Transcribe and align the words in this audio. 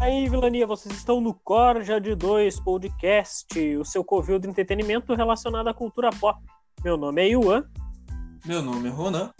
aí, 0.00 0.28
Vilania, 0.28 0.66
vocês 0.66 0.94
estão 0.94 1.20
no 1.20 1.34
Corja 1.34 2.00
de 2.00 2.14
Dois 2.14 2.60
Podcast, 2.60 3.76
o 3.76 3.84
seu 3.84 4.04
covil 4.04 4.38
de 4.38 4.48
entretenimento 4.48 5.14
relacionado 5.14 5.68
à 5.68 5.74
cultura 5.74 6.10
pop. 6.10 6.38
Meu 6.84 6.96
nome 6.96 7.22
é 7.22 7.28
Yuan. 7.30 7.64
Meu 8.44 8.62
nome 8.62 8.88
é 8.88 8.92
Ronan. 8.92 9.32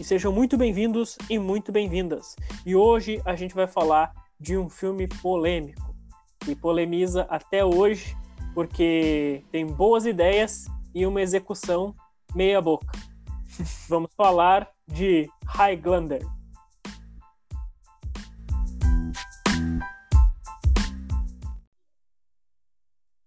E 0.00 0.04
sejam 0.04 0.32
muito 0.32 0.56
bem-vindos 0.56 1.18
e 1.28 1.38
muito 1.38 1.70
bem-vindas. 1.70 2.34
E 2.64 2.74
hoje 2.74 3.20
a 3.24 3.36
gente 3.36 3.54
vai 3.54 3.66
falar 3.66 4.12
de 4.40 4.56
um 4.56 4.68
filme 4.68 5.06
polêmico, 5.06 5.94
que 6.40 6.56
polemiza 6.56 7.26
até 7.28 7.64
hoje, 7.64 8.16
porque 8.54 9.44
tem 9.52 9.66
boas 9.66 10.06
ideias 10.06 10.64
e 10.94 11.06
uma 11.06 11.20
execução 11.20 11.94
meia 12.34 12.60
boca. 12.60 12.90
Vamos 13.88 14.10
falar 14.16 14.68
de 14.88 15.28
Highlander. 15.46 16.26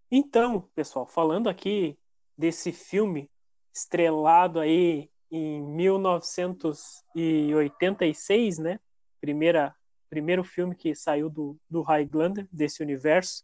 Então, 0.09 0.61
pessoal, 0.73 1.05
falando 1.05 1.49
aqui 1.49 1.99
desse 2.37 2.71
filme 2.71 3.29
estrelado 3.73 4.57
aí 4.59 5.09
em 5.29 5.61
1986, 5.61 8.59
né? 8.59 8.79
Primeira, 9.19 9.75
primeiro 10.09 10.45
filme 10.45 10.73
que 10.75 10.95
saiu 10.95 11.29
do, 11.29 11.59
do 11.69 11.81
Highlander, 11.81 12.47
desse 12.51 12.81
universo. 12.81 13.43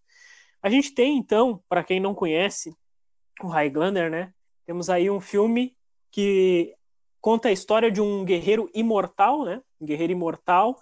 A 0.61 0.69
gente 0.69 0.93
tem, 0.93 1.17
então, 1.17 1.61
para 1.67 1.83
quem 1.83 1.99
não 1.99 2.15
conhece 2.15 2.73
o 3.41 3.47
Highlander, 3.47 4.09
né? 4.09 4.33
Temos 4.65 4.89
aí 4.89 5.09
um 5.09 5.19
filme 5.19 5.75
que 6.09 6.73
conta 7.19 7.49
a 7.49 7.51
história 7.51 7.91
de 7.91 7.99
um 7.99 8.23
guerreiro 8.23 8.71
imortal, 8.73 9.43
né? 9.43 9.61
Um 9.81 9.85
guerreiro 9.85 10.13
imortal 10.13 10.79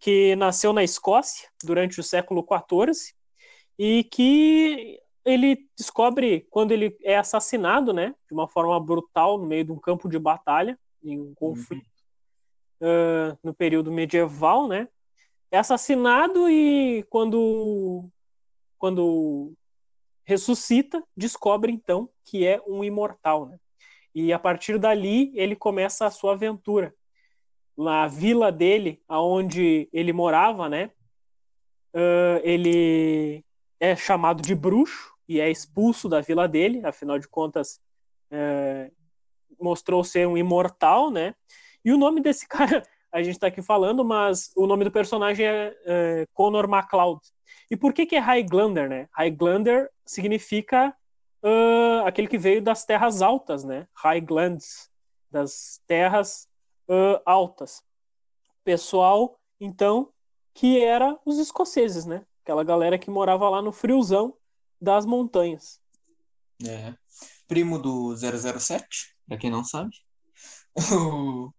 que 0.00 0.34
nasceu 0.36 0.72
na 0.72 0.82
Escócia 0.82 1.50
durante 1.62 2.00
o 2.00 2.02
século 2.02 2.42
XIV 2.42 3.12
e 3.78 4.04
que 4.04 4.98
ele 5.28 5.68
descobre 5.76 6.46
quando 6.50 6.72
ele 6.72 6.96
é 7.02 7.16
assassinado, 7.16 7.92
né, 7.92 8.14
de 8.26 8.34
uma 8.34 8.48
forma 8.48 8.78
brutal 8.80 9.38
no 9.38 9.46
meio 9.46 9.64
de 9.64 9.72
um 9.72 9.78
campo 9.78 10.08
de 10.08 10.18
batalha, 10.18 10.78
em 11.02 11.20
um 11.20 11.34
conflito 11.34 11.86
uhum. 12.80 12.88
uh, 12.88 13.38
no 13.42 13.52
período 13.52 13.92
medieval, 13.92 14.66
né, 14.66 14.88
é 15.50 15.58
assassinado 15.58 16.48
e 16.48 17.04
quando 17.10 18.08
quando 18.78 19.52
ressuscita, 20.24 21.02
descobre 21.16 21.72
então 21.72 22.08
que 22.24 22.46
é 22.46 22.62
um 22.66 22.84
imortal, 22.84 23.46
né? 23.46 23.58
E 24.14 24.32
a 24.32 24.38
partir 24.38 24.78
dali 24.78 25.32
ele 25.34 25.56
começa 25.56 26.06
a 26.06 26.10
sua 26.10 26.34
aventura. 26.34 26.94
Na 27.76 28.06
vila 28.06 28.52
dele, 28.52 29.02
aonde 29.08 29.88
ele 29.92 30.12
morava, 30.12 30.68
né? 30.68 30.92
Uh, 31.94 32.38
ele 32.44 33.44
é 33.80 33.96
chamado 33.96 34.42
de 34.42 34.54
bruxo 34.54 35.17
e 35.28 35.40
é 35.40 35.50
expulso 35.50 36.08
da 36.08 36.20
vila 36.20 36.48
dele, 36.48 36.80
afinal 36.84 37.18
de 37.18 37.28
contas, 37.28 37.80
é, 38.30 38.90
mostrou 39.60 40.02
ser 40.02 40.26
um 40.26 40.38
imortal, 40.38 41.10
né? 41.10 41.34
E 41.84 41.92
o 41.92 41.98
nome 41.98 42.20
desse 42.20 42.46
cara, 42.48 42.82
a 43.12 43.22
gente 43.22 43.34
está 43.34 43.48
aqui 43.48 43.62
falando, 43.62 44.04
mas 44.04 44.50
o 44.56 44.66
nome 44.66 44.84
do 44.84 44.90
personagem 44.90 45.46
é, 45.46 45.76
é 45.84 46.26
Conor 46.32 46.66
MacLeod. 46.66 47.20
E 47.70 47.76
por 47.76 47.92
que, 47.92 48.06
que 48.06 48.16
é 48.16 48.18
Highlander, 48.18 48.88
né? 48.88 49.08
Highlander 49.12 49.90
significa 50.06 50.94
uh, 51.42 52.06
aquele 52.06 52.28
que 52.28 52.38
veio 52.38 52.62
das 52.62 52.84
terras 52.84 53.20
altas, 53.20 53.64
né? 53.64 53.86
Highlands, 53.94 54.90
das 55.30 55.80
terras 55.86 56.48
uh, 56.88 57.20
altas. 57.26 57.82
Pessoal, 58.64 59.38
então, 59.60 60.10
que 60.54 60.82
era 60.82 61.18
os 61.24 61.38
escoceses, 61.38 62.06
né? 62.06 62.24
Aquela 62.42 62.64
galera 62.64 62.98
que 62.98 63.10
morava 63.10 63.48
lá 63.48 63.60
no 63.60 63.72
friozão 63.72 64.34
das 64.80 65.04
montanhas. 65.04 65.80
É. 66.64 66.94
Primo 67.46 67.78
do 67.78 68.14
007, 68.16 69.14
pra 69.26 69.38
quem 69.38 69.50
não 69.50 69.64
sabe. 69.64 69.96
O, 70.92 71.50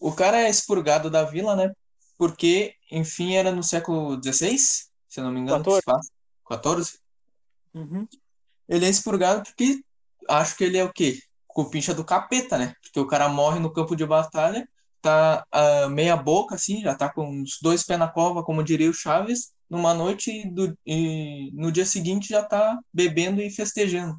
o 0.00 0.12
cara 0.12 0.40
é 0.40 0.50
expurgado 0.50 1.10
da 1.10 1.24
vila, 1.24 1.54
né? 1.54 1.72
Porque, 2.16 2.74
enfim, 2.90 3.34
era 3.34 3.52
no 3.52 3.62
século 3.62 4.20
XVI, 4.22 4.58
se 4.58 4.90
eu 5.16 5.24
não 5.24 5.30
me 5.30 5.40
engano. 5.40 5.64
14. 5.64 6.10
14? 6.48 6.98
Uhum. 7.74 8.08
Ele 8.68 8.86
é 8.86 8.88
expurgado 8.88 9.44
porque 9.44 9.82
acho 10.28 10.56
que 10.56 10.64
ele 10.64 10.78
é 10.78 10.84
o 10.84 10.92
quê? 10.92 11.20
Cupincha 11.46 11.94
do 11.94 12.04
capeta, 12.04 12.58
né? 12.58 12.74
Porque 12.82 12.98
o 12.98 13.06
cara 13.06 13.28
morre 13.28 13.60
no 13.60 13.72
campo 13.72 13.94
de 13.94 14.04
batalha, 14.04 14.68
tá 15.00 15.44
uh, 15.54 15.88
meia 15.90 16.16
boca, 16.16 16.54
assim, 16.54 16.80
já 16.82 16.94
tá 16.94 17.08
com 17.08 17.42
os 17.42 17.58
dois 17.62 17.84
pés 17.84 17.98
na 17.98 18.08
cova, 18.08 18.42
como 18.42 18.64
diria 18.64 18.90
o 18.90 18.94
Chaves, 18.94 19.52
numa 19.68 19.94
noite 19.94 20.30
e, 20.30 20.50
do, 20.50 20.76
e 20.86 21.50
no 21.52 21.70
dia 21.70 21.84
seguinte 21.84 22.28
já 22.28 22.42
tá 22.42 22.78
bebendo 22.92 23.40
e 23.40 23.50
festejando. 23.50 24.16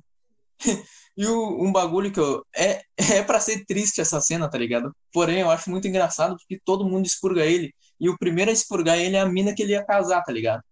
e 1.17 1.25
o, 1.25 1.63
um 1.63 1.71
bagulho 1.71 2.11
que 2.11 2.19
eu. 2.19 2.45
É, 2.55 2.81
é 2.97 3.23
para 3.23 3.39
ser 3.39 3.65
triste 3.65 4.01
essa 4.01 4.21
cena, 4.21 4.49
tá 4.49 4.57
ligado? 4.57 4.95
Porém, 5.11 5.39
eu 5.39 5.49
acho 5.49 5.69
muito 5.69 5.87
engraçado 5.87 6.35
porque 6.37 6.59
todo 6.63 6.87
mundo 6.87 7.05
expurga 7.05 7.45
ele. 7.45 7.73
E 7.99 8.09
o 8.09 8.17
primeiro 8.17 8.51
a 8.51 8.53
expurgar 8.53 8.97
ele 8.97 9.15
é 9.15 9.19
a 9.19 9.25
mina 9.25 9.53
que 9.53 9.63
ele 9.63 9.73
ia 9.73 9.85
casar, 9.85 10.23
tá 10.23 10.31
ligado? 10.31 10.63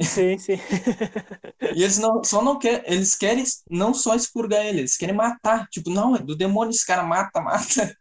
Sim, 0.00 0.38
sim. 0.38 0.52
e 1.74 1.82
eles 1.82 1.98
não, 1.98 2.22
só 2.22 2.40
não 2.40 2.56
querem, 2.56 2.82
eles 2.86 3.16
querem 3.16 3.42
não 3.68 3.92
só 3.92 4.14
expurgar 4.14 4.64
ele, 4.64 4.80
eles 4.80 4.96
querem 4.96 5.14
matar. 5.14 5.66
Tipo, 5.70 5.90
não, 5.90 6.14
é 6.14 6.20
do 6.20 6.36
demônio, 6.36 6.70
esse 6.70 6.86
cara 6.86 7.02
mata, 7.02 7.40
mata. 7.40 7.96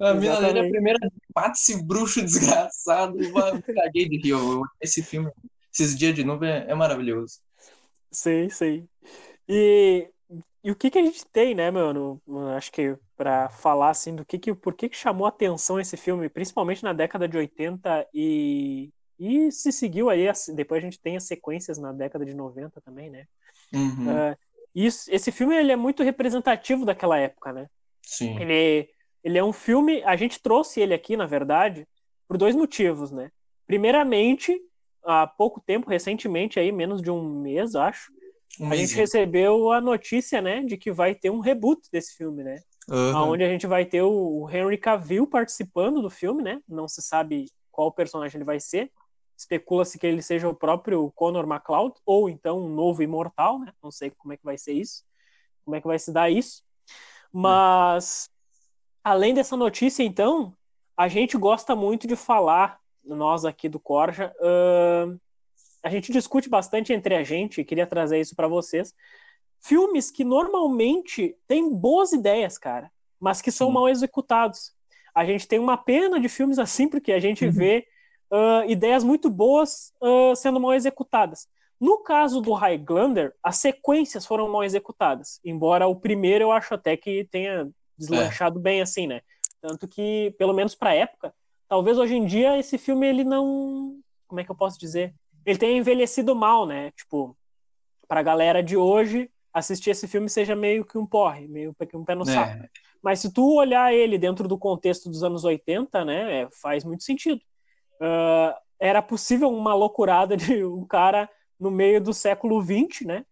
A 0.00 0.14
mina 0.14 0.40
dele 0.40 0.58
é 0.60 0.66
a 0.66 0.70
primeira, 0.70 0.98
mata 1.34 1.52
esse 1.52 1.82
bruxo 1.84 2.22
desgraçado. 2.22 3.20
Eu 3.20 3.32
caguei 3.74 4.08
de 4.08 4.18
rio. 4.18 4.62
Esse 4.80 5.02
filme 5.02 5.30
esses 5.72 5.96
dias 5.96 6.14
de 6.14 6.24
nuvem 6.24 6.50
é, 6.50 6.66
é 6.68 6.74
maravilhoso. 6.74 7.38
Sim, 8.10 8.48
sim. 8.48 8.88
E, 9.48 10.08
e 10.64 10.70
o 10.70 10.76
que 10.76 10.90
que 10.90 10.98
a 10.98 11.02
gente 11.02 11.24
tem, 11.26 11.54
né, 11.54 11.70
mano? 11.70 12.20
Acho 12.56 12.72
que 12.72 12.96
para 13.16 13.48
falar 13.48 13.90
assim 13.90 14.14
do 14.14 14.24
que 14.24 14.38
que 14.38 14.54
por 14.54 14.74
que 14.74 14.88
que 14.88 14.96
chamou 14.96 15.26
atenção 15.26 15.78
esse 15.78 15.96
filme, 15.96 16.28
principalmente 16.28 16.82
na 16.82 16.92
década 16.92 17.28
de 17.28 17.36
80 17.36 18.06
e 18.14 18.90
e 19.20 19.52
se 19.52 19.70
seguiu 19.70 20.08
aí, 20.08 20.26
depois 20.54 20.82
a 20.82 20.86
gente 20.86 20.98
tem 20.98 21.14
as 21.14 21.24
sequências 21.24 21.76
na 21.76 21.92
década 21.92 22.24
de 22.24 22.32
90 22.32 22.80
também, 22.80 23.10
né? 23.10 23.26
Uhum. 23.70 24.06
Uh, 24.08 24.36
isso, 24.74 25.12
esse 25.12 25.30
filme 25.30 25.54
ele 25.54 25.70
é 25.70 25.76
muito 25.76 26.02
representativo 26.02 26.86
daquela 26.86 27.18
época, 27.18 27.52
né? 27.52 27.68
Sim. 28.00 28.40
Ele, 28.40 28.88
ele 29.22 29.36
é 29.36 29.44
um 29.44 29.52
filme, 29.52 30.02
a 30.04 30.16
gente 30.16 30.40
trouxe 30.40 30.80
ele 30.80 30.94
aqui, 30.94 31.18
na 31.18 31.26
verdade, 31.26 31.86
por 32.26 32.38
dois 32.38 32.56
motivos, 32.56 33.10
né? 33.10 33.30
Primeiramente, 33.66 34.58
há 35.04 35.26
pouco 35.26 35.60
tempo, 35.60 35.88
recentemente, 35.88 36.58
aí, 36.58 36.70
menos 36.72 37.00
de 37.02 37.10
um 37.10 37.40
mês, 37.40 37.74
acho, 37.74 38.12
um 38.58 38.70
a 38.70 38.76
gente 38.76 38.94
recebeu 38.94 39.70
a 39.70 39.80
notícia, 39.80 40.40
né, 40.40 40.62
de 40.62 40.76
que 40.76 40.90
vai 40.90 41.14
ter 41.14 41.30
um 41.30 41.40
reboot 41.40 41.88
desse 41.90 42.16
filme, 42.16 42.42
né? 42.42 42.56
Uhum. 42.88 43.30
Onde 43.30 43.44
a 43.44 43.48
gente 43.48 43.66
vai 43.66 43.84
ter 43.84 44.02
o 44.02 44.48
Henry 44.50 44.76
Cavill 44.76 45.26
participando 45.26 46.02
do 46.02 46.10
filme, 46.10 46.42
né? 46.42 46.60
Não 46.68 46.88
se 46.88 47.00
sabe 47.00 47.46
qual 47.70 47.92
personagem 47.92 48.38
ele 48.38 48.44
vai 48.44 48.58
ser. 48.58 48.90
Especula-se 49.36 49.98
que 49.98 50.06
ele 50.06 50.20
seja 50.20 50.48
o 50.48 50.54
próprio 50.54 51.10
Conor 51.14 51.46
MacLeod, 51.46 51.94
ou 52.04 52.28
então 52.28 52.60
um 52.60 52.68
novo 52.68 53.02
imortal, 53.02 53.60
né? 53.60 53.72
Não 53.82 53.90
sei 53.90 54.10
como 54.10 54.32
é 54.32 54.36
que 54.36 54.44
vai 54.44 54.58
ser 54.58 54.72
isso, 54.72 55.04
como 55.64 55.76
é 55.76 55.80
que 55.80 55.86
vai 55.86 55.98
se 55.98 56.12
dar 56.12 56.28
isso. 56.30 56.62
Mas, 57.32 58.28
além 59.04 59.32
dessa 59.32 59.56
notícia, 59.56 60.02
então, 60.02 60.52
a 60.96 61.06
gente 61.06 61.38
gosta 61.38 61.76
muito 61.76 62.08
de 62.08 62.16
falar 62.16 62.80
nós 63.04 63.44
aqui 63.44 63.68
do 63.68 63.80
Corja, 63.80 64.34
uh, 64.40 65.18
a 65.82 65.88
gente 65.88 66.12
discute 66.12 66.48
bastante 66.48 66.92
entre 66.92 67.14
a 67.14 67.24
gente, 67.24 67.64
queria 67.64 67.86
trazer 67.86 68.20
isso 68.20 68.36
para 68.36 68.48
vocês. 68.48 68.94
Filmes 69.60 70.10
que 70.10 70.24
normalmente 70.24 71.36
têm 71.46 71.72
boas 71.72 72.12
ideias, 72.12 72.58
cara, 72.58 72.90
mas 73.18 73.42
que 73.42 73.50
são 73.50 73.68
Sim. 73.68 73.74
mal 73.74 73.88
executados. 73.88 74.72
A 75.14 75.24
gente 75.24 75.48
tem 75.48 75.58
uma 75.58 75.76
pena 75.76 76.20
de 76.20 76.28
filmes 76.28 76.58
assim, 76.58 76.88
porque 76.88 77.12
a 77.12 77.20
gente 77.20 77.44
uhum. 77.44 77.52
vê 77.52 77.86
uh, 78.30 78.70
ideias 78.70 79.02
muito 79.04 79.28
boas 79.28 79.92
uh, 80.00 80.34
sendo 80.36 80.60
mal 80.60 80.74
executadas. 80.74 81.48
No 81.80 81.98
caso 81.98 82.40
do 82.40 82.52
Highlander, 82.52 83.34
as 83.42 83.56
sequências 83.56 84.26
foram 84.26 84.50
mal 84.50 84.62
executadas, 84.62 85.40
embora 85.42 85.86
o 85.86 85.96
primeiro 85.96 86.44
eu 86.44 86.52
acho 86.52 86.74
até 86.74 86.96
que 86.96 87.26
tenha 87.30 87.70
deslanchado 87.96 88.58
é. 88.58 88.62
bem 88.62 88.82
assim, 88.82 89.06
né? 89.06 89.22
Tanto 89.62 89.88
que, 89.88 90.34
pelo 90.38 90.52
menos 90.52 90.74
para 90.74 90.94
época, 90.94 91.34
talvez 91.70 91.96
hoje 91.96 92.16
em 92.16 92.26
dia 92.26 92.58
esse 92.58 92.76
filme 92.76 93.06
ele 93.06 93.22
não, 93.22 93.96
como 94.26 94.40
é 94.40 94.44
que 94.44 94.50
eu 94.50 94.56
posso 94.56 94.78
dizer? 94.78 95.14
Ele 95.46 95.56
tenha 95.56 95.78
envelhecido 95.78 96.34
mal, 96.34 96.66
né? 96.66 96.90
Tipo, 96.90 97.34
pra 98.08 98.24
galera 98.24 98.60
de 98.60 98.76
hoje, 98.76 99.30
assistir 99.54 99.90
esse 99.90 100.08
filme 100.08 100.28
seja 100.28 100.56
meio 100.56 100.84
que 100.84 100.98
um 100.98 101.06
porre, 101.06 101.46
meio 101.46 101.72
que 101.88 101.96
um 101.96 102.04
pé 102.04 102.16
no 102.16 102.28
é. 102.28 102.34
saco. 102.34 102.68
Mas 103.00 103.20
se 103.20 103.32
tu 103.32 103.54
olhar 103.54 103.94
ele 103.94 104.18
dentro 104.18 104.48
do 104.48 104.58
contexto 104.58 105.08
dos 105.08 105.22
anos 105.22 105.44
80, 105.44 106.04
né, 106.04 106.42
é, 106.42 106.48
faz 106.60 106.84
muito 106.84 107.04
sentido. 107.04 107.40
Uh, 108.00 108.52
era 108.78 109.00
possível 109.00 109.48
uma 109.48 109.72
loucurada 109.72 110.36
de 110.36 110.62
um 110.66 110.84
cara 110.84 111.30
no 111.58 111.70
meio 111.70 112.00
do 112.00 112.12
século 112.12 112.60
20, 112.60 113.06
né? 113.06 113.24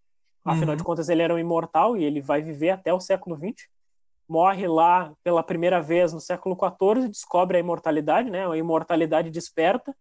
Afinal 0.44 0.70
uhum. 0.70 0.76
de 0.76 0.84
contas, 0.84 1.08
ele 1.08 1.22
era 1.22 1.34
um 1.34 1.38
imortal 1.38 1.96
e 1.96 2.04
ele 2.04 2.20
vai 2.20 2.40
viver 2.40 2.70
até 2.70 2.94
o 2.94 3.00
século 3.00 3.36
20 3.36 3.68
morre 4.28 4.68
lá 4.68 5.12
pela 5.24 5.42
primeira 5.42 5.80
vez 5.80 6.12
no 6.12 6.20
século 6.20 6.56
XIV, 6.56 7.08
descobre 7.08 7.56
a 7.56 7.60
imortalidade, 7.60 8.30
né? 8.30 8.46
A 8.46 8.56
imortalidade 8.56 9.30
desperta 9.30 9.96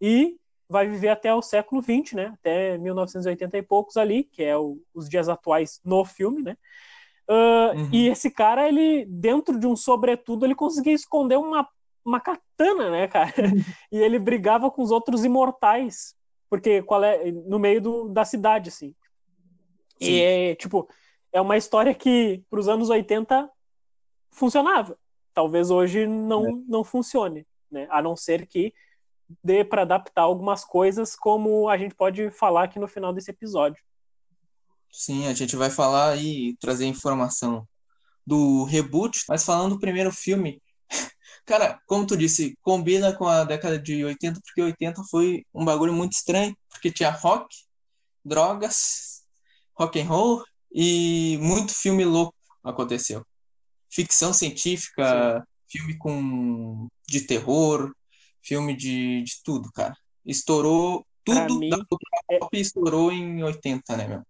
e 0.00 0.36
vai 0.68 0.86
viver 0.86 1.08
até 1.08 1.34
o 1.34 1.42
século 1.42 1.82
XX, 1.82 2.14
né? 2.14 2.34
Até 2.38 2.78
1980 2.78 3.58
e 3.58 3.62
poucos 3.62 3.96
ali, 3.96 4.24
que 4.24 4.42
é 4.42 4.56
o, 4.56 4.78
os 4.94 5.08
dias 5.08 5.28
atuais 5.28 5.80
no 5.84 6.04
filme, 6.04 6.42
né? 6.42 6.56
Uh, 7.28 7.78
uhum. 7.78 7.88
E 7.92 8.08
esse 8.08 8.30
cara, 8.30 8.66
ele, 8.66 9.04
dentro 9.06 9.58
de 9.58 9.66
um 9.66 9.76
sobretudo, 9.76 10.44
ele 10.44 10.54
conseguia 10.54 10.94
esconder 10.94 11.36
uma, 11.36 11.68
uma 12.04 12.20
katana, 12.20 12.90
né, 12.90 13.08
cara? 13.08 13.32
Uhum. 13.38 13.62
E 13.92 13.98
ele 13.98 14.18
brigava 14.18 14.70
com 14.70 14.82
os 14.82 14.90
outros 14.90 15.24
imortais, 15.24 16.14
porque 16.48 16.82
qual 16.82 17.02
é 17.04 17.30
no 17.30 17.58
meio 17.58 17.80
do, 17.80 18.08
da 18.08 18.24
cidade, 18.24 18.68
assim. 18.70 18.94
Sim. 20.00 20.10
E 20.10 20.22
é, 20.22 20.54
tipo, 20.54 20.88
é 21.32 21.40
uma 21.40 21.56
história 21.56 21.94
que, 21.94 22.42
para 22.50 22.60
os 22.60 22.68
anos 22.68 22.90
80, 22.90 23.48
funcionava. 24.32 24.98
Talvez 25.32 25.70
hoje 25.70 26.06
não, 26.06 26.48
é. 26.48 26.52
não 26.66 26.82
funcione, 26.82 27.46
né? 27.70 27.86
A 27.90 28.02
não 28.02 28.16
ser 28.16 28.46
que 28.46 28.74
dê 29.42 29.64
para 29.64 29.82
adaptar 29.82 30.22
algumas 30.22 30.64
coisas, 30.64 31.14
como 31.14 31.68
a 31.68 31.78
gente 31.78 31.94
pode 31.94 32.30
falar 32.30 32.64
aqui 32.64 32.78
no 32.78 32.88
final 32.88 33.12
desse 33.12 33.30
episódio. 33.30 33.82
Sim, 34.90 35.26
a 35.26 35.32
gente 35.32 35.56
vai 35.56 35.70
falar 35.70 36.16
e 36.16 36.54
trazer 36.60 36.84
informação 36.84 37.66
do 38.26 38.64
reboot, 38.64 39.24
mas 39.28 39.44
falando 39.44 39.74
do 39.74 39.80
primeiro 39.80 40.12
filme, 40.12 40.60
cara, 41.46 41.80
como 41.86 42.06
tu 42.06 42.16
disse, 42.16 42.56
combina 42.60 43.14
com 43.14 43.26
a 43.26 43.44
década 43.44 43.78
de 43.78 44.04
80, 44.04 44.40
porque 44.44 44.60
80 44.60 45.02
foi 45.10 45.46
um 45.54 45.64
bagulho 45.64 45.94
muito 45.94 46.12
estranho, 46.12 46.54
porque 46.68 46.92
tinha 46.92 47.10
rock, 47.10 47.46
drogas, 48.22 49.22
rock 49.74 49.98
and 49.98 50.06
roll 50.06 50.44
e 50.70 51.38
muito 51.40 51.74
filme 51.74 52.04
louco 52.04 52.34
aconteceu. 52.62 53.24
Ficção 53.92 54.32
científica, 54.32 55.40
Sim. 55.40 55.78
filme 55.78 55.98
com 55.98 56.88
de 57.06 57.26
terror, 57.26 57.92
filme 58.42 58.74
de, 58.74 59.22
de 59.22 59.42
tudo, 59.44 59.70
cara. 59.70 59.94
Estourou 60.24 61.06
tudo 61.24 61.58
mim, 61.58 61.68
da 61.68 61.76
cultura 61.76 62.10
é 62.30 62.38
pop 62.38 62.58
estourou 62.58 63.12
em 63.12 63.42
80, 63.42 63.96
né, 63.96 64.08
meu? 64.08 64.22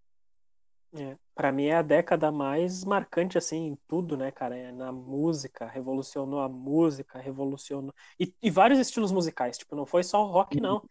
É, 0.94 1.16
para 1.34 1.50
mim 1.50 1.66
é 1.66 1.76
a 1.76 1.82
década 1.82 2.30
mais 2.30 2.84
marcante 2.84 3.38
assim 3.38 3.68
em 3.68 3.78
tudo, 3.88 4.16
né, 4.16 4.30
cara? 4.30 4.56
É 4.56 4.70
na 4.72 4.92
música, 4.92 5.66
revolucionou 5.66 6.40
a 6.40 6.48
música, 6.48 7.18
revolucionou 7.18 7.94
e, 8.20 8.34
e, 8.42 8.50
vários 8.50 8.78
estilos 8.78 9.10
musicais, 9.10 9.56
tipo, 9.56 9.74
não 9.74 9.86
foi 9.86 10.02
só 10.02 10.22
o 10.22 10.30
rock 10.30 10.60
não. 10.60 10.76
Uhum. 10.76 10.88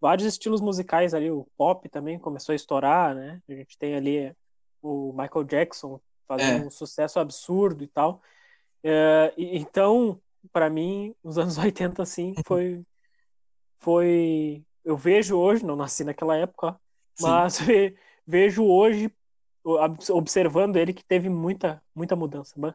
Vários 0.00 0.26
estilos 0.26 0.60
musicais 0.60 1.14
ali, 1.14 1.30
o 1.30 1.46
pop 1.56 1.88
também 1.88 2.18
começou 2.18 2.52
a 2.52 2.56
estourar, 2.56 3.14
né? 3.14 3.40
A 3.48 3.52
gente 3.52 3.78
tem 3.78 3.94
ali 3.94 4.34
o 4.82 5.12
Michael 5.12 5.44
Jackson 5.44 6.00
fazendo 6.26 6.64
é. 6.64 6.66
um 6.66 6.70
sucesso 6.70 7.18
absurdo 7.18 7.84
e 7.84 7.86
tal. 7.86 8.22
É, 8.82 9.32
e, 9.36 9.58
então, 9.58 10.20
para 10.52 10.68
mim, 10.68 11.14
os 11.22 11.38
anos 11.38 11.56
80 11.58 12.02
assim 12.02 12.34
foi 12.44 12.84
foi 13.80 14.64
eu 14.84 14.96
vejo 14.96 15.36
hoje, 15.36 15.64
não 15.64 15.76
nasci 15.76 16.04
naquela 16.04 16.36
época, 16.36 16.78
mas 17.20 17.58
vejo 18.26 18.64
hoje 18.64 19.10
observando 20.10 20.76
ele 20.76 20.92
que 20.92 21.04
teve 21.04 21.28
muita 21.28 21.82
muita 21.94 22.14
mudança, 22.14 22.54
né? 22.58 22.74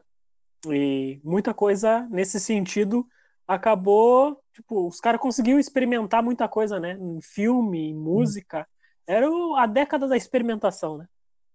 E 0.66 1.20
muita 1.24 1.54
coisa 1.54 2.06
nesse 2.10 2.38
sentido 2.38 3.06
acabou, 3.46 4.40
tipo, 4.52 4.86
os 4.86 5.00
caras 5.00 5.20
conseguiram 5.20 5.58
experimentar 5.58 6.22
muita 6.22 6.46
coisa, 6.48 6.78
né? 6.78 6.92
Em 7.00 7.20
filme, 7.20 7.90
em 7.90 7.94
música. 7.94 8.66
Era 9.06 9.26
a 9.56 9.66
década 9.66 10.06
da 10.06 10.16
experimentação, 10.16 10.98
né? 10.98 11.08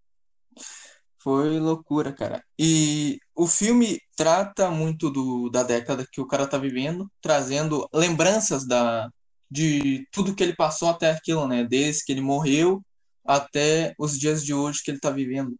Foi 1.23 1.61
loucura, 1.61 2.13
cara. 2.13 2.43
E 2.59 3.21
o 3.35 3.47
filme 3.47 4.01
trata 4.17 4.71
muito 4.71 5.09
do, 5.09 5.49
da 5.51 5.63
década 5.63 6.05
que 6.11 6.21
o 6.21 6.27
cara 6.27 6.49
tá 6.49 6.59
vivendo, 6.59 7.09
trazendo 7.21 7.89
lembranças 7.95 8.67
da, 8.67 9.09
de 9.49 10.05
tudo 10.11 10.35
que 10.35 10.43
ele 10.43 10.57
passou 10.57 10.89
até 10.89 11.11
aquilo, 11.11 11.47
né? 11.47 11.63
Desde 11.63 12.05
que 12.05 12.11
ele 12.11 12.21
morreu 12.21 12.83
até 13.25 13.95
os 13.97 14.19
dias 14.19 14.45
de 14.45 14.53
hoje 14.53 14.83
que 14.83 14.91
ele 14.91 14.99
tá 14.99 15.11
vivendo. 15.11 15.55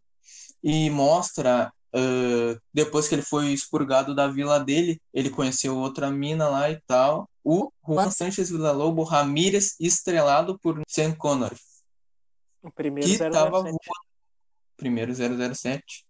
E 0.61 0.89
mostra, 0.89 1.71
uh, 1.95 2.59
depois 2.73 3.07
que 3.07 3.15
ele 3.15 3.21
foi 3.21 3.53
expurgado 3.53 4.13
da 4.13 4.27
vila 4.27 4.59
dele, 4.59 4.99
ele 5.13 5.29
conheceu 5.29 5.77
outra 5.77 6.11
mina 6.11 6.49
lá 6.49 6.69
e 6.69 6.81
tal. 6.85 7.29
O 7.41 7.71
Juan 7.87 8.11
Sanchez 8.11 8.49
Villa-Lobo 8.49 9.03
Ramírez, 9.03 9.75
estrelado 9.79 10.59
por 10.59 10.81
Sam 10.87 11.13
Connery. 11.13 11.55
O 12.61 12.71
primeiro 12.71 13.09
que 13.09 13.17
tava 13.17 13.61
voando 13.61 13.77
primeiro 14.77 15.13
007, 15.13 16.05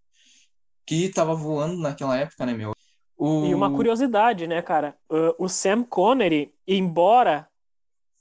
que 0.86 1.10
tava 1.10 1.34
voando 1.36 1.78
naquela 1.82 2.18
época, 2.18 2.46
né, 2.46 2.54
meu? 2.54 2.74
O... 3.18 3.46
E 3.46 3.54
uma 3.56 3.74
curiosidade, 3.74 4.48
né, 4.48 4.62
cara? 4.62 4.98
Uh, 5.10 5.34
o 5.38 5.48
Sam 5.48 5.84
Connery, 5.84 6.54
embora 6.68 7.48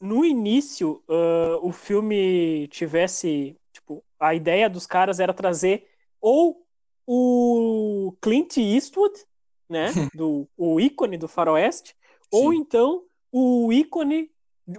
no 0.00 0.24
início 0.24 1.02
uh, 1.08 1.64
o 1.66 1.72
filme 1.72 2.66
tivesse, 2.68 3.56
tipo, 3.72 4.04
a 4.18 4.34
ideia 4.34 4.68
dos 4.68 4.86
caras 4.86 5.20
era 5.20 5.32
trazer 5.32 5.88
ou 6.20 6.66
o 7.06 8.14
Clint 8.20 8.56
Eastwood, 8.56 9.14
né, 9.68 9.90
do 10.14 10.48
o 10.56 10.80
ícone 10.80 11.16
do 11.16 11.28
faroeste, 11.28 11.94
ou 12.30 12.52
então 12.52 13.02
o 13.30 13.72
ícone, 13.72 14.30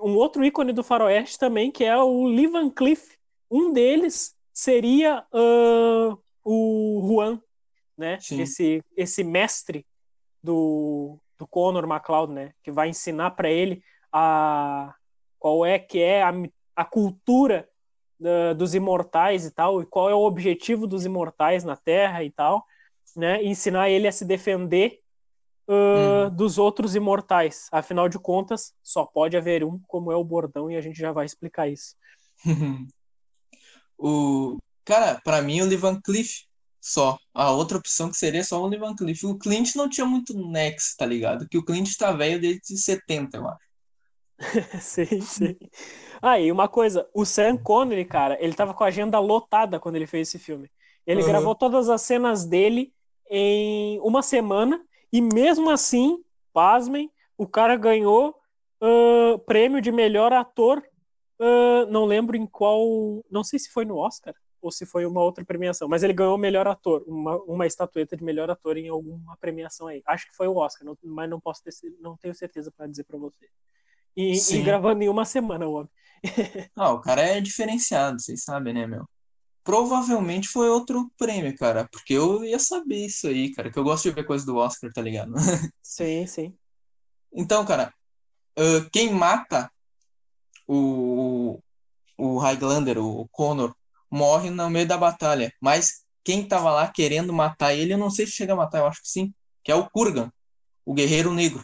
um 0.02 0.16
outro 0.16 0.44
ícone 0.44 0.74
do 0.74 0.84
faroeste 0.84 1.38
também, 1.38 1.72
que 1.72 1.84
é 1.84 1.98
o 1.98 2.26
Lee 2.26 2.48
Van 2.48 2.70
Cleef. 2.70 3.18
Um 3.50 3.72
deles 3.72 4.33
seria 4.54 5.26
uh, 5.34 6.18
o 6.44 7.08
Juan, 7.08 7.42
né? 7.98 8.18
Esse, 8.40 8.84
esse 8.96 9.24
mestre 9.24 9.86
do, 10.42 11.18
do 11.38 11.48
Conor 11.48 11.86
McLeod, 11.86 12.32
né? 12.32 12.54
Que 12.64 12.72
vai 12.72 12.90
ensinar 12.90 13.32
para 13.32 13.50
ele 13.50 13.84
a 14.12 14.94
qual 15.40 15.66
é 15.66 15.78
que 15.78 16.00
é 16.00 16.24
a, 16.24 16.32
a 16.76 16.86
cultura 16.86 17.68
uh, 18.22 18.56
dos 18.56 18.74
imortais 18.74 19.46
e 19.46 19.52
tal, 19.52 19.82
e 19.82 19.86
qual 19.86 20.10
é 20.10 20.16
o 20.16 20.24
objetivo 20.24 20.88
dos 20.88 21.06
imortais 21.06 21.64
na 21.64 21.76
Terra 21.76 22.24
e 22.24 22.30
tal, 22.30 22.64
né? 23.16 23.44
E 23.44 23.48
ensinar 23.48 23.90
ele 23.90 24.08
a 24.08 24.12
se 24.12 24.24
defender 24.24 25.00
uh, 25.68 26.28
hum. 26.28 26.36
dos 26.36 26.58
outros 26.58 26.96
imortais. 26.96 27.68
Afinal 27.72 28.08
de 28.08 28.20
contas, 28.20 28.74
só 28.82 29.06
pode 29.06 29.36
haver 29.36 29.64
um, 29.64 29.80
como 29.88 30.12
é 30.12 30.16
o 30.16 30.24
bordão, 30.24 30.70
e 30.70 30.78
a 30.78 30.82
gente 30.82 31.00
já 31.00 31.12
vai 31.12 31.26
explicar 31.26 31.68
isso. 31.68 31.96
O 33.98 34.58
cara, 34.86 35.20
para 35.24 35.42
mim 35.42 35.62
o 35.62 35.66
Lee 35.66 35.78
Van 35.78 36.00
Cleef 36.02 36.44
só. 36.82 37.18
A 37.34 37.52
outra 37.52 37.78
opção 37.78 38.10
que 38.10 38.18
seria 38.18 38.44
só 38.44 38.62
o 38.62 38.68
Lee 38.68 38.80
Van 38.80 38.96
Cleef. 38.96 39.24
O 39.24 39.38
Clint 39.38 39.76
não 39.76 39.90
tinha 39.90 40.06
muito 40.06 40.38
nexo, 40.38 40.96
tá 40.98 41.06
ligado? 41.06 41.48
Que 41.48 41.58
o 41.58 41.64
Clint 41.64 41.96
tá 41.98 42.12
velho 42.12 42.42
desde 42.42 42.78
70, 42.78 43.38
eu 43.38 43.48
acho. 43.48 43.64
sim, 44.82 45.22
sim. 45.22 45.56
Ah, 46.22 46.40
e 46.40 46.52
uma 46.52 46.68
coisa, 46.68 47.08
o 47.14 47.26
Sam 47.26 47.58
Connery, 47.58 48.06
cara, 48.06 48.38
ele 48.40 48.54
tava 48.54 48.74
com 48.74 48.84
a 48.84 48.88
agenda 48.88 49.20
lotada 49.20 49.80
quando 49.80 49.96
ele 49.96 50.08
fez 50.08 50.28
esse 50.28 50.40
filme. 50.40 50.70
Ele 51.06 51.22
uhum. 51.22 51.28
gravou 51.28 51.56
todas 51.56 51.90
as 51.90 52.02
cenas 52.02 52.46
dele 52.46 52.94
em 53.30 54.00
uma 54.02 54.22
semana 54.22 54.82
e 55.12 55.22
mesmo 55.22 55.70
assim, 55.70 56.24
pasmem, 56.54 57.10
o 57.38 57.48
cara 57.48 57.76
ganhou 57.76 58.36
uh, 58.82 59.40
prêmio 59.40 59.82
de 59.82 59.92
melhor 59.92 60.32
ator 60.34 60.84
Uh, 61.40 61.86
não 61.90 62.06
lembro 62.06 62.38
em 62.38 62.46
qual. 62.46 63.24
Não 63.30 63.44
sei 63.44 63.60
se 63.60 63.70
foi 63.70 63.86
no 63.86 63.98
Oscar 63.98 64.34
ou 64.64 64.72
se 64.72 64.86
foi 64.86 65.06
uma 65.06 65.22
outra 65.22 65.44
premiação, 65.44 65.90
mas 65.90 66.04
ele 66.04 66.14
ganhou 66.14 66.38
melhor 66.38 66.66
ator, 66.68 67.04
uma, 67.06 67.36
uma 67.44 67.68
estatueta 67.68 68.16
de 68.16 68.24
melhor 68.24 68.50
ator 68.50 68.78
em 68.78 68.88
alguma 68.88 69.36
premiação 69.36 69.88
aí. 69.88 70.02
Acho 70.08 70.26
que 70.26 70.36
foi 70.36 70.48
o 70.48 70.56
Oscar, 70.56 70.86
não, 70.86 70.98
mas 71.04 71.30
não 71.30 71.40
posso 71.40 71.62
ter, 71.62 71.72
não 72.00 72.16
tenho 72.16 72.34
certeza 72.34 72.72
para 72.72 72.88
dizer 72.88 73.04
para 73.04 73.18
você. 73.18 73.50
E, 74.16 74.38
e, 74.38 74.62
gravando 74.62 75.04
em 75.04 75.10
uma 75.10 75.26
semana, 75.26 75.68
o 75.68 75.74
homem. 75.74 75.90
ah, 76.78 76.94
o 76.94 77.02
cara 77.02 77.22
é 77.22 77.42
diferenciado, 77.42 78.22
vocês 78.22 78.44
sabem, 78.44 78.74
né, 78.74 78.88
meu? 78.88 79.06
Provavelmente 79.66 80.48
foi 80.48 80.70
outro 80.70 81.12
prêmio, 81.18 81.56
cara, 81.58 81.88
porque 81.92 82.14
eu 82.14 82.44
ia 82.46 82.60
saber 82.60 83.06
isso 83.06 83.28
aí, 83.28 83.54
cara, 83.54 83.70
que 83.70 83.78
eu 83.78 83.84
gosto 83.84 84.04
de 84.04 84.16
ver 84.16 84.26
coisa 84.26 84.46
do 84.46 84.56
Oscar, 84.56 84.92
tá 84.94 85.02
ligado? 85.02 85.34
sim, 85.84 86.26
sim. 86.26 86.56
Então, 87.34 87.66
cara, 87.66 87.94
uh, 88.58 88.90
quem 88.92 89.12
mata 89.12 89.70
o, 90.76 91.60
o 92.18 92.38
Highlander, 92.38 92.98
o 92.98 93.28
Connor, 93.32 93.76
morre 94.10 94.50
no 94.50 94.70
meio 94.70 94.88
da 94.88 94.98
batalha. 94.98 95.54
Mas 95.62 96.04
quem 96.24 96.48
tava 96.48 96.72
lá 96.72 96.88
querendo 96.88 97.34
matar 97.34 97.74
ele, 97.74 97.94
eu 97.94 97.98
não 97.98 98.10
sei 98.10 98.26
se 98.26 98.34
chega 98.34 98.54
a 98.54 98.56
matar, 98.56 98.80
eu 98.80 98.88
acho 98.88 99.02
que 99.02 99.10
sim, 99.10 99.34
que 99.64 99.72
é 99.72 99.76
o 99.76 99.90
Kurgan, 99.90 100.32
o 100.86 100.94
guerreiro 100.94 101.34
negro. 101.34 101.64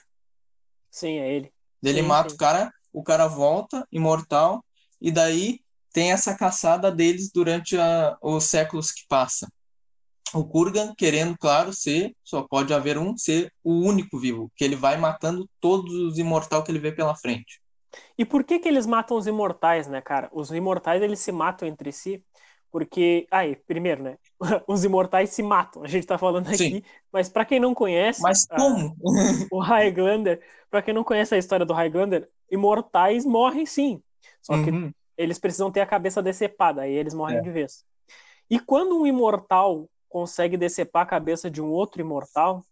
Sim, 0.91 1.19
é 1.19 1.33
ele. 1.33 1.51
Ele 1.83 2.01
sim, 2.01 2.07
mata 2.07 2.29
sim. 2.29 2.35
o 2.35 2.37
cara, 2.37 2.73
o 2.91 3.03
cara 3.03 3.27
volta, 3.27 3.87
imortal, 3.91 4.63
e 4.99 5.11
daí 5.11 5.59
tem 5.93 6.11
essa 6.11 6.35
caçada 6.35 6.91
deles 6.91 7.31
durante 7.31 7.77
a, 7.77 8.17
os 8.21 8.45
séculos 8.45 8.91
que 8.91 9.07
passam. 9.07 9.49
O 10.33 10.43
Kurgan 10.43 10.93
querendo, 10.95 11.35
claro, 11.37 11.73
ser, 11.73 12.15
só 12.23 12.43
pode 12.43 12.73
haver 12.73 12.97
um, 12.97 13.17
ser 13.17 13.51
o 13.63 13.73
único 13.73 14.19
vivo, 14.19 14.51
que 14.55 14.63
ele 14.63 14.75
vai 14.75 14.97
matando 14.97 15.49
todos 15.59 15.91
os 15.93 16.19
imortais 16.19 16.63
que 16.63 16.71
ele 16.71 16.79
vê 16.79 16.91
pela 16.91 17.15
frente. 17.15 17.59
E 18.17 18.25
por 18.25 18.43
que 18.43 18.59
que 18.59 18.67
eles 18.67 18.85
matam 18.85 19.17
os 19.17 19.27
imortais, 19.27 19.87
né, 19.87 20.01
cara? 20.01 20.29
Os 20.31 20.51
imortais 20.51 21.01
eles 21.01 21.19
se 21.19 21.31
matam 21.31 21.67
entre 21.67 21.91
si 21.91 22.23
porque 22.71 23.27
aí, 23.31 23.55
primeiro, 23.55 24.03
né? 24.03 24.17
Os 24.67 24.83
imortais 24.83 25.31
se 25.31 25.41
matam. 25.41 25.83
A 25.83 25.87
gente 25.87 26.05
tá 26.05 26.17
falando 26.17 26.47
aqui, 26.47 26.55
Sim. 26.57 26.83
mas 27.11 27.29
para 27.29 27.45
quem 27.45 27.59
não 27.59 27.73
conhece, 27.73 28.21
mas 28.21 28.45
como? 28.45 28.95
A, 28.95 29.03
o 29.51 29.59
Highlander, 29.59 30.41
para 30.69 30.81
quem 30.81 30.93
não 30.93 31.03
conhece 31.03 31.33
a 31.35 31.37
história 31.37 31.65
do 31.65 31.73
Highlander, 31.73 32.29
imortais 32.51 33.25
morrem 33.25 33.65
sim. 33.65 34.01
Só 34.41 34.53
que 34.57 34.69
Uhum. 34.71 34.91
eles 35.17 35.39
precisam 35.39 35.71
ter 35.71 35.81
a 35.81 35.85
cabeça 35.85 36.21
decepada, 36.21 36.83
aí 36.83 36.91
eles 36.93 37.13
morrem 37.13 37.37
É. 37.37 37.41
de 37.41 37.49
vez. 37.49 37.83
E 38.49 38.59
quando 38.59 38.99
um 38.99 39.05
imortal 39.05 39.89
consegue 40.07 40.57
decepar 40.57 41.03
a 41.03 41.05
cabeça 41.05 41.49
de 41.49 41.61
um 41.61 41.69
outro 41.71 42.01
imortal, 42.01 42.63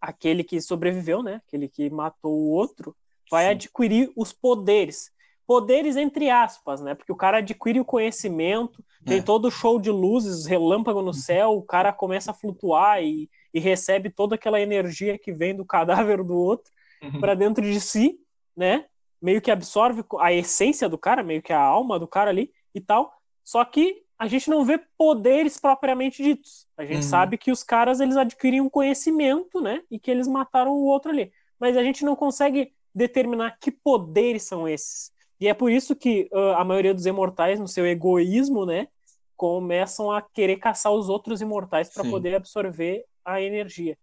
aquele 0.00 0.42
que 0.42 0.60
sobreviveu, 0.60 1.22
né? 1.22 1.40
Aquele 1.46 1.68
que 1.68 1.90
matou 1.90 2.32
o 2.32 2.50
outro, 2.50 2.96
vai 3.30 3.44
Sim. 3.44 3.50
adquirir 3.52 4.12
os 4.16 4.32
poderes. 4.32 5.10
Poderes 5.46 5.96
entre 5.96 6.30
aspas, 6.30 6.80
né? 6.80 6.94
Porque 6.94 7.12
o 7.12 7.16
cara 7.16 7.38
adquire 7.38 7.80
o 7.80 7.84
conhecimento, 7.84 8.84
tem 9.04 9.18
É. 9.18 9.22
todo 9.22 9.46
o 9.46 9.50
show 9.50 9.80
de 9.80 9.90
luzes, 9.90 10.46
relâmpago 10.46 11.02
no 11.02 11.12
céu, 11.12 11.52
o 11.52 11.62
cara 11.62 11.92
começa 11.92 12.30
a 12.30 12.34
flutuar 12.34 13.02
e, 13.02 13.28
e 13.52 13.58
recebe 13.58 14.10
toda 14.10 14.34
aquela 14.36 14.60
energia 14.60 15.18
que 15.18 15.32
vem 15.32 15.54
do 15.56 15.64
cadáver 15.64 16.22
do 16.22 16.36
outro 16.36 16.70
Uhum. 17.02 17.20
para 17.20 17.34
dentro 17.34 17.62
de 17.64 17.80
si, 17.80 18.18
né? 18.56 18.84
Meio 19.20 19.40
que 19.40 19.50
absorve 19.50 20.04
a 20.18 20.32
essência 20.32 20.88
do 20.88 20.98
cara, 20.98 21.22
meio 21.22 21.42
que 21.42 21.52
a 21.52 21.60
alma 21.60 21.98
do 21.98 22.06
cara 22.06 22.30
ali 22.30 22.52
e 22.74 22.80
tal. 22.80 23.12
Só 23.42 23.64
que 23.64 24.02
a 24.18 24.28
gente 24.28 24.50
não 24.50 24.64
vê 24.64 24.78
poderes 24.98 25.58
propriamente 25.58 26.22
ditos. 26.22 26.66
A 26.76 26.84
gente 26.84 26.96
Uhum. 26.96 27.02
sabe 27.02 27.38
que 27.38 27.50
os 27.50 27.62
caras 27.62 28.00
eles 28.00 28.16
adquiriam 28.18 28.68
conhecimento, 28.68 29.60
né? 29.62 29.82
E 29.90 29.98
que 29.98 30.10
eles 30.10 30.28
mataram 30.28 30.72
o 30.72 30.84
outro 30.84 31.10
ali. 31.10 31.32
Mas 31.58 31.76
a 31.76 31.82
gente 31.82 32.04
não 32.04 32.14
consegue 32.14 32.72
determinar 32.94 33.56
que 33.60 33.70
poderes 33.70 34.44
são 34.44 34.68
esses. 34.68 35.12
E 35.40 35.48
é 35.48 35.54
por 35.54 35.70
isso 35.70 35.96
que 35.96 36.28
uh, 36.32 36.56
a 36.56 36.64
maioria 36.64 36.92
dos 36.92 37.06
imortais, 37.06 37.58
no 37.58 37.66
seu 37.66 37.86
egoísmo, 37.86 38.66
né, 38.66 38.88
começam 39.36 40.12
a 40.12 40.20
querer 40.20 40.56
caçar 40.56 40.92
os 40.92 41.08
outros 41.08 41.40
imortais 41.40 41.88
para 41.92 42.04
poder 42.04 42.34
absorver 42.34 43.04
a 43.24 43.40
energia. 43.40 43.96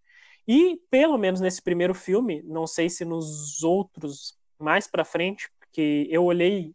E 0.48 0.80
pelo 0.90 1.18
menos 1.18 1.40
nesse 1.40 1.62
primeiro 1.62 1.94
filme, 1.94 2.42
não 2.44 2.66
sei 2.66 2.90
se 2.90 3.06
nos 3.06 3.62
outros 3.62 4.36
mais 4.58 4.88
para 4.88 5.06
frente, 5.06 5.48
porque 5.60 6.08
eu 6.10 6.24
olhei, 6.24 6.74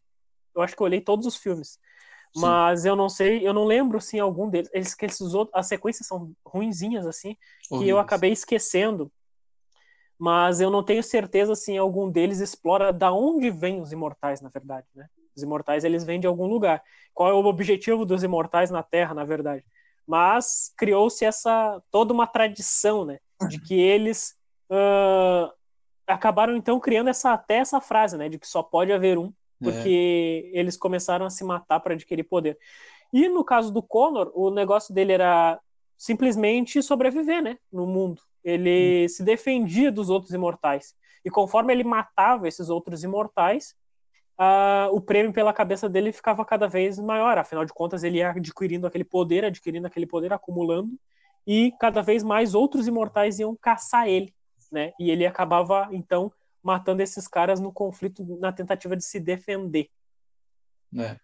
eu 0.55 0.63
acho 0.63 0.77
que 0.77 0.83
eu 0.83 0.85
olhei 0.85 1.01
todos 1.01 1.27
os 1.27 1.37
filmes, 1.37 1.71
Sim. 2.35 2.43
mas 2.43 2.85
eu 2.85 2.95
não 2.95 3.09
sei, 3.09 3.47
eu 3.47 3.53
não 3.53 3.65
lembro 3.65 4.01
se 4.01 4.21
algum 4.21 4.49
deles, 4.49 4.71
eles 4.73 4.95
esses 5.03 5.35
outros, 5.35 5.59
as 5.59 5.67
sequências 5.67 6.07
são 6.07 6.33
ruinzinhas 6.47 7.07
assim, 7.07 7.35
que 7.67 7.75
eu 7.75 7.79
Horríveis. 7.79 7.99
acabei 7.99 8.31
esquecendo. 8.31 9.11
Mas 10.23 10.61
eu 10.61 10.71
não 10.71 10.85
tenho 10.85 11.03
certeza 11.03 11.57
se 11.57 11.77
algum 11.77 12.09
deles 12.09 12.39
explora 12.39 12.93
da 12.93 13.13
onde 13.13 13.51
vêm 13.51 13.81
os 13.81 13.91
imortais, 13.91 14.41
na 14.41 14.49
verdade, 14.49 14.87
né? 14.95 15.09
Os 15.35 15.43
imortais 15.43 15.83
eles 15.83 16.05
vêm 16.05 16.21
de 16.21 16.29
algum 16.29 16.47
lugar. 16.47 16.81
Qual 17.13 17.29
é 17.29 17.33
o 17.33 17.45
objetivo 17.45 18.07
dos 18.07 18.23
imortais 18.23 18.71
na 18.71 18.85
Terra, 18.85 19.15
na 19.15 19.25
verdade? 19.25 19.65
Mas 20.07 20.73
criou-se 20.77 21.25
essa 21.25 21.83
toda 21.91 22.15
uma 22.15 22.25
tradição, 22.25 23.05
né, 23.05 23.19
de 23.49 23.61
que 23.61 23.75
eles 23.75 24.37
ah, 24.71 25.53
acabaram 26.07 26.55
então 26.55 26.79
criando 26.79 27.11
essa 27.11 27.33
até 27.33 27.57
essa 27.57 27.81
frase, 27.81 28.17
né, 28.17 28.29
de 28.29 28.39
que 28.39 28.47
só 28.47 28.63
pode 28.63 28.93
haver 28.93 29.19
um, 29.19 29.33
porque 29.61 30.53
eles 30.55 30.77
começaram 30.77 31.27
a 31.27 31.31
se 31.31 31.43
matar 31.43 31.81
para 31.81 31.95
adquirir 31.95 32.23
poder. 32.23 32.57
E 33.13 33.29
no 33.29 33.45
caso 33.45 33.73
do 33.73 33.83
Connor, 33.83 34.31
o 34.37 34.51
negócio 34.51 34.95
dele 34.95 35.15
era 35.15 35.59
simplesmente 35.99 36.81
sobreviver, 36.81 37.43
né, 37.43 37.59
no 37.73 37.89
mundo. 37.89 38.23
Ele 38.45 39.09
se 39.09 39.23
defendia 39.23 39.91
dos 39.93 40.11
outros 40.11 40.33
imortais. 40.33 40.95
E 41.25 41.31
conforme 41.31 41.73
ele 41.73 41.85
matava 41.85 42.49
esses 42.49 42.69
outros 42.69 43.05
imortais, 43.05 43.75
ah, 44.37 44.89
o 44.91 45.01
prêmio 45.01 45.33
pela 45.33 45.53
cabeça 45.53 45.89
dele 45.89 46.13
ficava 46.13 46.45
cada 46.45 46.67
vez 46.67 46.99
maior. 46.99 47.39
Afinal 47.39 47.65
de 47.65 47.73
contas, 47.73 48.03
ele 48.03 48.19
ia 48.19 48.31
adquirindo 48.31 48.87
aquele 48.87 49.05
poder, 49.05 49.45
adquirindo 49.45 49.87
aquele 49.87 50.07
poder, 50.07 50.33
acumulando, 50.33 50.99
e 51.47 51.73
cada 51.81 52.03
vez 52.03 52.23
mais 52.23 52.55
outros 52.55 52.87
imortais 52.87 53.39
iam 53.39 53.57
caçar 53.57 54.09
ele, 54.09 54.35
né? 54.71 54.93
E 54.99 55.11
ele 55.11 55.27
acabava 55.27 55.89
então 55.93 56.33
matando 56.63 57.03
esses 57.03 57.27
caras 57.27 57.61
no 57.61 57.73
conflito, 57.73 58.25
na 58.39 58.53
tentativa 58.53 58.97
de 58.97 59.05
se 59.05 59.19
defender. 59.19 59.89
É. 60.97 61.17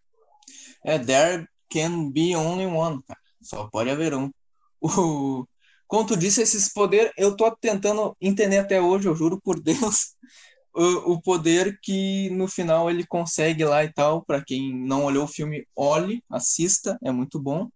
É, 0.84 0.98
there 0.98 1.46
can 1.70 2.10
be 2.10 2.34
only 2.34 2.66
one, 2.66 3.02
cara. 3.02 3.20
Só 3.42 3.68
pode 3.68 3.90
haver 3.90 4.14
um. 4.14 4.30
O, 4.80 5.44
como 5.88 6.06
tu 6.06 6.16
disse, 6.16 6.42
esses 6.42 6.72
poderes, 6.72 7.12
eu 7.18 7.36
tô 7.36 7.50
tentando 7.56 8.16
entender 8.20 8.58
até 8.58 8.80
hoje, 8.80 9.08
eu 9.08 9.16
juro 9.16 9.40
por 9.42 9.60
Deus, 9.60 10.14
o, 10.74 11.14
o 11.14 11.22
poder 11.22 11.78
que 11.82 12.30
no 12.30 12.48
final 12.48 12.90
ele 12.90 13.06
consegue 13.06 13.64
lá 13.64 13.84
e 13.84 13.92
tal. 13.92 14.24
Pra 14.24 14.44
quem 14.44 14.74
não 14.76 15.04
olhou 15.04 15.24
o 15.24 15.28
filme, 15.28 15.66
olhe, 15.76 16.22
assista, 16.30 16.98
é 17.02 17.10
muito 17.12 17.40
bom. 17.40 17.68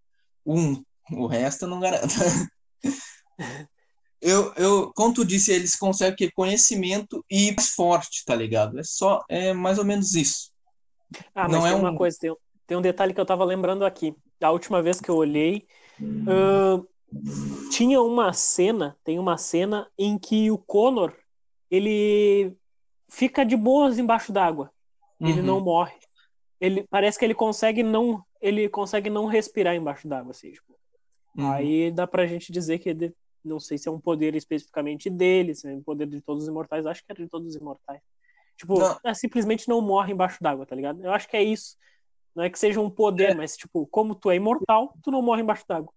Um, 0.47 0.83
o 1.13 1.27
resto 1.27 1.65
eu 1.65 1.69
não 1.69 1.81
garanto. 1.81 2.15
Eu, 4.25 4.55
eu, 4.55 4.93
como 4.95 5.13
tu 5.13 5.25
disse, 5.25 5.53
eles 5.53 5.75
conseguem 5.75 6.15
que 6.15 6.31
conhecimento 6.31 7.25
e 7.29 7.53
mais 7.57 7.71
forte, 7.71 8.25
tá 8.25 8.37
ligado? 8.37 8.79
É 8.79 8.85
só, 8.85 9.21
é 9.29 9.53
mais 9.53 9.79
ou 9.79 9.85
menos 9.85 10.15
isso. 10.15 10.53
Ah, 11.35 11.49
mas 11.49 11.51
Não 11.51 11.67
tem 11.67 11.73
é 11.73 11.75
uma 11.75 11.93
um- 11.93 11.97
coisa, 11.97 12.17
tem, 12.21 12.31
um- 12.31 12.37
tem 12.67 12.77
um 12.77 12.83
detalhe 12.83 13.13
que 13.13 13.21
eu 13.21 13.27
tava 13.27 13.45
lembrando 13.45 13.85
aqui. 13.85 14.15
Da 14.39 14.51
última 14.53 14.81
vez 14.81 15.01
que 15.01 15.11
eu 15.11 15.17
olhei, 15.17 15.67
ahn, 16.27 16.85
tinha 17.71 18.01
uma 18.03 18.33
cena, 18.33 18.97
tem 19.05 19.19
uma 19.19 19.37
cena 19.39 19.89
em 19.99 20.19
que 20.19 20.51
o 20.51 20.59
Connor, 20.59 21.15
ele 21.71 22.55
fica 23.09 23.45
de 23.45 23.57
boas 23.57 23.99
embaixo 23.99 24.33
d'água. 24.33 24.71
Ele 25.21 25.41
Uhum. 25.41 25.47
não 25.47 25.61
morre. 25.61 25.95
Ele 26.61 26.85
parece 26.91 27.19
que 27.19 27.25
ele 27.25 27.35
consegue 27.35 27.83
não, 27.83 28.23
ele 28.41 28.69
consegue 28.69 29.09
não 29.11 29.27
respirar 29.27 29.75
embaixo 29.75 30.07
d'água, 30.09 30.31
assim, 30.33 30.53
tipo. 30.53 30.73
Uhum. 31.37 31.51
Aí 31.51 31.91
dá 31.91 32.07
pra 32.07 32.27
gente 32.27 32.53
dizer 32.53 32.79
que 32.79 32.89
ele, 32.91 33.15
não 33.45 33.59
sei 33.59 33.79
se 33.79 33.89
é 33.89 33.91
um 33.91 34.01
poder 34.01 34.35
especificamente 34.35 35.09
dele, 35.09 35.55
se 35.55 35.69
é 35.69 35.73
um 35.75 35.83
poder 35.83 36.07
de 36.07 36.21
todos 36.21 36.43
os 36.45 36.49
imortais, 36.49 36.87
acho 36.87 37.01
que 37.05 37.11
era 37.11 37.23
de 37.23 37.29
todos 37.29 37.49
os 37.49 37.55
imortais. 37.57 38.01
Tipo, 38.57 38.79
Não. 38.79 38.99
é, 39.05 39.15
simplesmente 39.15 39.69
não 39.69 39.81
morre 39.81 40.13
embaixo 40.13 40.39
d'água, 40.43 40.67
tá 40.67 40.77
ligado? 40.77 41.03
Eu 41.03 41.13
acho 41.13 41.27
que 41.29 41.37
é 41.37 41.43
isso. 41.43 41.77
Não 42.35 42.45
é 42.45 42.51
que 42.51 42.59
seja 42.59 42.81
um 42.81 42.91
poder, 42.91 43.35
mas 43.35 43.57
tipo, 43.57 43.87
como 43.87 44.15
tu 44.15 44.31
é 44.31 44.37
imortal, 44.37 44.95
tu 45.03 45.11
não 45.11 45.23
morre 45.23 45.43
embaixo 45.43 45.65
d'água. 45.67 45.93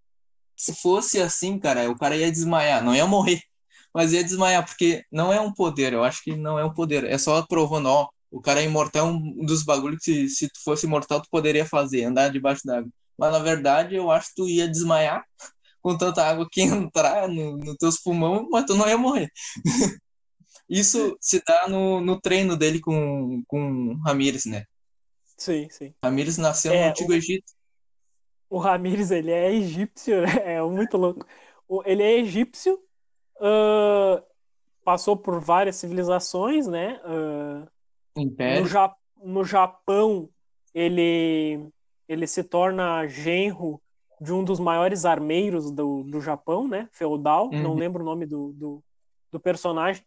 Se 0.56 0.74
fosse 0.76 1.22
assim, 1.22 1.60
cara, 1.60 1.90
o 1.90 1.98
cara 1.98 2.16
ia 2.16 2.32
desmaiar, 2.32 2.84
não 2.84 2.96
ia 2.96 3.06
morrer, 3.06 3.42
mas 3.94 4.14
ia 4.14 4.24
desmaiar, 4.24 4.66
porque 4.66 5.04
não 5.12 5.32
é 5.34 5.40
um 5.40 5.54
poder, 5.54 5.94
eu 5.94 6.04
acho 6.04 6.24
que 6.24 6.36
não 6.36 6.60
é 6.60 6.66
um 6.66 6.74
poder, 6.74 7.04
é 7.06 7.18
só 7.18 7.42
provando, 7.46 7.88
ó, 7.88 8.10
o 8.32 8.42
cara 8.42 8.62
é 8.62 8.66
imortal, 8.66 9.08
é 9.08 9.10
um 9.12 9.46
dos 9.46 9.64
bagulhos 9.64 10.00
que 10.04 10.28
se, 10.28 10.30
se 10.30 10.50
tu 10.50 10.62
fosse 10.64 10.86
imortal 10.86 11.22
tu 11.22 11.30
poderia 11.32 11.66
fazer, 11.66 12.04
andar 12.04 12.30
debaixo 12.30 12.62
d'água. 12.66 12.90
Mas 13.18 13.32
na 13.32 13.40
verdade 13.40 13.96
eu 13.96 14.12
acho 14.12 14.30
que 14.30 14.36
tu 14.36 14.50
ia 14.50 14.68
desmaiar 14.68 15.24
com 15.82 15.98
tanta 15.98 16.24
água 16.24 16.48
que 16.52 16.62
entrar 16.62 17.30
no, 17.30 17.58
nos 17.58 17.76
teus 17.78 17.98
pulmões, 18.02 18.46
mas 18.52 18.66
tu 18.66 18.76
não 18.76 18.88
ia 18.90 18.98
morrer. 18.98 19.30
Isso 20.68 21.16
se 21.22 21.42
dá 21.46 21.68
no, 21.68 22.02
no 22.02 22.20
treino 22.20 22.58
dele 22.58 22.80
com, 22.80 23.44
com 23.48 23.94
Ramírez, 24.04 24.46
né? 24.46 24.66
Sim, 25.38 25.68
sim. 25.70 25.94
Ramírez 26.04 26.38
nasceu 26.38 26.74
É, 26.74 26.86
no 26.86 26.90
Antigo 26.90 27.14
Egito. 27.14 27.54
O 28.50 28.58
Ramírez, 28.58 29.12
ele 29.12 29.32
é 29.32 29.52
egípcio, 29.54 30.22
né? 30.22 30.56
É 30.56 30.62
muito 30.62 30.98
louco. 30.98 31.26
Ele 31.86 32.04
é 32.04 32.20
egípcio, 32.20 32.80
ah, 33.42 34.24
passou 34.84 35.18
por 35.18 35.40
várias 35.40 35.78
civilizações, 35.78 36.68
né? 36.68 37.00
No, 38.16 38.22
Império. 38.22 38.68
Ja- 38.68 38.96
no 39.24 39.44
Japão, 39.44 40.30
ele, 40.74 41.68
ele 42.08 42.28
se 42.28 42.44
torna 42.44 43.08
genro 43.08 43.82
de 44.22 44.32
um 44.32 44.44
dos 44.44 44.60
maiores 44.60 45.06
armeiros 45.06 45.72
do, 45.72 46.04
do 46.04 46.22
Japão, 46.22 46.68
né? 46.68 46.88
Feudal, 46.92 47.50
não 47.52 47.72
Uhum. 47.74 47.80
lembro 47.80 48.02
o 48.04 48.06
nome 48.06 48.26
do, 48.26 48.54
do, 48.54 48.84
do 49.32 49.40
personagem. 49.40 50.04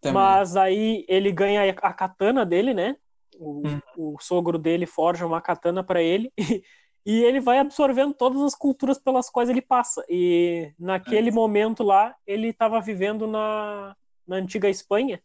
também. 0.00 0.14
Mas 0.14 0.56
aí 0.56 1.04
ele 1.08 1.30
ganha 1.32 1.70
a 1.82 1.92
katana 1.92 2.44
dele, 2.46 2.74
né? 2.74 2.96
O, 3.38 3.62
Hum. 3.66 3.80
o 3.96 4.16
sogro 4.20 4.58
dele 4.58 4.86
forja 4.86 5.26
uma 5.26 5.40
katana 5.40 5.82
para 5.82 6.02
ele 6.02 6.32
e, 6.38 6.62
e 7.04 7.22
ele 7.24 7.40
vai 7.40 7.58
absorvendo 7.58 8.14
todas 8.14 8.40
as 8.42 8.54
culturas 8.54 8.98
pelas 8.98 9.28
quais 9.28 9.48
ele 9.48 9.62
passa. 9.62 10.04
E 10.08 10.72
naquele 10.78 11.30
É. 11.30 11.32
momento 11.32 11.82
lá, 11.82 12.14
ele 12.26 12.48
estava 12.48 12.80
vivendo 12.80 13.26
na, 13.26 13.96
na 14.26 14.36
antiga 14.36 14.68
Espanha 14.68 15.22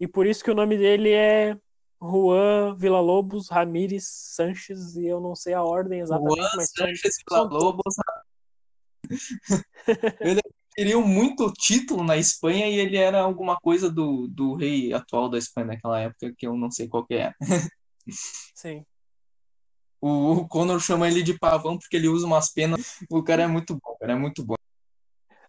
e 0.00 0.06
por 0.06 0.26
isso 0.26 0.44
que 0.44 0.50
o 0.50 0.54
nome 0.54 0.78
dele 0.78 1.10
é 1.10 1.56
Juan 2.00 2.76
Villa-Lobos 2.76 3.48
Ramírez 3.48 4.06
Sanches 4.08 4.94
e 4.94 5.06
eu 5.06 5.20
não 5.20 5.34
sei 5.34 5.54
a 5.54 5.62
ordem 5.62 6.00
exatamente, 6.00 6.36
Juan 6.36 6.50
mas 6.56 6.70
são 6.70 6.86
Villalobos. 7.48 7.94
Ele 10.20 10.40
queria 10.74 10.98
muito 11.00 11.52
título 11.52 12.04
na 12.04 12.16
Espanha 12.16 12.68
e 12.68 12.78
ele 12.78 12.96
era 12.96 13.20
alguma 13.20 13.56
coisa 13.56 13.90
do, 13.90 14.28
do 14.28 14.54
rei 14.54 14.92
atual 14.92 15.28
da 15.28 15.38
Espanha 15.38 15.68
naquela 15.68 15.98
época, 15.98 16.32
que 16.36 16.46
eu 16.46 16.56
não 16.56 16.70
sei 16.70 16.86
qual 16.86 17.04
que 17.04 17.14
é. 17.14 17.32
sim. 18.54 18.84
O, 20.00 20.46
Conor 20.46 20.80
chama 20.80 21.08
ele 21.08 21.22
de 21.22 21.38
pavão 21.38 21.78
porque 21.78 21.96
ele 21.96 22.08
usa 22.08 22.26
umas 22.26 22.52
penas. 22.52 22.96
O 23.10 23.22
cara 23.22 23.42
é 23.42 23.46
muito 23.46 23.74
bom, 23.74 23.96
cara, 23.98 24.12
é 24.12 24.16
muito 24.16 24.44
bom. 24.44 24.54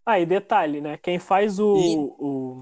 Ah, 0.06 0.20
e 0.20 0.26
detalhe, 0.26 0.82
né? 0.82 0.98
Quem 0.98 1.20
faz 1.20 1.60
o, 1.60 1.76
E- 1.76 1.96
o, 2.20 2.62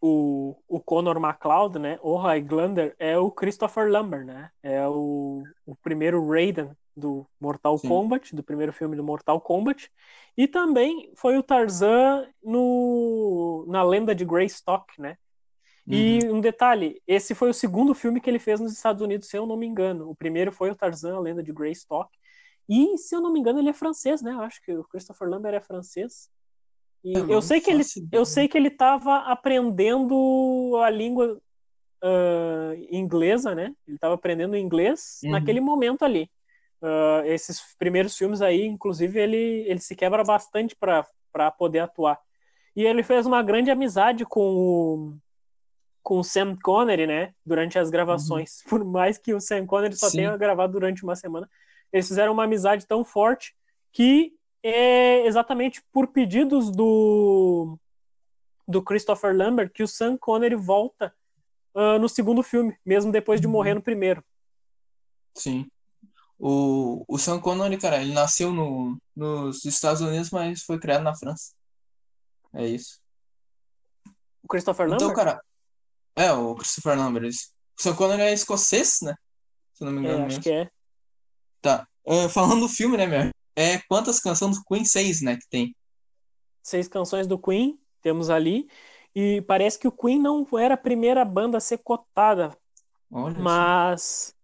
o, 0.00 0.56
o 0.66 0.80
Conor 0.80 1.16
McLeod, 1.16 1.78
né? 1.78 1.98
O 2.02 2.16
Highlander, 2.16 2.94
é 2.98 3.18
o 3.18 3.30
Christopher 3.30 3.90
Lambert, 3.90 4.24
né? 4.24 4.50
É 4.62 4.86
o, 4.88 5.42
o 5.66 5.76
primeiro 5.76 6.26
Raiden 6.26 6.70
do 6.96 7.26
Mortal 7.40 7.76
Sim. 7.76 7.88
Kombat, 7.88 8.34
do 8.34 8.42
primeiro 8.42 8.72
filme 8.72 8.96
do 8.96 9.04
Mortal 9.04 9.40
Kombat. 9.40 9.90
E 10.36 10.48
também 10.48 11.12
foi 11.16 11.36
o 11.36 11.42
Tarzan 11.42 12.26
no, 12.42 13.64
na 13.68 13.82
lenda 13.82 14.14
de 14.14 14.24
Greystock, 14.24 15.00
né? 15.00 15.16
E 15.86 16.24
um 16.30 16.40
detalhe, 16.40 17.00
esse 17.06 17.34
foi 17.34 17.50
o 17.50 17.54
segundo 17.54 17.94
filme 17.94 18.20
que 18.20 18.30
ele 18.30 18.38
fez 18.38 18.58
nos 18.58 18.72
Estados 18.72 19.02
Unidos, 19.02 19.28
se 19.28 19.36
eu 19.36 19.46
não 19.46 19.56
me 19.56 19.66
engano. 19.66 20.08
O 20.08 20.14
primeiro 20.14 20.50
foi 20.50 20.70
o 20.70 20.74
Tarzan, 20.74 21.16
a 21.16 21.20
lenda 21.20 21.42
de 21.42 21.52
Greystock. 21.52 22.10
E, 22.68 22.96
se 22.96 23.14
eu 23.14 23.20
não 23.20 23.30
me 23.30 23.38
engano, 23.38 23.58
ele 23.58 23.68
é 23.68 23.74
francês, 23.74 24.22
né? 24.22 24.32
Eu 24.32 24.40
acho 24.40 24.62
que 24.62 24.72
o 24.72 24.84
Christopher 24.84 25.28
Lambert 25.28 25.54
é 25.54 25.60
francês. 25.60 26.30
E 27.04 27.12
eu, 27.12 27.28
eu 27.28 27.42
sei 27.42 27.60
que 27.60 27.70
ele, 27.70 27.82
eu 28.10 28.24
sei 28.24 28.48
que 28.48 28.56
ele 28.56 28.68
estava 28.68 29.18
aprendendo 29.18 30.80
a 30.82 30.88
língua 30.88 31.38
uh, 32.02 32.86
inglesa, 32.90 33.54
né? 33.54 33.74
Ele 33.86 33.96
estava 33.96 34.14
aprendendo 34.14 34.56
inglês 34.56 35.20
uhum. 35.22 35.32
naquele 35.32 35.60
momento 35.60 36.02
ali. 36.02 36.30
Uh, 36.80 37.24
esses 37.26 37.60
primeiros 37.78 38.16
filmes 38.16 38.40
aí, 38.40 38.64
inclusive, 38.64 39.20
ele, 39.20 39.64
ele 39.68 39.80
se 39.80 39.94
quebra 39.94 40.24
bastante 40.24 40.74
para 40.74 41.50
poder 41.50 41.80
atuar. 41.80 42.18
E 42.74 42.84
ele 42.84 43.02
fez 43.02 43.26
uma 43.26 43.42
grande 43.42 43.70
amizade 43.70 44.24
com 44.24 44.40
o, 44.40 45.16
com 46.04 46.18
o 46.18 46.22
Sam 46.22 46.56
Connery, 46.62 47.06
né? 47.06 47.34
Durante 47.44 47.78
as 47.78 47.90
gravações. 47.90 48.60
Uhum. 48.60 48.68
Por 48.68 48.84
mais 48.84 49.16
que 49.16 49.32
o 49.32 49.40
Sam 49.40 49.66
Connery 49.66 49.96
só 49.96 50.10
Sim. 50.10 50.18
tenha 50.18 50.36
gravado 50.36 50.74
durante 50.74 51.02
uma 51.02 51.16
semana, 51.16 51.50
eles 51.90 52.06
fizeram 52.06 52.34
uma 52.34 52.44
amizade 52.44 52.86
tão 52.86 53.04
forte 53.04 53.56
que 53.90 54.34
é 54.62 55.26
exatamente 55.26 55.82
por 55.90 56.08
pedidos 56.08 56.70
do, 56.70 57.78
do 58.68 58.82
Christopher 58.82 59.34
Lambert 59.34 59.70
que 59.70 59.82
o 59.82 59.88
Sam 59.88 60.16
Connery 60.18 60.54
volta 60.54 61.14
uh, 61.74 61.98
no 61.98 62.08
segundo 62.08 62.42
filme, 62.42 62.76
mesmo 62.84 63.10
depois 63.10 63.40
de 63.40 63.48
morrer 63.48 63.70
uhum. 63.70 63.76
no 63.76 63.82
primeiro. 63.82 64.22
Sim. 65.34 65.66
O, 66.38 67.02
o 67.08 67.18
Sam 67.18 67.40
Connery, 67.40 67.78
cara, 67.78 68.02
ele 68.02 68.12
nasceu 68.12 68.52
no, 68.52 68.98
nos 69.16 69.64
Estados 69.64 70.02
Unidos, 70.02 70.30
mas 70.30 70.62
foi 70.62 70.78
criado 70.78 71.02
na 71.02 71.14
França. 71.14 71.54
É 72.52 72.66
isso. 72.66 73.00
O 74.42 74.48
Christopher 74.48 74.86
então, 74.86 74.98
Lambert? 74.98 75.12
Então, 75.12 75.24
cara, 75.24 75.42
é, 76.16 76.32
o 76.32 76.54
Christopher 76.54 76.96
Lambert. 76.98 77.30
O 77.78 77.82
Sam 77.82 77.94
Connery 77.94 78.22
é 78.22 78.32
escocês, 78.32 78.98
né? 79.02 79.14
Se 79.72 79.84
não 79.84 79.92
me 79.92 80.00
engano. 80.00 80.22
É, 80.22 80.26
acho 80.26 80.36
mesmo. 80.36 80.42
que 80.42 80.50
é. 80.50 80.70
Tá. 81.60 81.86
Uh, 82.06 82.28
falando 82.28 82.60
do 82.60 82.68
filme, 82.68 82.96
né, 82.96 83.06
meu? 83.06 83.30
É 83.56 83.78
quantas 83.88 84.20
canções 84.20 84.56
do 84.58 84.64
Queen? 84.64 84.84
Seis, 84.84 85.20
né, 85.20 85.36
que 85.36 85.48
tem. 85.48 85.74
Seis 86.62 86.88
canções 86.88 87.26
do 87.26 87.38
Queen, 87.38 87.78
temos 88.02 88.30
ali. 88.30 88.68
E 89.14 89.42
parece 89.42 89.78
que 89.78 89.88
o 89.88 89.92
Queen 89.92 90.20
não 90.20 90.46
era 90.58 90.74
a 90.74 90.78
primeira 90.78 91.24
banda 91.24 91.58
a 91.58 91.60
ser 91.60 91.78
cotada. 91.78 92.56
Olha 93.10 93.38
mas, 93.38 94.34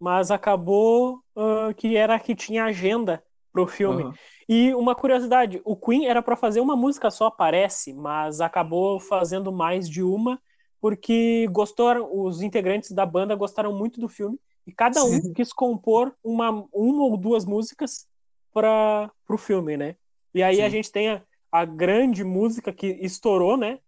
mas 0.00 0.30
acabou 0.30 1.22
uh, 1.36 1.72
que 1.76 1.96
era 1.96 2.16
a 2.16 2.20
que 2.20 2.34
tinha 2.34 2.64
agenda 2.64 3.22
pro 3.52 3.66
filme. 3.66 4.04
Uhum. 4.04 4.14
E 4.48 4.74
uma 4.74 4.94
curiosidade, 4.94 5.60
o 5.64 5.76
Queen 5.76 6.06
era 6.06 6.20
para 6.20 6.36
fazer 6.36 6.60
uma 6.60 6.76
música 6.76 7.10
só, 7.10 7.30
parece, 7.30 7.94
mas 7.94 8.40
acabou 8.40 9.00
fazendo 9.00 9.52
mais 9.52 9.88
de 9.88 10.02
uma 10.02 10.40
porque 10.80 11.46
gostaram, 11.50 12.08
os 12.12 12.42
integrantes 12.42 12.92
da 12.92 13.06
banda 13.06 13.34
gostaram 13.34 13.72
muito 13.72 14.00
do 14.00 14.08
filme 14.08 14.38
e 14.66 14.72
cada 14.72 15.04
um 15.04 15.20
Sim. 15.20 15.32
quis 15.32 15.52
compor 15.52 16.14
uma, 16.22 16.50
uma 16.72 17.04
ou 17.04 17.16
duas 17.16 17.44
músicas 17.44 18.06
para 18.52 19.10
o 19.28 19.38
filme, 19.38 19.76
né? 19.76 19.96
E 20.34 20.42
aí 20.42 20.56
Sim. 20.56 20.62
a 20.62 20.68
gente 20.68 20.90
tem 20.90 21.08
a, 21.10 21.22
a, 21.52 21.64
grande 21.64 22.24
música 22.24 22.72
que 22.72 22.86
estourou, 23.00 23.56
né? 23.56 23.78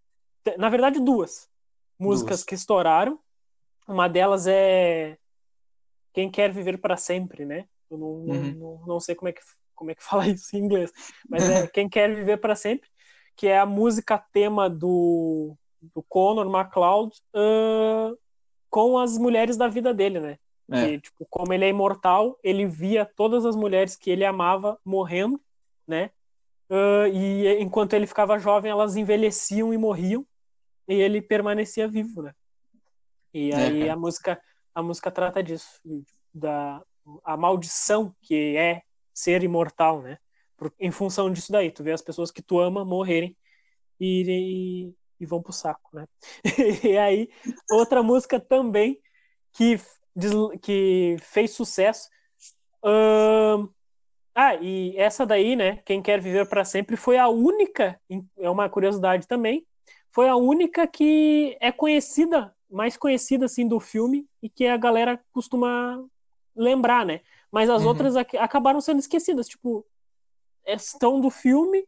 Na 0.56 0.68
verdade, 0.68 1.00
duas 1.00 1.48
músicas 1.98 2.38
duas. 2.38 2.44
que 2.44 2.54
estouraram. 2.54 3.18
Uma 3.86 4.08
delas 4.08 4.46
é 4.46 5.18
Quem 6.12 6.30
Quer 6.30 6.52
Viver 6.52 6.78
para 6.78 6.96
Sempre, 6.96 7.44
né? 7.44 7.66
Eu 7.90 7.98
não, 7.98 8.06
uhum. 8.06 8.54
não, 8.54 8.86
não, 8.86 9.00
sei 9.00 9.14
como 9.14 9.28
é, 9.28 9.32
que, 9.32 9.40
como 9.74 9.90
é 9.90 9.94
que 9.94 10.04
fala 10.04 10.28
isso 10.28 10.56
em 10.56 10.60
inglês, 10.60 10.92
mas 11.28 11.48
é 11.48 11.66
Quem 11.68 11.88
Quer 11.88 12.14
Viver 12.14 12.38
para 12.38 12.54
Sempre, 12.54 12.88
que 13.34 13.46
é 13.46 13.58
a 13.58 13.66
música 13.66 14.18
tema 14.32 14.68
do, 14.70 15.56
do 15.80 16.02
Conor 16.02 16.46
McLeod 16.46 17.16
uh, 17.34 18.18
com 18.70 18.98
as 18.98 19.16
mulheres 19.16 19.56
da 19.56 19.68
vida 19.68 19.94
dele, 19.94 20.20
né? 20.20 20.38
É. 20.70 20.84
Que, 20.84 21.00
tipo, 21.00 21.26
como 21.30 21.52
ele 21.52 21.64
é 21.64 21.68
imortal, 21.68 22.38
ele 22.42 22.66
via 22.66 23.04
todas 23.04 23.46
as 23.46 23.56
mulheres 23.56 23.96
que 23.96 24.10
ele 24.10 24.24
amava 24.24 24.78
morrendo, 24.84 25.40
né? 25.86 26.10
Uh, 26.70 27.06
e 27.12 27.60
enquanto 27.60 27.94
ele 27.94 28.06
ficava 28.06 28.38
jovem, 28.38 28.70
elas 28.70 28.96
envelheciam 28.96 29.72
e 29.72 29.78
morriam, 29.78 30.26
e 30.86 30.94
ele 30.94 31.22
permanecia 31.22 31.88
vivo, 31.88 32.22
né? 32.22 32.34
E 33.32 33.50
é, 33.50 33.56
aí 33.56 33.82
é. 33.88 33.90
a 33.90 33.96
música 33.96 34.40
a 34.74 34.82
música 34.82 35.10
trata 35.10 35.42
disso, 35.42 35.80
da 36.32 36.82
a 37.24 37.36
maldição 37.36 38.14
que 38.22 38.56
é 38.56 38.82
ser 39.12 39.42
imortal, 39.42 40.02
né? 40.02 40.18
Por, 40.56 40.72
em 40.78 40.90
função 40.90 41.32
disso 41.32 41.50
daí, 41.50 41.70
tu 41.70 41.82
vê 41.82 41.92
as 41.92 42.02
pessoas 42.02 42.30
que 42.30 42.42
tu 42.42 42.60
ama 42.60 42.84
morrerem 42.84 43.36
e, 44.00 44.92
e, 45.20 45.26
vão 45.26 45.42
pro 45.42 45.52
saco, 45.52 45.90
né? 45.92 46.06
e 46.84 46.96
aí 46.96 47.28
outra 47.70 48.02
música 48.02 48.38
também 48.38 49.00
que 49.52 49.80
que 50.62 51.16
fez 51.20 51.52
sucesso. 51.52 52.08
Ah, 54.34 54.54
e 54.54 54.96
essa 54.96 55.26
daí, 55.26 55.56
né? 55.56 55.78
Quem 55.84 56.00
quer 56.00 56.20
viver 56.20 56.48
para 56.48 56.64
sempre 56.64 56.96
foi 56.96 57.18
a 57.18 57.28
única, 57.28 58.00
é 58.38 58.48
uma 58.48 58.68
curiosidade 58.68 59.26
também, 59.26 59.66
foi 60.10 60.28
a 60.28 60.36
única 60.36 60.86
que 60.86 61.56
é 61.60 61.72
conhecida, 61.72 62.54
mais 62.70 62.96
conhecida 62.96 63.46
assim 63.46 63.66
do 63.66 63.80
filme 63.80 64.26
e 64.42 64.48
que 64.48 64.66
a 64.66 64.76
galera 64.76 65.20
costuma 65.32 66.04
lembrar, 66.54 67.04
né? 67.04 67.20
Mas 67.50 67.68
as 67.68 67.82
uhum. 67.82 67.88
outras 67.88 68.16
acabaram 68.16 68.80
sendo 68.80 69.00
esquecidas, 69.00 69.48
tipo, 69.48 69.84
estão 70.66 71.20
do 71.20 71.30
filme, 71.30 71.84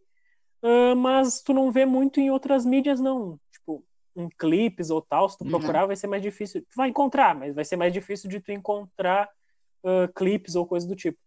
uh, 0.62 0.96
mas 0.96 1.40
tu 1.40 1.53
não 1.53 1.70
vê 1.70 1.85
muito 1.85 2.20
em 2.20 2.31
outras 2.31 2.64
mídias, 2.64 3.01
não 3.01 3.38
em 4.16 4.29
clipes 4.29 4.90
ou 4.90 5.01
tal, 5.01 5.29
se 5.29 5.38
tu 5.38 5.44
uhum. 5.44 5.51
procurar, 5.51 5.87
vai 5.87 5.96
ser 5.96 6.07
mais 6.07 6.23
difícil. 6.23 6.62
Tu 6.62 6.77
vai 6.77 6.88
encontrar, 6.88 7.35
mas 7.35 7.55
vai 7.55 7.64
ser 7.64 7.77
mais 7.77 7.92
difícil 7.92 8.29
de 8.29 8.40
tu 8.40 8.53
encontrar 8.53 9.29
uh, 9.85 10.12
clipes 10.14 10.55
ou 10.55 10.66
coisa 10.66 10.87
do 10.87 10.96
tipo. 10.96 11.18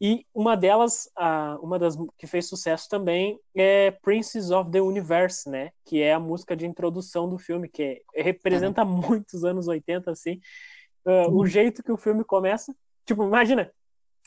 E 0.00 0.26
uma 0.34 0.56
delas, 0.56 1.08
uh, 1.18 1.64
uma 1.64 1.78
das 1.78 1.96
que 2.18 2.26
fez 2.26 2.48
sucesso 2.48 2.88
também 2.88 3.38
é 3.54 3.92
Princes 4.02 4.50
of 4.50 4.70
the 4.70 4.80
Universe, 4.80 5.48
né? 5.48 5.70
Que 5.84 6.02
é 6.02 6.12
a 6.12 6.20
música 6.20 6.56
de 6.56 6.66
introdução 6.66 7.28
do 7.28 7.38
filme, 7.38 7.68
que 7.68 8.02
é, 8.14 8.22
representa 8.22 8.84
uhum. 8.84 9.00
muitos 9.08 9.44
anos 9.44 9.68
80, 9.68 10.10
assim. 10.10 10.40
Uh, 11.06 11.28
uhum. 11.28 11.38
O 11.38 11.46
jeito 11.46 11.82
que 11.82 11.92
o 11.92 11.96
filme 11.96 12.24
começa. 12.24 12.74
Tipo, 13.06 13.24
imagina, 13.24 13.70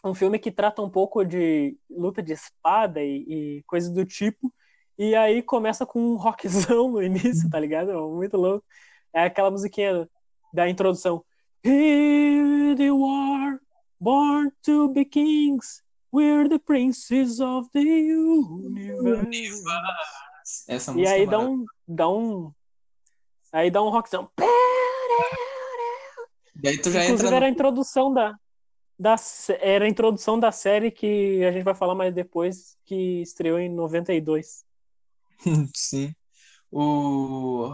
um 0.03 0.13
filme 0.13 0.39
que 0.39 0.51
trata 0.51 0.81
um 0.81 0.89
pouco 0.89 1.23
de 1.23 1.77
luta 1.89 2.21
de 2.21 2.33
espada 2.33 3.01
e, 3.03 3.25
e 3.27 3.63
coisas 3.63 3.91
do 3.91 4.05
tipo, 4.05 4.53
e 4.97 5.15
aí 5.15 5.41
começa 5.41 5.85
com 5.85 5.99
um 5.99 6.15
rockzão 6.15 6.91
no 6.91 7.01
início, 7.03 7.49
tá 7.49 7.59
ligado? 7.59 7.93
Muito 8.09 8.37
louco. 8.37 8.65
É 9.13 9.23
aquela 9.23 9.51
musiquinha 9.51 10.09
da 10.53 10.69
introdução. 10.69 11.23
Here 11.63 12.75
they 12.75 12.89
are, 12.89 13.59
born 13.99 14.51
to 14.63 14.89
be 14.89 15.05
kings. 15.05 15.83
We're 16.11 16.49
the 16.49 16.59
princes 16.59 17.39
of 17.39 17.69
the 17.73 17.79
universe. 17.79 19.63
Essa 20.67 20.93
música 20.93 21.09
e 21.09 21.13
aí 21.13 21.23
é 21.23 21.27
dá 21.27 21.39
um, 21.39 21.65
dá 21.87 22.09
um. 22.09 22.51
Aí 23.51 23.69
dá 23.69 23.83
um 23.83 23.89
rockzão. 23.89 24.29
E 26.63 26.67
aí 26.67 26.77
tu 26.77 26.89
já 26.89 27.03
Inclusive 27.03 27.27
entra 27.27 27.35
era 27.35 27.45
a 27.45 27.49
introdução 27.49 28.13
da, 28.13 28.33
da. 28.97 29.15
Era 29.59 29.85
a 29.85 29.89
introdução 29.89 30.39
da 30.39 30.51
série 30.51 30.91
que 30.91 31.43
a 31.43 31.51
gente 31.51 31.63
vai 31.63 31.75
falar 31.75 31.95
mais 31.95 32.13
depois, 32.13 32.77
que 32.85 33.21
estreou 33.21 33.59
em 33.59 33.69
92. 33.69 34.65
Sim. 35.75 36.13
O, 36.71 37.73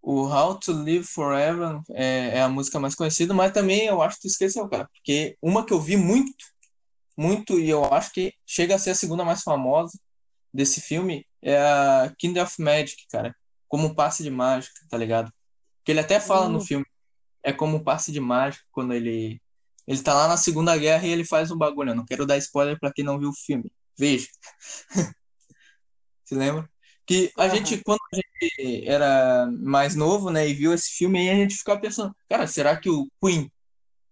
o 0.00 0.26
How 0.26 0.58
to 0.58 0.72
Live 0.72 1.04
Forever 1.04 1.80
é, 1.90 2.38
é 2.38 2.42
a 2.42 2.48
música 2.48 2.78
mais 2.80 2.94
conhecida, 2.94 3.34
mas 3.34 3.52
também 3.52 3.86
eu 3.86 4.00
acho 4.02 4.16
que 4.16 4.22
tu 4.22 4.28
esqueceu, 4.28 4.68
cara. 4.68 4.88
Porque 4.92 5.36
uma 5.40 5.64
que 5.64 5.72
eu 5.72 5.80
vi 5.80 5.96
muito, 5.96 6.44
muito, 7.16 7.58
e 7.58 7.68
eu 7.68 7.84
acho 7.92 8.12
que 8.12 8.34
chega 8.46 8.74
a 8.74 8.78
ser 8.78 8.90
a 8.90 8.94
segunda 8.94 9.24
mais 9.24 9.42
famosa 9.42 9.98
desse 10.52 10.80
filme, 10.80 11.26
é 11.42 11.58
a 11.58 12.14
Kingdom 12.18 12.42
of 12.42 12.60
Magic, 12.60 13.06
cara. 13.10 13.34
Como 13.68 13.88
um 13.88 13.94
passe 13.94 14.22
de 14.22 14.30
mágica, 14.30 14.78
tá 14.88 14.96
ligado? 14.96 15.32
Que 15.84 15.92
ele 15.92 16.00
até 16.00 16.20
fala 16.20 16.48
no 16.48 16.58
hum. 16.58 16.64
filme. 16.64 16.86
É 17.42 17.52
como 17.52 17.76
um 17.76 17.84
passe 17.84 18.12
de 18.12 18.20
mágica 18.20 18.64
quando 18.70 18.94
ele. 18.94 19.40
Ele 19.86 20.02
tá 20.02 20.14
lá 20.14 20.28
na 20.28 20.36
Segunda 20.36 20.76
Guerra 20.76 21.06
e 21.06 21.10
ele 21.10 21.24
faz 21.24 21.50
um 21.50 21.58
bagulho. 21.58 21.90
Eu 21.90 21.94
não 21.94 22.04
quero 22.04 22.26
dar 22.26 22.38
spoiler 22.38 22.78
para 22.78 22.92
quem 22.92 23.04
não 23.04 23.18
viu 23.18 23.30
o 23.30 23.34
filme. 23.34 23.70
Veja. 23.98 24.28
Se 26.24 26.34
lembra? 26.34 26.68
Que 27.06 27.30
a 27.36 27.44
uhum. 27.44 27.50
gente, 27.50 27.82
quando 27.84 28.00
a 28.12 28.16
gente 28.16 28.88
era 28.88 29.46
mais 29.50 29.94
novo, 29.94 30.30
né, 30.30 30.48
e 30.48 30.54
viu 30.54 30.72
esse 30.72 30.90
filme, 30.90 31.18
aí 31.18 31.28
a 31.28 31.34
gente 31.34 31.56
ficava 31.56 31.78
pensando, 31.78 32.16
cara, 32.28 32.46
será 32.46 32.76
que 32.76 32.88
o 32.88 33.06
Queen 33.22 33.50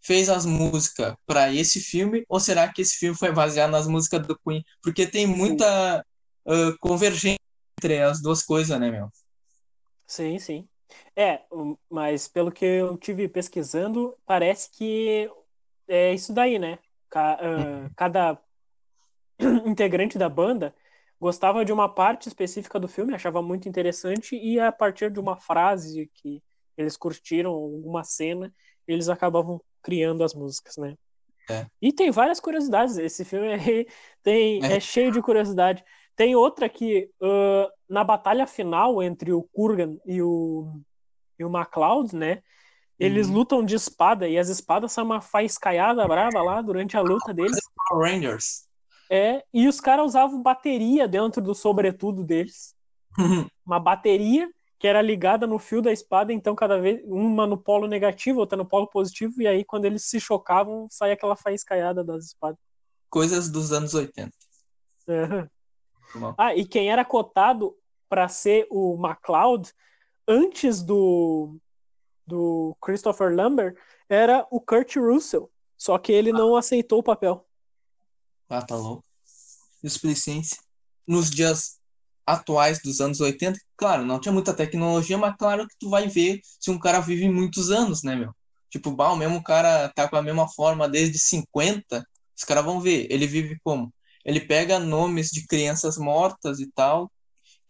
fez 0.02 0.28
as 0.28 0.44
músicas 0.44 1.14
para 1.24 1.52
esse 1.54 1.80
filme 1.80 2.24
ou 2.28 2.38
será 2.38 2.70
que 2.70 2.82
esse 2.82 2.96
filme 2.96 3.16
foi 3.16 3.32
baseado 3.32 3.70
nas 3.70 3.87
músicas 3.87 4.26
do 4.26 4.38
Queen? 4.46 4.62
Porque 4.82 5.06
tem 5.06 5.26
muita 5.26 6.04
uh, 6.44 6.76
convergência 6.80 7.38
entre 7.78 8.02
as 8.02 8.20
duas 8.20 8.42
coisas, 8.42 8.78
né, 8.78 8.90
meu? 8.90 9.08
Sim, 10.06 10.38
sim. 10.38 10.68
É, 11.16 11.40
mas 11.90 12.28
pelo 12.28 12.52
que 12.52 12.64
eu 12.64 12.98
tive 12.98 13.26
pesquisando, 13.28 14.14
parece 14.26 14.70
que 14.70 15.30
é 15.92 16.14
isso 16.14 16.33
daí, 16.33 16.59
né? 16.59 16.78
Cada 17.96 18.38
integrante 19.66 20.16
da 20.16 20.28
banda 20.28 20.74
gostava 21.20 21.64
de 21.64 21.72
uma 21.72 21.88
parte 21.88 22.26
específica 22.26 22.81
do 22.81 22.88
filme, 22.88 23.14
achava 23.14 23.42
muito 23.42 23.68
interessante, 23.68 24.35
e 24.35 24.59
a 24.59 24.72
partir 24.72 25.11
de 25.11 25.20
uma 25.20 25.37
frase 25.37 26.11
que 26.14 26.42
eles 26.76 26.96
curtiram, 26.96 27.50
alguma 27.50 28.02
cena, 28.02 28.52
eles 28.88 29.09
acabavam 29.09 29.61
criando 29.83 30.24
as 30.24 30.35
músicas, 30.35 30.76
né? 30.76 30.96
É. 31.50 31.66
E 31.81 31.92
tem 31.92 32.11
várias 32.11 32.40
curiosidades. 32.40 32.96
Esse 32.96 33.24
filme 33.24 33.48
é, 33.48 33.57
tem, 34.22 34.64
é. 34.64 34.76
é 34.76 34.81
cheio 34.81 35.12
de 35.12 35.20
curiosidade. 35.20 35.85
Tem 36.16 36.35
outra 36.35 36.68
que, 36.68 37.11
uh, 37.20 37.70
na 37.88 38.02
batalha 38.02 38.46
final 38.46 39.02
entre 39.02 39.33
o 39.33 39.42
Kurgan 39.52 39.96
e 40.07 40.22
o, 40.22 40.81
e 41.38 41.44
o 41.44 41.50
MacLeod, 41.50 42.16
né? 42.16 42.42
Eles 43.02 43.26
uhum. 43.26 43.34
lutam 43.34 43.64
de 43.64 43.74
espada 43.74 44.28
e 44.28 44.38
as 44.38 44.48
espadas 44.48 44.92
são 44.92 45.04
uma 45.04 45.20
faiscaiada 45.20 46.06
brava 46.06 46.40
lá 46.42 46.62
durante 46.62 46.96
a 46.96 47.00
luta 47.00 47.34
deles. 47.34 47.58
Rangers. 47.90 48.68
É, 49.10 49.44
e 49.52 49.66
os 49.66 49.80
caras 49.80 50.06
usavam 50.06 50.40
bateria 50.40 51.08
dentro 51.08 51.42
do 51.42 51.54
sobretudo 51.54 52.22
deles. 52.22 52.74
Uma 53.66 53.78
bateria 53.78 54.48
que 54.78 54.88
era 54.88 55.02
ligada 55.02 55.46
no 55.46 55.58
fio 55.58 55.80
da 55.80 55.92
espada, 55.92 56.32
então 56.32 56.56
cada 56.56 56.80
vez 56.80 57.00
uma 57.04 57.46
no 57.46 57.56
polo 57.56 57.86
negativo, 57.86 58.40
outra 58.40 58.58
no 58.58 58.66
polo 58.66 58.88
positivo, 58.88 59.40
e 59.40 59.46
aí 59.46 59.64
quando 59.64 59.84
eles 59.84 60.06
se 60.06 60.18
chocavam, 60.18 60.88
saía 60.90 61.14
aquela 61.14 61.36
faiscaiada 61.36 62.02
das 62.02 62.24
espadas. 62.24 62.58
Coisas 63.08 63.48
dos 63.48 63.70
anos 63.70 63.94
80. 63.94 64.32
Uhum. 65.06 66.34
Ah, 66.36 66.52
e 66.52 66.64
quem 66.64 66.90
era 66.90 67.04
cotado 67.04 67.76
para 68.08 68.26
ser 68.26 68.66
o 68.70 68.96
MacLeod 68.96 69.72
antes 70.26 70.82
do, 70.82 71.56
do 72.26 72.76
Christopher 72.80 73.35
Lambert 73.35 73.76
era 74.08 74.46
o 74.50 74.61
Kurt 74.61 74.96
Russell, 74.96 75.50
só 75.76 75.98
que 75.98 76.12
ele 76.12 76.30
ah. 76.30 76.35
não 76.35 76.56
aceitou 76.56 77.00
o 77.00 77.02
papel. 77.02 77.46
Ah, 78.48 78.62
tá 78.62 78.76
louco. 78.76 79.04
Displicência. 79.82 80.58
Nos 81.06 81.30
dias 81.30 81.80
atuais 82.26 82.80
dos 82.82 83.00
anos 83.00 83.20
80, 83.20 83.58
claro, 83.76 84.04
não 84.04 84.20
tinha 84.20 84.32
muita 84.32 84.54
tecnologia, 84.54 85.18
mas 85.18 85.35
claro 85.37 85.66
que 85.66 85.74
tu 85.78 85.90
vai 85.90 86.08
ver 86.08 86.40
se 86.61 86.70
um 86.70 86.78
cara 86.78 87.00
vive 87.00 87.28
muitos 87.28 87.70
anos, 87.70 88.02
né, 88.02 88.14
meu? 88.14 88.32
Tipo, 88.70 88.92
bah, 88.92 89.12
o 89.12 89.16
mesmo 89.16 89.42
cara 89.42 89.88
tá 89.88 90.08
com 90.08 90.16
a 90.16 90.22
mesma 90.22 90.48
forma 90.48 90.88
desde 90.88 91.18
50, 91.18 92.04
os 92.37 92.44
caras 92.44 92.64
vão 92.64 92.80
ver, 92.80 93.06
ele 93.11 93.26
vive 93.26 93.58
como? 93.62 93.92
Ele 94.24 94.40
pega 94.40 94.78
nomes 94.78 95.30
de 95.30 95.46
crianças 95.46 95.98
mortas 95.98 96.61
e 96.61 96.70
tal, 96.72 97.11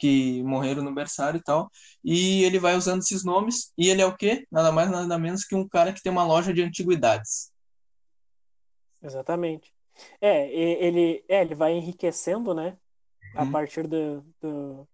que 0.03 0.43
morreram 0.43 0.83
no 0.83 0.93
berçário 0.93 1.38
e 1.38 1.43
tal, 1.45 1.71
e 2.03 2.43
ele 2.43 2.59
vai 2.59 2.75
usando 2.75 3.03
esses 3.03 3.25
nomes, 3.25 3.73
e 3.79 3.88
ele 3.88 4.03
é 4.03 4.07
o 4.07 4.17
quê? 4.17 4.45
Nada 4.51 4.73
mais, 4.73 4.91
nada 4.91 5.17
menos 5.17 5.45
que 5.45 5.55
um 5.55 5.69
cara 5.69 5.93
que 5.93 6.03
tem 6.03 6.11
uma 6.11 6.25
loja 6.25 6.53
de 6.53 6.61
antiguidades. 6.61 7.53
Exatamente. 9.01 9.73
É, 10.21 10.53
ele, 10.53 11.25
é, 11.29 11.43
ele 11.43 11.55
vai 11.55 11.75
enriquecendo, 11.75 12.53
né? 12.53 12.77
A 13.37 13.45
uhum. 13.45 13.53
partir 13.53 13.87
do, 13.87 14.27
do, 14.41 14.88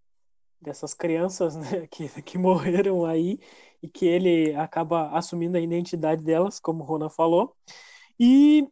dessas 0.60 0.92
crianças 0.92 1.56
né, 1.56 1.86
que, 1.86 2.06
que 2.20 2.36
morreram 2.36 3.06
aí 3.06 3.40
e 3.82 3.88
que 3.88 4.04
ele 4.04 4.54
acaba 4.56 5.08
assumindo 5.16 5.56
a 5.56 5.60
identidade 5.60 6.22
delas, 6.22 6.60
como 6.60 6.82
o 6.82 6.86
Rona 6.86 7.08
falou. 7.08 7.56
E 8.20 8.68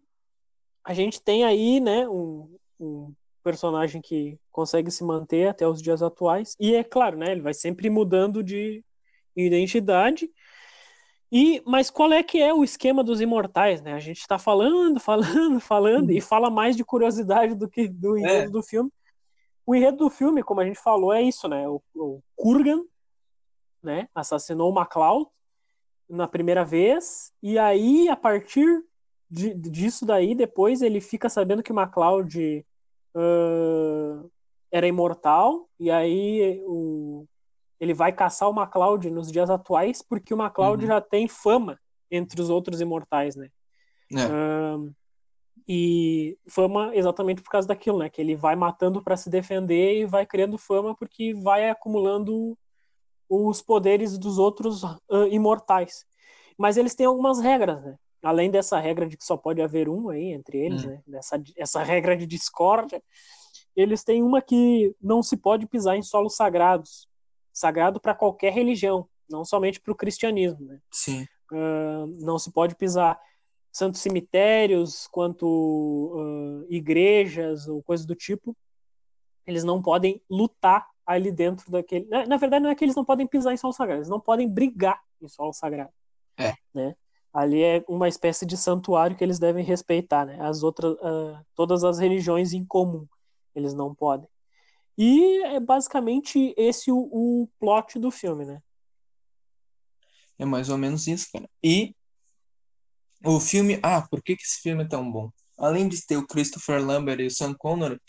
a 0.85 0.93
gente 0.93 1.19
tem 1.23 1.45
aí, 1.45 1.81
né, 1.81 2.07
um, 2.07 2.59
um 2.79 3.15
personagem 3.47 4.03
que 4.03 4.37
consegue 4.51 4.91
se 4.91 5.05
manter 5.05 5.47
até 5.47 5.69
os 5.69 5.81
dias 5.81 6.03
atuais. 6.03 6.57
E 6.59 6.75
é 6.75 6.83
claro, 6.83 7.17
né, 7.17 7.31
ele 7.31 7.43
vai 7.43 7.55
sempre 7.55 7.89
mudando 7.89 8.43
de 8.43 8.85
identidade 9.37 10.29
e, 11.31 11.63
mas 11.65 11.89
qual 11.89 12.13
é 12.13 12.25
que 12.25 12.43
é 12.43 12.53
o 12.53 12.65
esquema 12.65 13.05
dos 13.05 13.21
imortais, 13.21 13.81
né? 13.83 13.93
A 13.93 14.01
gente 14.01 14.19
está 14.19 14.37
falando, 14.37 14.99
falando, 14.99 15.61
falando, 15.61 16.11
e 16.11 16.21
fala 16.21 16.51
mais 16.51 16.77
de 16.77 16.85
curiosidade 16.85 17.55
do 17.55 17.69
que 17.69 17.87
do 17.87 18.19
enredo 18.19 18.49
é. 18.49 18.51
do 18.51 18.63
filme. 18.63 18.91
O 19.65 19.75
enredo 19.75 19.99
do 19.99 20.11
filme, 20.11 20.43
como 20.43 20.61
a 20.61 20.65
gente 20.65 20.81
falou, 20.81 21.13
é 21.13 21.23
isso, 21.23 21.49
né? 21.49 21.69
O, 21.69 21.81
o 21.95 22.21
Kurgan, 22.35 22.83
né? 23.83 24.09
Assassinou 24.15 24.71
o 24.71 24.75
MacLeod 24.75 25.27
na 26.09 26.27
primeira 26.27 26.65
vez, 26.65 27.33
e 27.43 27.59
aí, 27.59 28.09
a 28.09 28.17
partir 28.17 28.85
de, 29.29 29.55
disso 29.55 30.07
daí, 30.07 30.37
depois 30.37 30.83
ele 30.83 31.01
fica 31.01 31.29
sabendo 31.29 31.63
que 31.63 31.73
o 31.73 31.75
MacLeod 31.75 32.65
uh, 33.17 34.31
era 34.71 34.87
imortal, 34.87 35.69
e 35.81 35.91
aí 35.91 36.63
o, 36.67 37.27
ele 37.81 37.95
vai 37.95 38.13
caçar 38.13 38.49
o 38.49 38.53
MacLeod 38.53 39.11
nos 39.11 39.33
dias 39.33 39.51
atuais 39.51 40.03
porque 40.03 40.35
o 40.35 40.37
MacLeod 40.37 40.83
uhum. 40.83 40.89
já 40.89 41.01
tem 41.01 41.27
fama 41.27 41.79
entre 42.11 42.41
os 42.41 42.51
outros 42.51 42.81
imortais, 42.81 43.35
né? 43.35 43.49
É. 44.13 44.77
Um, 44.77 44.93
e 45.69 46.39
fama 46.49 46.95
exatamente 46.95 47.43
por 47.43 47.51
causa 47.51 47.67
daquilo, 47.67 47.99
né? 47.99 48.09
Que 48.09 48.21
ele 48.21 48.37
vai 48.37 48.55
matando 48.55 49.03
para 49.03 49.17
se 49.17 49.29
defender 49.29 50.01
e 50.01 50.07
vai 50.07 50.25
criando 50.25 50.57
fama 50.57 50.95
porque 50.95 51.35
vai 51.35 51.69
acumulando 51.69 52.57
os 53.29 53.61
poderes 53.61 54.17
dos 54.17 54.39
outros 54.39 54.85
uh, 54.85 55.27
imortais. 55.31 56.05
Mas 56.57 56.77
eles 56.77 56.95
têm 56.95 57.07
algumas 57.07 57.41
regras, 57.41 57.83
né? 57.83 57.97
Além 58.27 58.51
dessa 58.51 58.79
regra 58.81 59.07
de 59.07 59.17
que 59.17 59.25
só 59.25 59.37
pode 59.37 59.63
haver 59.63 59.89
um 59.89 60.09
aí 60.09 60.33
entre 60.33 60.59
eles, 60.59 60.83
uhum. 60.83 60.91
né? 60.91 61.03
Dessa, 61.07 61.43
essa 61.57 61.83
regra 61.85 62.17
de 62.17 62.27
discórdia, 62.27 63.01
eles 63.77 64.03
têm 64.03 64.21
uma 64.21 64.43
que 64.43 64.93
não 65.01 65.23
se 65.23 65.37
pode 65.37 65.65
pisar 65.67 65.97
em 65.97 66.03
solos 66.03 66.35
sagrados 66.35 67.09
sagrado 67.53 68.01
para 68.01 68.17
qualquer 68.17 68.53
religião, 68.53 69.09
não 69.31 69.45
somente 69.45 69.81
para 69.81 69.93
o 69.93 69.97
cristianismo. 69.97 70.67
Né? 70.67 70.81
Sim. 70.91 71.23
Uh, 71.53 72.07
não 72.19 72.37
se 72.37 72.51
pode 72.51 72.75
pisar 72.75 73.17
santos 73.73 74.01
cemitérios, 74.01 75.07
quanto 75.07 75.47
uh, 75.47 76.67
igrejas 76.69 77.69
ou 77.69 77.81
coisas 77.81 78.05
do 78.05 78.17
tipo. 78.17 78.57
Eles 79.47 79.63
não 79.63 79.81
podem 79.81 80.21
lutar 80.29 80.85
ali 81.07 81.31
dentro 81.31 81.71
daquele. 81.71 82.07
Na, 82.07 82.27
na, 82.27 82.37
verdade, 82.37 82.65
não 82.65 82.71
é 82.71 82.75
que 82.75 82.85
eles 82.85 82.97
não 82.97 83.05
podem 83.05 83.27
pisar 83.27 83.55
em 83.55 83.57
solo 83.57 83.73
sagrado, 83.73 84.01
eles 84.01 84.11
não 84.11 84.21
podem 84.21 84.49
brigar 84.49 85.01
em 85.23 85.29
solo 85.29 85.53
sagrado. 85.53 85.93
É. 86.37 86.55
Né? 86.75 86.97
Ali 87.37 87.63
é 87.63 87.85
uma 87.87 88.09
espécie 88.09 88.47
de 88.47 88.57
santuário 88.57 89.15
que 89.15 89.23
eles 89.23 89.39
devem 89.39 89.63
respeitar, 89.63 90.25
né? 90.25 90.39
As 90.41 90.63
outras, 90.63 90.95
uh, 90.95 91.39
todas 91.55 91.85
as 91.85 91.99
religiões 91.99 92.55
em 92.55 92.65
comum, 92.65 93.07
eles 93.55 93.75
não 93.75 93.95
podem. 93.95 94.27
E 94.97 95.45
é 95.45 95.61
basicamente 95.61 96.55
esse 96.57 96.91
o, 96.91 96.97
o 96.97 97.47
plot 97.61 97.99
do 97.99 98.11
filme, 98.11 98.47
né? 98.47 98.63
É 100.39 100.47
mais 100.47 100.71
ou 100.71 100.79
menos 100.79 101.07
isso, 101.07 101.29
cara. 101.31 101.47
E 101.63 101.95
o 103.23 103.39
filme. 103.39 103.79
Ah, 103.83 104.01
por 104.01 104.23
que, 104.23 104.35
que 104.35 104.43
esse 104.43 104.63
filme 104.63 104.85
é 104.85 104.89
tão 104.89 105.13
bom? 105.13 105.31
Além 105.59 105.91
de 105.91 106.07
ter 106.07 106.17
o 106.17 106.27
Christopher 106.27 106.83
Lambert 106.83 107.21
e 107.21 107.27
o 107.27 107.31
Sam 107.31 107.53
Connor, 107.53 108.01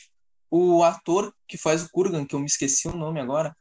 o 0.50 0.84
ator 0.84 1.36
que 1.46 1.58
faz 1.58 1.84
o 1.84 1.90
Kurgan, 1.90 2.26
que 2.26 2.34
eu 2.34 2.40
me 2.40 2.46
esqueci 2.46 2.88
o 2.88 2.96
nome 2.96 3.20
agora, 3.20 3.54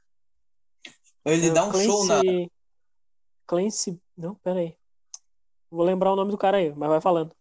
ele 1.25 1.49
é 1.49 1.51
dá 1.51 1.65
um 1.65 1.73
Clancy... 1.73 1.87
show 1.87 2.07
na. 2.07 2.21
Clancy. 3.49 4.01
Não, 4.17 4.37
peraí. 4.37 4.77
Vou 5.71 5.85
lembrar 5.85 6.13
o 6.13 6.17
nome 6.17 6.31
do 6.31 6.39
cara 6.39 6.59
aí, 6.59 6.73
mas 6.75 6.89
vai 6.89 7.01
falando. 7.01 7.33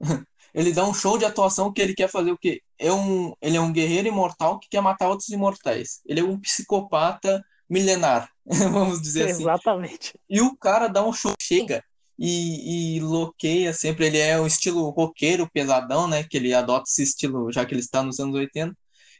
ele 0.54 0.72
dá 0.72 0.84
um 0.84 0.94
show 0.94 1.16
de 1.16 1.24
atuação 1.24 1.72
que 1.72 1.80
ele 1.80 1.94
quer 1.94 2.08
fazer 2.08 2.32
o 2.32 2.38
quê? 2.38 2.60
É 2.78 2.92
um, 2.92 3.32
ele 3.40 3.56
é 3.56 3.60
um 3.60 3.72
guerreiro 3.72 4.08
imortal 4.08 4.58
que 4.58 4.68
quer 4.68 4.80
matar 4.80 5.08
outros 5.08 5.28
imortais. 5.30 6.00
Ele 6.06 6.20
é 6.20 6.24
um 6.24 6.38
psicopata 6.38 7.42
milenar, 7.68 8.28
vamos 8.44 9.00
dizer 9.00 9.30
assim. 9.30 9.42
Exatamente. 9.42 10.18
E 10.28 10.40
o 10.40 10.56
cara 10.56 10.88
dá 10.88 11.02
um 11.04 11.12
show, 11.12 11.32
chega 11.40 11.82
e, 12.18 12.96
e 12.96 13.00
loqueia 13.00 13.72
sempre. 13.72 14.06
Ele 14.06 14.18
é 14.18 14.40
um 14.40 14.46
estilo 14.46 14.90
roqueiro, 14.90 15.50
pesadão, 15.52 16.06
né? 16.06 16.22
Que 16.22 16.36
ele 16.36 16.52
adota 16.52 16.84
esse 16.86 17.02
estilo, 17.02 17.50
já 17.50 17.64
que 17.64 17.72
ele 17.72 17.80
está 17.80 18.02
nos 18.02 18.20
anos 18.20 18.34
80. 18.34 18.76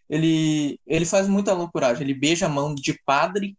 Ele, 0.08 0.78
ele 0.86 1.06
faz 1.06 1.26
muita 1.26 1.54
loucuragem. 1.54 2.02
Ele 2.02 2.14
beija 2.14 2.46
a 2.46 2.48
mão 2.48 2.74
de 2.74 2.98
padre, 3.04 3.56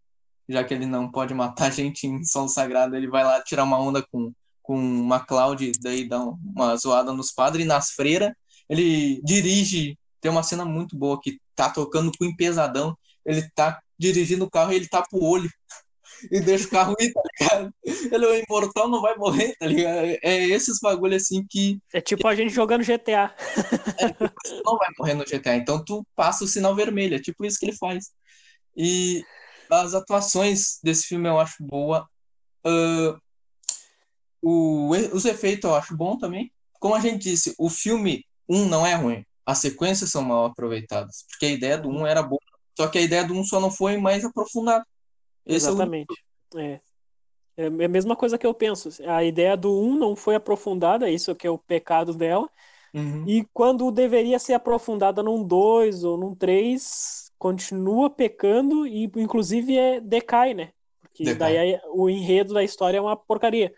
já 0.48 0.64
que 0.64 0.74
ele 0.74 0.86
não 0.86 1.12
pode 1.12 1.34
matar 1.34 1.72
gente 1.74 2.06
em 2.06 2.24
solo 2.24 2.48
sagrado. 2.48 2.96
Ele 2.96 3.08
vai 3.08 3.24
lá 3.24 3.42
tirar 3.42 3.64
uma 3.64 3.80
onda 3.80 4.06
com 4.12 4.32
com 4.64 4.76
uma 4.76 5.20
Cloud, 5.20 5.72
daí 5.82 6.08
dá 6.08 6.20
uma 6.20 6.76
zoada 6.78 7.14
nos 7.14 7.32
padres 7.32 7.66
e 7.66 7.68
nas 7.68 7.92
freiras. 7.92 8.32
Ele 8.70 9.22
dirige, 9.24 9.98
tem 10.22 10.32
uma 10.32 10.42
cena 10.42 10.66
muito 10.66 10.98
boa 10.98 11.20
que 11.22 11.38
tá 11.54 11.70
tocando 11.70 12.12
com 12.18 12.36
pesadão, 12.36 12.98
ele 13.26 13.48
tá 13.54 13.80
dirigindo 14.00 14.46
o 14.46 14.50
carro 14.50 14.72
e 14.72 14.78
ele 14.78 14.88
tapa 14.88 15.10
o 15.12 15.24
olho 15.24 15.50
e 16.32 16.40
deixa 16.40 16.66
o 16.66 16.70
carro 16.70 16.96
ir, 17.00 17.12
tá 17.12 17.22
ligado? 17.40 17.74
Ele 17.84 18.26
é 18.26 18.44
imortal, 18.48 18.90
não 18.90 19.02
vai 19.02 19.16
morrer, 19.16 19.56
tá 19.60 19.68
ligado? 19.68 20.18
É 20.24 20.46
esses 20.46 20.80
bagulho 20.82 21.16
assim 21.16 21.46
que. 21.48 21.78
É 21.94 22.00
tipo 22.00 22.28
a 22.28 22.34
gente 22.34 22.54
jogando 22.54 22.86
GTA. 22.86 23.36
É, 24.00 24.62
não 24.66 24.78
vai 24.78 24.90
morrer 24.98 25.14
no 25.14 25.24
GTA, 25.24 25.56
então 25.56 25.84
tu 25.84 26.06
passa 26.16 26.44
o 26.44 26.48
sinal 26.48 26.76
vermelho, 26.76 27.16
é 27.16 27.20
tipo 27.20 27.46
isso 27.46 27.60
que 27.60 27.66
ele 27.66 27.78
faz. 27.78 28.12
E 28.76 29.24
as 29.70 29.94
atuações 29.94 30.80
desse 30.84 31.08
filme 31.08 31.30
eu 31.30 31.40
acho 31.40 31.56
boa. 31.64 32.08
Uh, 32.66 33.18
o, 34.44 34.90
os 35.14 35.24
efeitos 35.24 35.70
eu 35.70 35.76
acho 35.76 35.96
bom 35.96 36.18
também. 36.18 36.52
Como 36.80 36.94
a 36.94 37.00
gente 37.00 37.24
disse, 37.24 37.56
o 37.58 37.70
filme 37.70 38.26
1 38.50 38.58
um 38.58 38.66
não 38.68 38.86
é 38.86 38.94
ruim. 38.94 39.26
As 39.46 39.60
sequências 39.60 40.10
são 40.10 40.22
mal 40.22 40.46
aproveitadas. 40.46 41.26
Porque 41.30 41.46
a 41.46 41.52
ideia 41.52 41.78
do 41.78 41.90
1 41.90 41.98
um 41.98 42.06
era 42.06 42.22
boa. 42.22 42.42
Só 42.78 42.88
que 42.88 42.98
a 42.98 43.02
ideia 43.02 43.24
do 43.24 43.34
1 43.34 43.40
um 43.40 43.44
só 43.46 43.62
não 43.62 43.72
foi 43.72 43.96
mais 43.98 44.26
aprofundada. 44.26 44.86
Esse 45.46 45.68
Exatamente. 45.68 46.14
É, 46.56 46.80
é, 47.56 47.66
é 47.66 47.86
a 47.86 47.90
mesma 47.90 48.18
coisa 48.18 48.38
que 48.38 48.46
eu 48.46 48.54
penso. 48.54 48.90
A 49.08 49.24
ideia 49.24 49.56
do 49.56 49.72
1 49.72 49.96
não 49.96 50.14
foi 50.14 50.36
aprofundada, 50.36 51.10
isso 51.10 51.34
que 51.34 51.48
é 51.48 51.50
o 51.50 51.58
pecado 51.58 52.14
dela. 52.14 52.50
Uhum. 52.94 53.24
E 53.26 53.48
quando 53.54 53.90
deveria 53.90 54.38
ser 54.38 54.54
aprofundada 54.54 55.24
num 55.24 55.42
2 55.42 56.04
ou 56.04 56.18
num 56.18 56.36
3, 56.36 57.32
continua 57.40 58.10
pecando 58.10 58.86
e, 58.86 59.10
inclusive, 59.16 59.78
é, 59.78 60.02
decai, 60.02 60.54
né? 60.54 60.74
Porque 61.02 61.24
decai. 61.24 61.54
daí 61.54 61.80
o 61.94 62.10
enredo 62.10 62.54
da 62.54 62.64
história 62.64 62.98
é 62.98 63.02
uma 63.02 63.16
porcaria. 63.16 63.74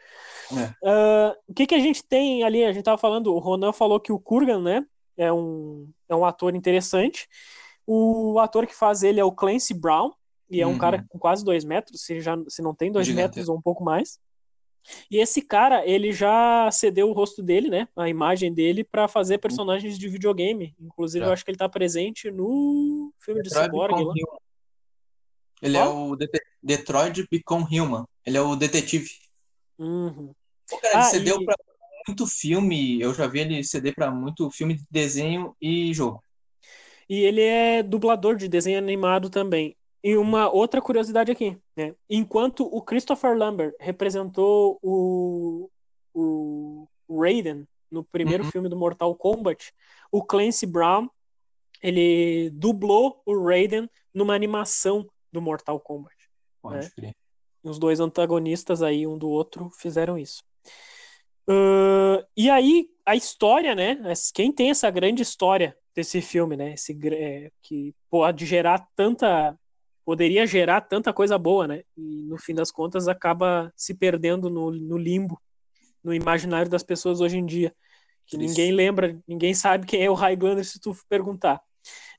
É. 0.51 0.65
Uh, 0.81 1.35
o 1.47 1.53
que, 1.53 1.65
que 1.67 1.75
a 1.75 1.79
gente 1.79 2.03
tem 2.03 2.43
ali? 2.43 2.63
A 2.63 2.71
gente 2.71 2.83
tava 2.83 2.97
falando, 2.97 3.33
o 3.33 3.39
Ronan 3.39 3.73
falou 3.73 3.99
que 3.99 4.11
o 4.11 4.19
Kurgan, 4.19 4.61
né? 4.61 4.85
É 5.17 5.31
um, 5.31 5.89
é 6.09 6.15
um 6.15 6.25
ator 6.25 6.55
interessante. 6.55 7.27
O 7.87 8.39
ator 8.39 8.65
que 8.67 8.75
faz 8.75 9.03
ele 9.03 9.19
é 9.19 9.23
o 9.23 9.31
Clancy 9.31 9.73
Brown, 9.73 10.11
e 10.49 10.61
é 10.61 10.67
um 10.67 10.71
uhum. 10.71 10.77
cara 10.77 11.05
com 11.09 11.17
quase 11.17 11.43
dois 11.43 11.63
metros, 11.63 12.01
se, 12.01 12.19
já, 12.21 12.37
se 12.47 12.61
não 12.61 12.73
tem 12.73 12.91
dois 12.91 13.05
Gigante. 13.05 13.23
metros 13.23 13.49
ou 13.49 13.57
um 13.57 13.61
pouco 13.61 13.83
mais. 13.83 14.19
E 15.09 15.17
esse 15.17 15.41
cara, 15.41 15.85
ele 15.85 16.11
já 16.11 16.69
cedeu 16.71 17.09
o 17.09 17.13
rosto 17.13 17.41
dele, 17.41 17.69
né? 17.69 17.87
A 17.95 18.07
imagem 18.07 18.53
dele 18.53 18.83
para 18.83 19.07
fazer 19.07 19.39
personagens 19.39 19.97
de 19.97 20.07
videogame. 20.07 20.75
Inclusive, 20.79 21.25
é. 21.25 21.27
eu 21.27 21.33
acho 21.33 21.43
que 21.43 21.51
ele 21.51 21.57
tá 21.57 21.67
presente 21.67 22.29
no 22.29 23.11
filme 23.19 23.41
de 23.41 23.49
Cyborg. 23.49 23.95
Ele 25.61 25.77
é 25.77 25.85
o 25.85 26.15
Det 26.15 26.29
Detroit 26.61 27.27
Become 27.31 27.65
Human. 27.79 28.05
Ele 28.25 28.37
é 28.37 28.41
o 28.41 28.55
detetive. 28.55 29.09
Uhum. 29.77 30.33
Pô, 30.69 30.77
cara, 30.79 30.93
ele 30.93 31.03
ah, 31.03 31.03
cedeu 31.03 31.41
e... 31.41 31.45
pra 31.45 31.55
muito 32.07 32.27
filme. 32.27 33.01
Eu 33.01 33.13
já 33.13 33.27
vi 33.27 33.39
ele 33.39 33.63
ceder 33.63 33.95
para 33.95 34.11
muito 34.11 34.49
filme 34.51 34.75
de 34.75 34.85
desenho 34.89 35.55
e 35.61 35.93
jogo. 35.93 36.23
E 37.09 37.19
ele 37.23 37.41
é 37.41 37.83
dublador 37.83 38.35
de 38.35 38.47
desenho 38.47 38.77
animado 38.77 39.29
também. 39.29 39.75
E 40.03 40.15
uma 40.17 40.49
outra 40.49 40.81
curiosidade 40.81 41.31
aqui, 41.31 41.57
né? 41.75 41.95
Enquanto 42.09 42.63
o 42.63 42.81
Christopher 42.81 43.35
Lambert 43.35 43.73
representou 43.79 44.77
o, 44.81 45.69
o 46.13 46.87
Raiden 47.09 47.67
no 47.89 48.03
primeiro 48.03 48.43
uhum. 48.43 48.51
filme 48.51 48.69
do 48.69 48.77
Mortal 48.77 49.15
Kombat, 49.15 49.73
o 50.11 50.23
Clancy 50.23 50.65
Brown 50.65 51.09
ele 51.81 52.49
dublou 52.51 53.21
o 53.25 53.43
Raiden 53.43 53.89
numa 54.13 54.33
animação 54.33 55.07
do 55.31 55.41
Mortal 55.41 55.79
Kombat. 55.79 56.15
Pode 56.61 56.91
né? 56.99 57.13
Os 57.65 57.79
dois 57.79 57.99
antagonistas 57.99 58.81
aí, 58.81 59.07
um 59.07 59.17
do 59.17 59.27
outro, 59.27 59.69
fizeram 59.71 60.17
isso. 60.17 60.43
Uh, 61.49 62.23
e 62.37 62.49
aí, 62.49 62.87
a 63.05 63.15
história, 63.15 63.75
né? 63.75 63.97
Quem 64.33 64.51
tem 64.51 64.69
essa 64.69 64.89
grande 64.89 65.21
história 65.21 65.75
desse 65.95 66.21
filme, 66.21 66.55
né? 66.55 66.73
Esse, 66.73 66.97
é, 67.13 67.51
que 67.61 67.93
pode 68.09 68.45
gerar 68.45 68.87
tanta 68.95 69.57
poderia 70.05 70.45
gerar 70.45 70.81
tanta 70.81 71.11
coisa 71.11 71.35
boa, 71.35 71.67
né? 71.67 71.81
E 71.97 72.23
no 72.23 72.37
fim 72.37 72.53
das 72.53 72.71
contas 72.71 73.07
acaba 73.07 73.73
se 73.75 73.95
perdendo 73.95 74.51
no, 74.51 74.69
no 74.69 74.97
limbo, 74.97 75.41
no 76.03 76.13
imaginário 76.13 76.69
das 76.69 76.83
pessoas 76.83 77.21
hoje 77.21 77.39
em 77.39 77.45
dia. 77.45 77.75
Que 78.27 78.37
Isso. 78.37 78.45
ninguém 78.45 78.71
lembra, 78.71 79.19
ninguém 79.27 79.55
sabe 79.55 79.87
quem 79.87 80.03
é 80.03 80.09
o 80.09 80.13
Highlander 80.13 80.63
se 80.63 80.79
tu 80.79 80.95
perguntar. 81.09 81.59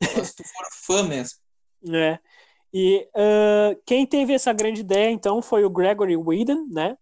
se 0.02 0.34
tu 0.34 0.42
for 0.42 0.66
fã 0.72 1.02
mesmo. 1.04 1.38
É. 1.94 2.18
E 2.78 3.08
uh, 3.16 3.80
quem 3.86 4.04
teve 4.04 4.34
essa 4.34 4.52
grande 4.52 4.82
ideia, 4.82 5.10
então, 5.10 5.40
foi 5.40 5.64
o 5.64 5.70
Gregory 5.70 6.14
Whedon, 6.14 6.66
né? 6.70 6.94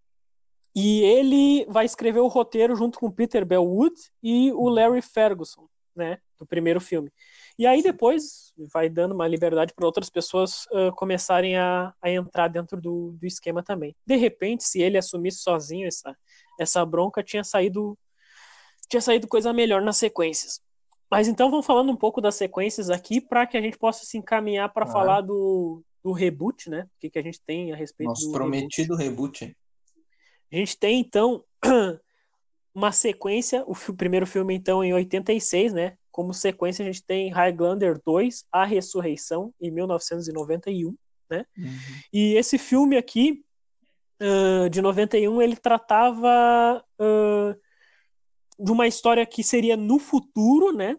E 0.73 1.01
ele 1.01 1.65
vai 1.65 1.83
escrever 1.83 2.21
o 2.21 2.29
roteiro 2.29 2.77
junto 2.77 2.97
com 2.97 3.11
Peter 3.11 3.45
Bellwood 3.45 3.93
e 4.23 4.53
o 4.53 4.69
Larry 4.69 5.01
Ferguson, 5.01 5.67
né? 5.93 6.17
Do 6.39 6.45
primeiro 6.45 6.79
filme. 6.79 7.11
E 7.59 7.67
aí 7.67 7.83
depois 7.83 8.53
vai 8.71 8.87
dando 8.87 9.13
uma 9.13 9.27
liberdade 9.27 9.73
para 9.73 9.85
outras 9.85 10.09
pessoas 10.09 10.65
uh, 10.67 10.95
começarem 10.95 11.57
a, 11.57 11.93
a, 12.01 12.09
entrar 12.09 12.47
dentro 12.47 12.79
do, 12.79 13.11
do, 13.19 13.25
esquema 13.25 13.61
também. 13.61 13.93
De 14.07 14.15
repente, 14.15 14.63
se 14.63 14.81
ele 14.81 14.97
assumisse 14.97 15.39
sozinho 15.39 15.89
essa, 15.89 16.15
essa 16.57 16.85
bronca, 16.85 17.21
tinha 17.21 17.43
saído 17.43 17.99
tinha 18.87 19.01
saído 19.01 19.27
coisa 19.27 19.51
melhor 19.51 19.81
nas 19.81 19.97
sequências. 19.97 20.61
Mas 21.09 21.27
então 21.27 21.49
vamos 21.49 21.65
falando 21.65 21.91
um 21.91 21.95
pouco 21.95 22.19
das 22.19 22.35
sequências 22.35 22.89
aqui 22.89 23.21
para 23.21 23.45
que 23.45 23.57
a 23.57 23.61
gente 23.61 23.77
possa 23.77 24.05
se 24.05 24.17
encaminhar 24.17 24.71
para 24.73 24.85
ah. 24.85 24.87
falar 24.87 25.21
do, 25.21 25.83
do 26.03 26.11
reboot, 26.11 26.69
né? 26.69 26.83
O 26.83 26.99
que, 26.99 27.09
que 27.09 27.19
a 27.19 27.21
gente 27.21 27.41
tem 27.45 27.71
a 27.71 27.75
respeito 27.75 28.09
Nosso 28.09 28.27
do 28.27 28.31
prometido 28.31 28.95
reboot. 28.95 29.41
reboot. 29.41 29.57
A 30.51 30.55
gente 30.55 30.77
tem 30.77 30.99
então 30.99 31.43
uma 32.73 32.91
sequência, 32.91 33.63
o, 33.65 33.73
o 33.73 33.95
primeiro 33.95 34.27
filme 34.27 34.53
então 34.53 34.83
em 34.83 34.93
86, 34.93 35.73
né? 35.73 35.97
Como 36.11 36.33
sequência, 36.33 36.81
a 36.81 36.85
gente 36.85 37.03
tem 37.03 37.29
Highlander 37.29 37.99
2, 38.05 38.45
A 38.51 38.63
Ressurreição, 38.63 39.53
em 39.59 39.69
1991. 39.69 40.95
Né? 41.29 41.45
Uhum. 41.57 41.65
E 42.13 42.35
esse 42.35 42.57
filme 42.57 42.95
aqui, 42.95 43.43
uh, 44.21 44.69
de 44.69 44.81
91, 44.81 45.41
ele 45.41 45.57
tratava 45.57 46.81
uh, 46.99 47.59
de 48.57 48.71
uma 48.71 48.87
história 48.87 49.25
que 49.25 49.43
seria 49.43 49.75
no 49.75 49.99
futuro, 49.99 50.71
né? 50.71 50.97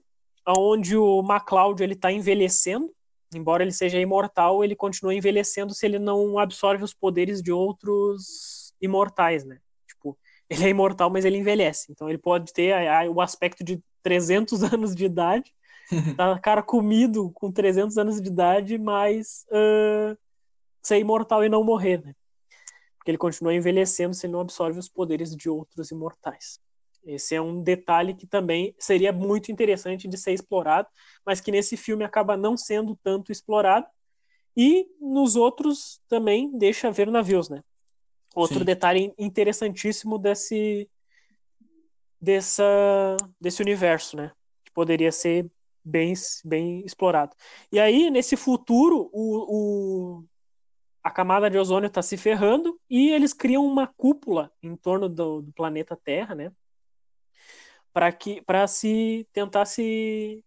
onde 0.55 0.97
o 0.97 1.23
MacLeod 1.23 1.83
está 1.95 2.13
envelhecendo. 2.13 2.93
Embora 3.35 3.63
ele 3.65 3.73
seja 3.73 3.99
imortal, 3.99 4.63
ele 4.63 4.77
continua 4.77 5.15
envelhecendo 5.15 5.75
se 5.75 5.85
ele 5.85 5.99
não 5.99 6.39
absorve 6.39 6.85
os 6.85 6.95
poderes 6.95 7.43
de 7.43 7.51
outros 7.51 8.73
imortais, 8.81 9.45
né? 9.45 9.59
Tipo, 9.89 10.17
ele 10.49 10.65
é 10.65 10.69
imortal, 10.69 11.11
mas 11.11 11.25
ele 11.25 11.39
envelhece. 11.39 11.91
Então 11.91 12.09
ele 12.09 12.19
pode 12.19 12.53
ter 12.53 12.75
o 13.11 13.21
aspecto 13.21 13.65
de 13.65 13.83
300 14.03 14.63
anos 14.73 14.95
de 14.95 15.05
idade, 15.05 15.53
tá 16.17 16.39
cara 16.39 16.63
comido 16.63 17.31
com 17.33 17.51
300 17.51 17.99
anos 17.99 18.21
de 18.21 18.29
idade, 18.29 18.79
mas 18.79 19.45
uh, 19.51 20.17
ser 20.83 20.99
imortal 20.99 21.45
e 21.45 21.49
não 21.49 21.65
morrer, 21.65 22.05
né? 22.05 22.15
Porque 22.97 23.11
ele 23.11 23.19
continua 23.19 23.55
envelhecendo 23.55 24.15
se 24.15 24.27
ele 24.27 24.33
não 24.33 24.41
absorve 24.41 24.79
os 24.79 24.89
poderes 24.89 25.35
de 25.35 25.49
outros 25.49 25.91
imortais. 25.91 26.61
Esse 27.07 27.35
é 27.35 27.41
um 27.41 27.63
detalhe 27.63 28.15
que 28.15 28.27
também 28.27 28.75
seria 28.79 29.13
muito 29.13 29.53
interessante 29.53 30.09
de 30.09 30.19
ser 30.19 30.33
explorado, 30.33 30.89
mas 31.25 31.41
que 31.41 31.53
nesse 31.53 31.77
filme 31.77 32.05
acaba 32.05 32.37
não 32.37 32.57
sendo 32.57 32.99
tanto 33.03 33.31
explorado. 33.31 33.87
E 34.57 34.89
nos 35.01 35.37
outros 35.37 36.01
também 36.09 36.57
deixa 36.59 36.91
ver 36.91 37.11
navios, 37.11 37.49
né? 37.49 37.63
Outro 38.35 38.59
Sim. 38.59 38.65
detalhe 38.65 39.15
interessantíssimo 39.19 40.19
desse, 40.19 40.89
dessa, 42.21 43.17
desse 43.41 43.63
universo, 43.63 44.17
né? 44.17 44.33
Que 44.65 44.73
poderia 44.73 45.13
ser 45.13 45.51
bem, 45.85 46.13
bem 46.45 46.85
explorado. 46.85 47.37
E 47.71 47.79
aí, 47.79 48.11
nesse 48.11 48.37
futuro, 48.37 49.09
o, 49.13 50.19
o 50.21 50.25
a 51.07 51.11
camada 51.11 51.49
de 51.49 51.57
ozônio 51.57 51.87
está 51.87 52.03
se 52.03 52.17
ferrando 52.17 52.81
e 52.91 53.11
eles 53.11 53.33
criam 53.33 53.65
uma 53.65 53.87
cúpula 53.87 54.51
em 54.61 54.75
torno 54.75 55.09
do, 55.09 55.41
do 55.41 55.53
planeta 55.53 55.95
Terra, 55.95 56.35
né? 56.35 56.51
Para 57.97 58.13
que 58.13 58.43
para 58.43 58.67
se 58.67 59.27
tentar 59.33 59.65
se 59.65 60.45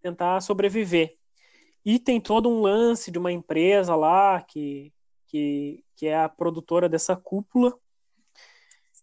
tentar 0.00 0.40
sobreviver. 0.40 1.14
E 1.84 1.98
tem 1.98 2.18
todo 2.18 2.48
um 2.48 2.62
lance 2.62 3.10
de 3.10 3.18
uma 3.18 3.30
empresa 3.30 3.94
lá 3.94 4.40
que, 4.40 4.90
que, 5.26 5.84
que 5.94 6.06
é 6.06 6.16
a 6.16 6.26
produtora 6.26 6.88
dessa 6.88 7.14
cúpula 7.14 7.78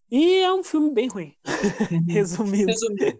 e 0.09 0.37
é 0.37 0.51
um 0.51 0.63
filme 0.63 0.91
bem 0.91 1.07
ruim, 1.07 1.35
uhum. 1.91 2.03
resumindo. 2.07 2.71
resumindo. 2.71 3.19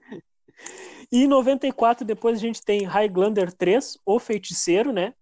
E 1.12 1.26
em 1.26 1.28
94, 1.28 2.04
depois 2.04 2.40
a 2.40 2.42
gente 2.42 2.64
tem 2.64 2.84
Highlander 2.84 3.54
3, 3.54 4.00
O 4.04 4.18
Feiticeiro, 4.18 4.92
né? 4.92 5.14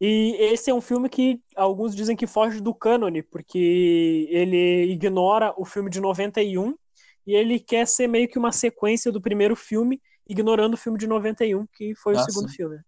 E 0.00 0.36
esse 0.38 0.70
é 0.70 0.74
um 0.74 0.80
filme 0.80 1.08
que 1.08 1.40
alguns 1.56 1.92
dizem 1.92 2.14
que 2.14 2.24
foge 2.24 2.60
do 2.60 2.72
cânone, 2.72 3.20
porque 3.20 4.28
ele 4.30 4.92
ignora 4.92 5.52
o 5.56 5.64
filme 5.64 5.90
de 5.90 6.00
91 6.00 6.76
e 7.26 7.34
ele 7.34 7.58
quer 7.58 7.86
ser 7.86 8.06
meio 8.06 8.28
que 8.28 8.38
uma 8.38 8.52
sequência 8.52 9.12
do 9.12 9.20
primeiro 9.20 9.54
filme, 9.54 10.00
ignorando 10.28 10.74
o 10.74 10.76
filme 10.76 10.98
de 10.98 11.06
91, 11.06 11.66
que 11.66 11.94
foi 11.94 12.14
o 12.14 12.18
segundo 12.18 12.48
filme. 12.48 12.78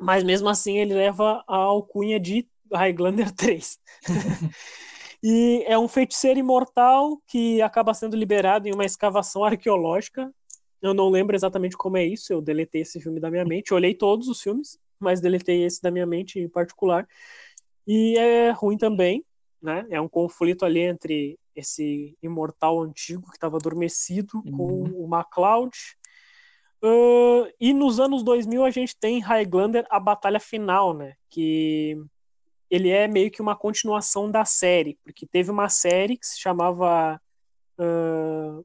Mas 0.00 0.24
mesmo 0.24 0.48
assim 0.48 0.78
ele 0.78 0.94
leva 0.94 1.44
a 1.46 1.56
alcunha 1.56 2.18
de 2.18 2.48
Highlander 2.72 3.30
3. 3.34 3.78
E 5.22 5.62
é 5.66 5.78
um 5.78 5.86
feiticeiro 5.86 6.40
imortal 6.40 7.20
que 7.26 7.60
acaba 7.60 7.92
sendo 7.92 8.16
liberado 8.16 8.66
em 8.66 8.72
uma 8.72 8.86
escavação 8.86 9.44
arqueológica. 9.44 10.32
Eu 10.80 10.94
não 10.94 11.10
lembro 11.10 11.36
exatamente 11.36 11.76
como 11.76 11.98
é 11.98 12.04
isso, 12.06 12.32
eu 12.32 12.40
deletei 12.40 12.80
esse 12.80 12.98
filme 12.98 13.20
da 13.20 13.30
minha 13.30 13.44
mente. 13.44 13.70
Eu 13.70 13.76
olhei 13.76 13.94
todos 13.94 14.28
os 14.28 14.40
filmes, 14.40 14.78
mas 14.98 15.20
deletei 15.20 15.62
esse 15.62 15.82
da 15.82 15.90
minha 15.90 16.06
mente 16.06 16.40
em 16.40 16.48
particular. 16.48 17.06
E 17.86 18.16
é 18.16 18.50
ruim 18.50 18.78
também, 18.78 19.22
né? 19.62 19.86
É 19.90 20.00
um 20.00 20.08
conflito 20.08 20.64
ali 20.64 20.80
entre 20.80 21.38
esse 21.54 22.16
imortal 22.22 22.80
antigo 22.80 23.28
que 23.28 23.36
estava 23.36 23.56
adormecido 23.56 24.42
uhum. 24.44 24.56
com 24.56 24.82
o 25.04 25.08
MacLeod. 25.08 25.76
Uh, 26.82 27.52
e 27.60 27.74
nos 27.74 28.00
anos 28.00 28.22
2000 28.22 28.64
a 28.64 28.70
gente 28.70 28.96
tem 28.96 29.20
Highlander, 29.20 29.86
a 29.90 30.00
batalha 30.00 30.40
final, 30.40 30.94
né? 30.94 31.14
Que 31.28 31.98
ele 32.70 32.88
é 32.88 33.08
meio 33.08 33.30
que 33.30 33.42
uma 33.42 33.56
continuação 33.56 34.30
da 34.30 34.44
série, 34.44 34.98
porque 35.02 35.26
teve 35.26 35.50
uma 35.50 35.68
série 35.68 36.16
que 36.16 36.26
se 36.26 36.40
chamava 36.40 37.20
uh, 37.78 38.64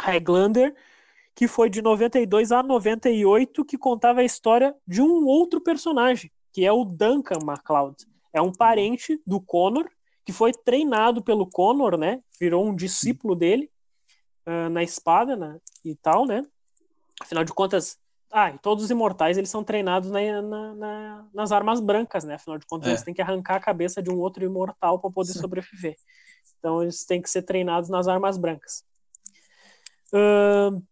Highlander, 0.00 0.74
que 1.34 1.48
foi 1.48 1.68
de 1.68 1.82
92 1.82 2.52
a 2.52 2.62
98, 2.62 3.64
que 3.64 3.76
contava 3.76 4.20
a 4.20 4.24
história 4.24 4.74
de 4.86 5.02
um 5.02 5.26
outro 5.26 5.60
personagem, 5.60 6.30
que 6.52 6.64
é 6.64 6.72
o 6.72 6.84
Duncan 6.84 7.40
MacLeod. 7.44 8.06
É 8.32 8.40
um 8.40 8.52
parente 8.52 9.20
do 9.26 9.40
Connor, 9.40 9.88
que 10.24 10.32
foi 10.32 10.52
treinado 10.52 11.22
pelo 11.22 11.46
Connor, 11.46 11.96
né? 11.98 12.22
Virou 12.40 12.66
um 12.66 12.74
discípulo 12.74 13.34
dele 13.34 13.70
uh, 14.46 14.68
na 14.70 14.82
espada 14.82 15.36
né? 15.36 15.58
e 15.84 15.94
tal, 15.94 16.26
né? 16.26 16.44
Afinal 17.20 17.44
de 17.44 17.52
contas, 17.52 17.98
Ah, 18.30 18.50
todos 18.58 18.84
os 18.84 18.90
imortais 18.90 19.38
eles 19.38 19.50
são 19.50 19.62
treinados 19.62 20.10
na, 20.10 20.42
na, 20.42 20.74
na, 20.74 21.28
nas 21.32 21.52
armas 21.52 21.78
brancas, 21.78 22.24
né? 22.24 22.34
Afinal 22.34 22.58
de 22.58 22.66
contas, 22.66 22.88
é. 22.88 22.90
eles 22.92 23.02
têm 23.02 23.14
que 23.14 23.22
arrancar 23.22 23.56
a 23.56 23.60
cabeça 23.60 24.02
de 24.02 24.10
um 24.10 24.18
outro 24.18 24.44
imortal 24.44 24.98
para 24.98 25.10
poder 25.10 25.32
Sim. 25.32 25.40
sobreviver. 25.40 25.96
Então, 26.58 26.82
eles 26.82 27.04
têm 27.04 27.22
que 27.22 27.30
ser 27.30 27.42
treinados 27.42 27.90
nas 27.90 28.08
armas 28.08 28.36
brancas. 28.36 28.82
Uh, 30.12 30.82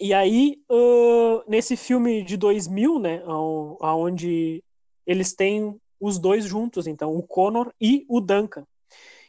e 0.00 0.14
aí, 0.14 0.62
uh, 0.70 1.42
nesse 1.48 1.76
filme 1.76 2.22
de 2.22 2.36
2000, 2.36 2.98
né? 2.98 3.22
Onde 3.26 4.62
eles 5.06 5.34
têm 5.34 5.78
os 6.00 6.18
dois 6.18 6.44
juntos, 6.44 6.86
então, 6.86 7.16
o 7.16 7.22
Connor 7.22 7.72
e 7.80 8.04
o 8.08 8.20
Duncan. 8.20 8.66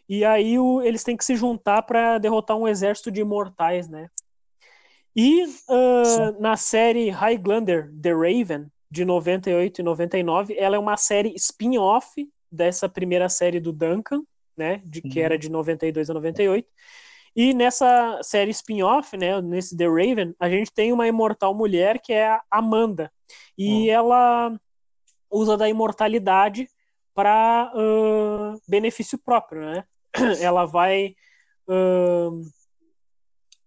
E 0.10 0.24
aí 0.24 0.58
o, 0.58 0.82
eles 0.82 1.04
têm 1.04 1.18
que 1.18 1.26
se 1.26 1.36
juntar 1.36 1.82
para 1.82 2.18
derrotar 2.18 2.58
um 2.58 2.68
exército 2.68 3.12
de 3.12 3.22
imortais, 3.22 3.90
né? 3.90 4.10
E 5.16 5.44
uh, 5.46 6.40
na 6.40 6.56
série 6.56 7.10
Highlander, 7.10 7.92
The 8.02 8.12
Raven, 8.12 8.68
de 8.90 9.04
98 9.04 9.82
e 9.82 9.84
99, 9.84 10.56
ela 10.58 10.76
é 10.76 10.80
uma 10.80 10.96
série 10.96 11.34
spin-off 11.36 12.30
dessa 12.52 12.88
primeira 12.88 13.28
série 13.28 13.60
do 13.60 13.74
Duncan, 13.74 14.22
né, 14.56 14.82
de, 14.86 15.02
que 15.02 15.20
era 15.20 15.38
de 15.38 15.50
92 15.50 16.10
a 16.10 16.14
98. 16.14 16.68
E 17.36 17.54
nessa 17.54 18.20
série 18.24 18.52
spin-off, 18.52 19.16
né, 19.16 19.40
nesse 19.42 19.78
The 19.78 19.86
Raven, 19.86 20.34
a 20.40 20.50
gente 20.50 20.72
tem 20.72 20.92
uma 20.92 21.08
imortal 21.08 21.54
mulher 21.54 22.00
que 22.00 22.14
é 22.14 22.30
a 22.30 22.42
Amanda. 22.50 23.12
E 23.58 23.90
ela 23.90 24.58
usa 25.30 25.58
da 25.58 25.70
imortalidade 25.70 26.70
para 27.14 27.72
uh, 27.76 28.62
benefício 28.68 29.18
próprio, 29.18 29.62
né? 29.62 29.84
Ela 30.42 30.66
vai. 30.66 31.16
Uh, 31.68 32.42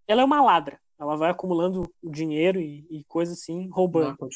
ela 0.07 0.23
é 0.23 0.25
uma 0.25 0.43
ladra. 0.43 0.81
Ela 0.99 1.17
vai 1.17 1.31
acumulando 1.31 1.89
dinheiro 2.03 2.61
e, 2.61 2.85
e 2.91 3.05
coisas 3.05 3.39
assim, 3.39 3.69
roubando. 3.69 4.17
Não, 4.21 4.29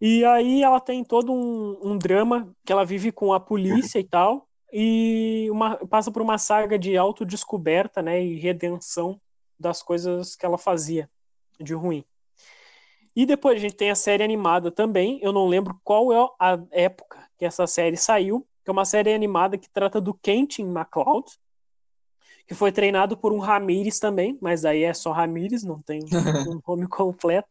e 0.00 0.24
aí 0.24 0.62
ela 0.62 0.80
tem 0.80 1.04
todo 1.04 1.32
um, 1.32 1.92
um, 1.92 1.98
drama 1.98 2.54
que 2.64 2.72
ela 2.72 2.84
vive 2.84 3.10
com 3.12 3.32
a 3.32 3.40
polícia 3.40 3.98
e 3.98 4.04
tal, 4.04 4.46
e 4.72 5.48
uma, 5.50 5.76
passa 5.86 6.10
por 6.10 6.20
uma 6.20 6.38
saga 6.38 6.78
de 6.78 6.96
autodescoberta 6.96 8.02
né, 8.02 8.22
e 8.22 8.38
redenção 8.38 9.20
das 9.58 9.82
coisas 9.82 10.36
que 10.36 10.44
ela 10.44 10.58
fazia 10.58 11.08
de 11.58 11.72
ruim. 11.72 12.04
E 13.16 13.24
depois 13.24 13.56
a 13.56 13.60
gente 13.60 13.74
tem 13.74 13.90
a 13.90 13.94
série 13.94 14.22
animada 14.22 14.70
também, 14.70 15.18
eu 15.22 15.32
não 15.32 15.48
lembro 15.48 15.80
qual 15.82 16.12
é 16.12 16.28
a 16.38 16.58
época 16.70 17.18
que 17.38 17.46
essa 17.46 17.66
série 17.66 17.96
saiu, 17.96 18.46
que 18.62 18.68
é 18.68 18.72
uma 18.72 18.84
série 18.84 19.14
animada 19.14 19.56
que 19.56 19.70
trata 19.70 19.98
do 19.98 20.12
Kentin 20.12 20.66
MacLeod, 20.66 21.26
que 22.46 22.54
foi 22.54 22.70
treinado 22.70 23.16
por 23.16 23.32
um 23.32 23.38
Ramires 23.38 23.98
também, 23.98 24.38
mas 24.40 24.66
aí 24.66 24.82
é 24.82 24.92
só 24.92 25.12
Ramires, 25.12 25.64
não 25.64 25.80
tem 25.80 26.00
um 26.46 26.60
nome 26.68 26.86
completo. 26.86 27.48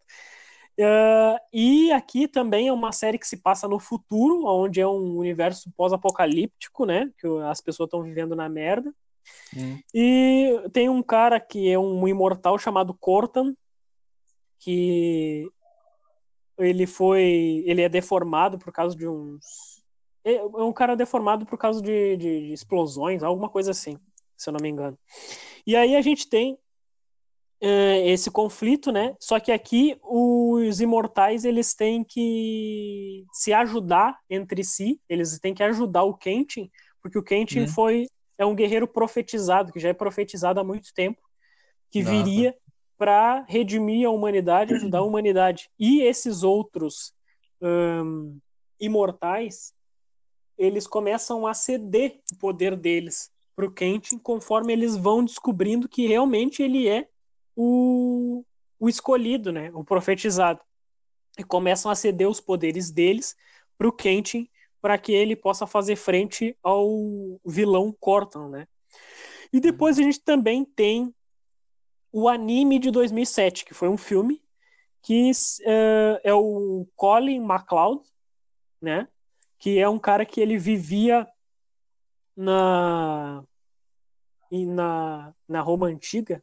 Uh, 0.77 1.39
e 1.53 1.91
aqui 1.91 2.27
também 2.27 2.67
é 2.67 2.73
uma 2.73 2.91
série 2.91 3.17
que 3.17 3.27
se 3.27 3.37
passa 3.37 3.67
no 3.67 3.79
futuro, 3.79 4.45
onde 4.45 4.79
é 4.81 4.87
um 4.87 5.17
universo 5.17 5.71
pós-apocalíptico, 5.75 6.85
né? 6.85 7.09
Que 7.17 7.27
as 7.45 7.61
pessoas 7.61 7.87
estão 7.87 8.03
vivendo 8.03 8.35
na 8.35 8.49
merda. 8.49 8.93
Hum. 9.55 9.79
E 9.93 10.61
tem 10.73 10.89
um 10.89 11.01
cara 11.01 11.39
que 11.39 11.69
é 11.69 11.79
um 11.79 12.07
imortal 12.07 12.57
chamado 12.59 12.93
Cortan, 12.93 13.55
que 14.59 15.49
ele 16.57 16.87
foi. 16.87 17.63
Ele 17.65 17.81
é 17.81 17.89
deformado 17.89 18.57
por 18.57 18.71
causa 18.71 18.95
de 18.95 19.07
uns. 19.07 19.83
É, 20.23 20.35
é 20.35 20.43
um 20.43 20.73
cara 20.73 20.95
deformado 20.95 21.45
por 21.45 21.57
causa 21.57 21.81
de, 21.81 22.17
de, 22.17 22.47
de 22.47 22.53
explosões, 22.53 23.23
alguma 23.23 23.49
coisa 23.49 23.71
assim 23.71 23.99
se 24.37 24.49
eu 24.49 24.53
não 24.53 24.59
me 24.61 24.69
engano. 24.69 24.97
E 25.65 25.75
aí 25.75 25.95
a 25.95 26.01
gente 26.01 26.29
tem 26.29 26.53
uh, 26.53 28.05
esse 28.05 28.29
conflito, 28.29 28.91
né? 28.91 29.15
Só 29.19 29.39
que 29.39 29.51
aqui 29.51 29.97
os 30.03 30.81
imortais 30.81 31.45
eles 31.45 31.73
têm 31.73 32.03
que 32.03 33.25
se 33.31 33.53
ajudar 33.53 34.17
entre 34.29 34.63
si, 34.63 34.99
eles 35.09 35.39
têm 35.39 35.53
que 35.53 35.63
ajudar 35.63 36.03
o 36.03 36.15
Kentin, 36.15 36.69
porque 37.01 37.17
o 37.17 37.23
Kentin 37.23 37.61
hum. 37.61 37.67
foi 37.67 38.07
é 38.37 38.45
um 38.45 38.55
guerreiro 38.55 38.87
profetizado, 38.87 39.71
que 39.71 39.79
já 39.79 39.89
é 39.89 39.93
profetizado 39.93 40.59
há 40.59 40.63
muito 40.63 40.93
tempo, 40.93 41.21
que 41.89 42.03
Nossa. 42.03 42.11
viria 42.11 42.55
para 42.97 43.43
redimir 43.47 44.07
a 44.07 44.11
humanidade, 44.11 44.73
ajudar 44.73 44.99
a 44.99 45.03
humanidade. 45.03 45.69
E 45.77 46.01
esses 46.01 46.43
outros 46.43 47.13
um, 47.61 48.37
imortais, 48.79 49.73
eles 50.57 50.87
começam 50.87 51.45
a 51.45 51.53
ceder 51.53 52.19
o 52.31 52.37
poder 52.37 52.75
deles 52.75 53.31
pro 53.55 53.71
Kentin 53.71 54.17
conforme 54.17 54.73
eles 54.73 54.95
vão 54.95 55.23
descobrindo 55.23 55.87
que 55.87 56.07
realmente 56.07 56.61
ele 56.61 56.87
é 56.87 57.07
o, 57.55 58.43
o 58.79 58.89
escolhido, 58.89 59.51
né? 59.51 59.71
O 59.73 59.83
profetizado. 59.83 60.61
E 61.37 61.43
começam 61.43 61.91
a 61.91 61.95
ceder 61.95 62.29
os 62.29 62.39
poderes 62.39 62.91
deles 62.91 63.35
pro 63.77 63.91
Kentin 63.91 64.49
para 64.81 64.97
que 64.97 65.11
ele 65.11 65.35
possa 65.35 65.65
fazer 65.65 65.95
frente 65.95 66.55
ao 66.61 66.89
vilão 67.45 67.95
Cortan, 67.99 68.49
né? 68.49 68.67
E 69.51 69.59
depois 69.59 69.97
a 69.97 70.01
gente 70.01 70.19
também 70.19 70.65
tem 70.65 71.13
o 72.17 72.29
anime 72.29 72.79
de 72.79 72.91
2007, 72.91 73.65
que 73.65 73.73
foi 73.73 73.89
um 73.89 73.97
filme 73.97 74.41
que 75.01 75.31
uh, 75.31 76.17
é 76.23 76.33
o 76.33 76.87
Colin 76.95 77.41
MacLeod, 77.41 78.01
né? 78.81 79.09
Que 79.59 79.79
é 79.79 79.89
um 79.89 79.99
cara 79.99 80.25
que 80.25 80.39
ele 80.39 80.57
vivia 80.57 81.27
na 82.37 83.43
na, 84.49 85.33
na 85.45 85.59
Roma 85.59 85.87
antiga, 85.87 86.41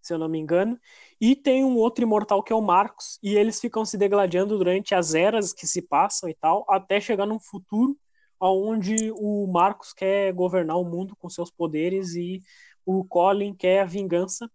se 0.00 0.14
eu 0.14 0.18
não 0.18 0.28
me 0.28 0.38
engano, 0.38 0.78
e 1.20 1.34
tem 1.34 1.64
um 1.64 1.76
outro 1.76 2.04
imortal 2.04 2.40
que 2.40 2.52
é 2.52 2.56
o 2.56 2.62
Marcos, 2.62 3.18
e 3.20 3.34
eles 3.34 3.60
ficam 3.60 3.84
se 3.84 3.98
degladiando 3.98 4.56
durante 4.56 4.94
as 4.94 5.12
eras 5.12 5.52
que 5.52 5.66
se 5.66 5.82
passam 5.82 6.30
e 6.30 6.34
tal, 6.34 6.64
até 6.68 7.00
chegar 7.00 7.26
num 7.26 7.40
futuro 7.40 7.98
onde 8.38 9.10
o 9.16 9.48
Marcos 9.48 9.92
quer 9.92 10.32
governar 10.32 10.76
o 10.76 10.84
mundo 10.84 11.16
com 11.16 11.28
seus 11.28 11.50
poderes 11.50 12.14
e 12.14 12.40
o 12.86 13.04
Colin 13.04 13.52
quer 13.52 13.80
a 13.80 13.84
vingança, 13.84 14.48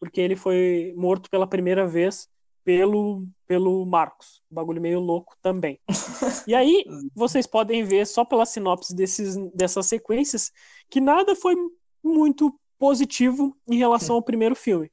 porque 0.00 0.20
ele 0.20 0.34
foi 0.34 0.92
morto 0.96 1.30
pela 1.30 1.46
primeira 1.46 1.86
vez 1.86 2.28
pelo, 2.64 3.26
pelo 3.46 3.84
Marcos. 3.86 4.42
Um 4.50 4.54
bagulho 4.54 4.80
meio 4.80 5.00
louco 5.00 5.36
também. 5.42 5.78
E 6.46 6.54
aí, 6.54 6.84
vocês 7.14 7.46
podem 7.46 7.82
ver 7.84 8.06
só 8.06 8.24
pela 8.24 8.44
sinopse 8.44 8.94
desses, 8.94 9.36
dessas 9.54 9.86
sequências 9.86 10.50
que 10.88 11.00
nada 11.00 11.34
foi 11.34 11.54
muito 12.02 12.58
positivo 12.78 13.56
em 13.68 13.76
relação 13.76 14.16
ao 14.16 14.22
primeiro 14.22 14.54
filme. 14.54 14.90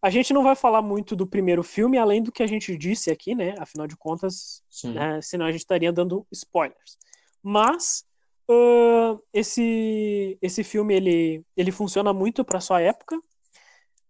A 0.00 0.10
gente 0.10 0.32
não 0.32 0.42
vai 0.42 0.54
falar 0.54 0.82
muito 0.82 1.16
do 1.16 1.26
primeiro 1.26 1.62
filme, 1.62 1.96
além 1.96 2.22
do 2.22 2.30
que 2.30 2.42
a 2.42 2.46
gente 2.46 2.76
disse 2.76 3.10
aqui, 3.10 3.34
né? 3.34 3.54
Afinal 3.58 3.86
de 3.86 3.96
contas, 3.96 4.62
né? 4.84 5.20
senão 5.22 5.46
a 5.46 5.50
gente 5.50 5.62
estaria 5.62 5.92
dando 5.92 6.26
spoilers. 6.30 6.98
Mas 7.42 8.04
uh, 8.50 9.20
esse 9.32 10.38
esse 10.42 10.62
filme 10.62 10.94
ele 10.94 11.44
ele 11.56 11.72
funciona 11.72 12.12
muito 12.12 12.44
para 12.44 12.60
sua 12.60 12.80
época. 12.80 13.18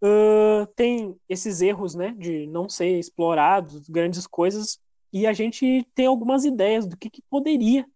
Uh, 0.04 0.66
tem 0.76 1.16
esses 1.26 1.62
erros, 1.62 1.94
né, 1.94 2.14
de 2.18 2.46
não 2.48 2.68
ser 2.68 2.98
explorado, 2.98 3.82
grandes 3.88 4.26
coisas, 4.26 4.78
e 5.10 5.26
a 5.26 5.32
gente 5.32 5.88
tem 5.94 6.04
algumas 6.04 6.44
ideias 6.44 6.86
do 6.86 6.94
que, 6.94 7.08
que 7.08 7.22
poderia 7.30 7.86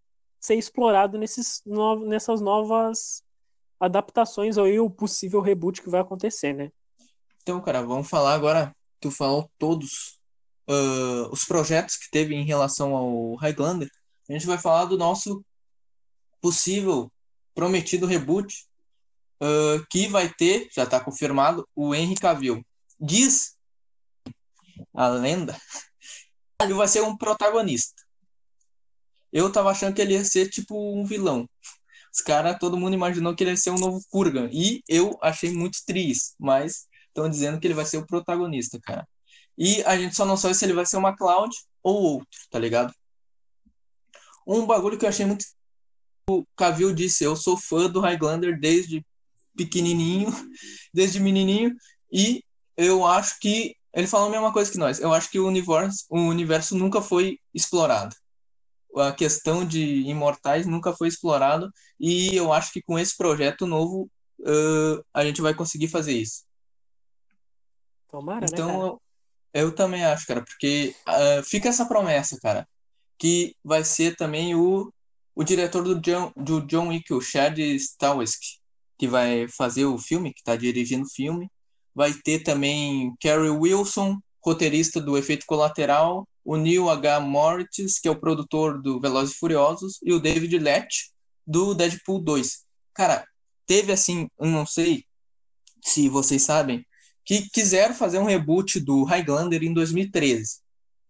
ser 0.40 0.54
explorado 0.54 1.18
nesses 1.18 1.60
no, 1.66 2.06
nessas 2.06 2.40
novas 2.40 3.22
adaptações 3.78 4.56
ou 4.56 4.66
o 4.86 4.90
possível 4.90 5.42
reboot 5.42 5.82
que 5.82 5.90
vai 5.90 6.00
acontecer, 6.00 6.54
né? 6.54 6.70
Então, 7.42 7.60
cara, 7.60 7.82
vamos 7.82 8.08
falar 8.08 8.34
agora. 8.34 8.74
Tu 9.00 9.10
falou 9.10 9.50
todos 9.58 10.18
uh, 10.68 11.28
os 11.30 11.44
projetos 11.44 11.96
que 11.96 12.10
teve 12.10 12.34
em 12.34 12.44
relação 12.44 12.96
ao 12.96 13.34
Highlander. 13.34 13.90
A 14.28 14.32
gente 14.32 14.46
vai 14.46 14.56
falar 14.56 14.86
do 14.86 14.96
nosso 14.96 15.44
possível 16.40 17.12
prometido 17.54 18.06
reboot 18.06 18.67
uh, 19.42 19.84
que 19.90 20.08
vai 20.08 20.28
ter, 20.28 20.68
já 20.74 20.84
está 20.84 21.00
confirmado, 21.00 21.68
o 21.74 21.94
Henry 21.94 22.14
Cavill. 22.14 22.64
Diz 23.00 23.56
a 24.94 25.08
lenda 25.08 25.56
ele 26.62 26.74
vai 26.74 26.88
ser 26.88 27.02
um 27.02 27.16
protagonista. 27.16 28.02
Eu 29.32 29.52
tava 29.52 29.70
achando 29.70 29.94
que 29.94 30.02
ele 30.02 30.14
ia 30.14 30.24
ser 30.24 30.48
tipo 30.48 30.74
um 30.92 31.04
vilão. 31.04 31.48
Os 32.12 32.20
caras, 32.20 32.58
todo 32.58 32.76
mundo 32.76 32.94
imaginou 32.94 33.34
que 33.34 33.44
ele 33.44 33.50
ia 33.50 33.56
ser 33.56 33.70
um 33.70 33.78
novo 33.78 34.02
Kurgan. 34.10 34.48
E 34.52 34.82
eu 34.88 35.16
achei 35.22 35.52
muito 35.52 35.78
triste, 35.86 36.34
mas 36.38 36.88
estão 37.08 37.28
dizendo 37.28 37.60
que 37.60 37.66
ele 37.66 37.74
vai 37.74 37.84
ser 37.84 37.98
o 37.98 38.06
protagonista, 38.06 38.78
cara. 38.82 39.06
E 39.56 39.82
a 39.84 39.96
gente 39.96 40.16
só 40.16 40.24
não 40.24 40.36
sabe 40.36 40.54
se 40.54 40.64
ele 40.64 40.72
vai 40.72 40.86
ser 40.86 40.96
uma 40.96 41.16
Cloud 41.16 41.54
ou 41.82 42.02
outro, 42.02 42.40
tá 42.50 42.58
ligado? 42.58 42.92
Um 44.46 44.66
bagulho 44.66 44.98
que 44.98 45.04
eu 45.04 45.08
achei 45.08 45.26
muito. 45.26 45.44
O 46.28 46.44
Cavill 46.56 46.94
disse: 46.94 47.24
Eu 47.24 47.36
sou 47.36 47.56
fã 47.56 47.88
do 47.88 48.00
Highlander 48.00 48.58
desde 48.58 49.04
pequenininho, 49.58 50.30
desde 50.94 51.20
menininho, 51.20 51.74
e 52.10 52.42
eu 52.76 53.04
acho 53.04 53.38
que. 53.40 53.76
Ele 53.92 54.06
falou 54.06 54.28
a 54.28 54.30
mesma 54.30 54.52
coisa 54.52 54.70
que 54.70 54.78
nós. 54.78 55.00
Eu 55.00 55.12
acho 55.12 55.30
que 55.30 55.40
o 55.40 55.46
universo, 55.46 56.04
o 56.08 56.20
universo 56.20 56.76
nunca 56.76 57.02
foi 57.02 57.38
explorado 57.52 58.14
a 58.96 59.12
questão 59.12 59.64
de 59.64 60.00
imortais 60.02 60.66
nunca 60.66 60.92
foi 60.92 61.08
explorado 61.08 61.72
e 61.98 62.34
eu 62.34 62.52
acho 62.52 62.72
que 62.72 62.82
com 62.82 62.98
esse 62.98 63.16
projeto 63.16 63.66
novo 63.66 64.10
uh, 64.40 65.04
a 65.12 65.24
gente 65.24 65.40
vai 65.40 65.54
conseguir 65.54 65.88
fazer 65.88 66.12
isso. 66.12 66.44
Tomara, 68.10 68.40
né, 68.40 68.46
então, 68.52 68.92
né, 68.92 68.98
Eu 69.52 69.74
também 69.74 70.04
acho, 70.04 70.26
cara, 70.26 70.42
porque 70.42 70.94
uh, 71.06 71.42
fica 71.44 71.68
essa 71.68 71.86
promessa, 71.86 72.38
cara, 72.40 72.66
que 73.18 73.54
vai 73.62 73.84
ser 73.84 74.16
também 74.16 74.54
o, 74.54 74.92
o 75.34 75.44
diretor 75.44 75.82
do 75.82 76.00
John, 76.00 76.32
do 76.36 76.60
John 76.62 76.88
Wick, 76.88 77.12
o 77.12 77.20
Chad 77.20 77.58
Stahelski, 77.58 78.58
que 78.98 79.06
vai 79.06 79.46
fazer 79.48 79.84
o 79.84 79.98
filme, 79.98 80.32
que 80.32 80.40
está 80.40 80.56
dirigindo 80.56 81.04
o 81.04 81.10
filme. 81.10 81.50
Vai 81.94 82.12
ter 82.12 82.40
também 82.40 83.14
Kerry 83.20 83.50
Wilson, 83.50 84.18
roteirista 84.44 85.00
do 85.00 85.16
Efeito 85.16 85.46
Colateral, 85.46 86.26
o 86.44 86.56
Neil 86.56 86.88
H. 86.88 87.20
Moritz, 87.20 87.98
que 88.00 88.08
é 88.08 88.10
o 88.10 88.18
produtor 88.18 88.80
do 88.80 89.00
Velozes 89.00 89.34
e 89.34 89.38
Furiosos, 89.38 89.98
e 90.02 90.12
o 90.12 90.20
David 90.20 90.58
Letch, 90.58 91.10
do 91.46 91.74
Deadpool 91.74 92.20
2. 92.20 92.64
Cara, 92.94 93.26
teve 93.66 93.92
assim, 93.92 94.28
eu 94.38 94.46
não 94.46 94.66
sei 94.66 95.04
se 95.82 96.08
vocês 96.08 96.42
sabem, 96.42 96.84
que 97.24 97.48
quiseram 97.50 97.94
fazer 97.94 98.18
um 98.18 98.24
reboot 98.24 98.80
do 98.80 99.04
Highlander 99.04 99.62
em 99.62 99.72
2013. 99.72 100.60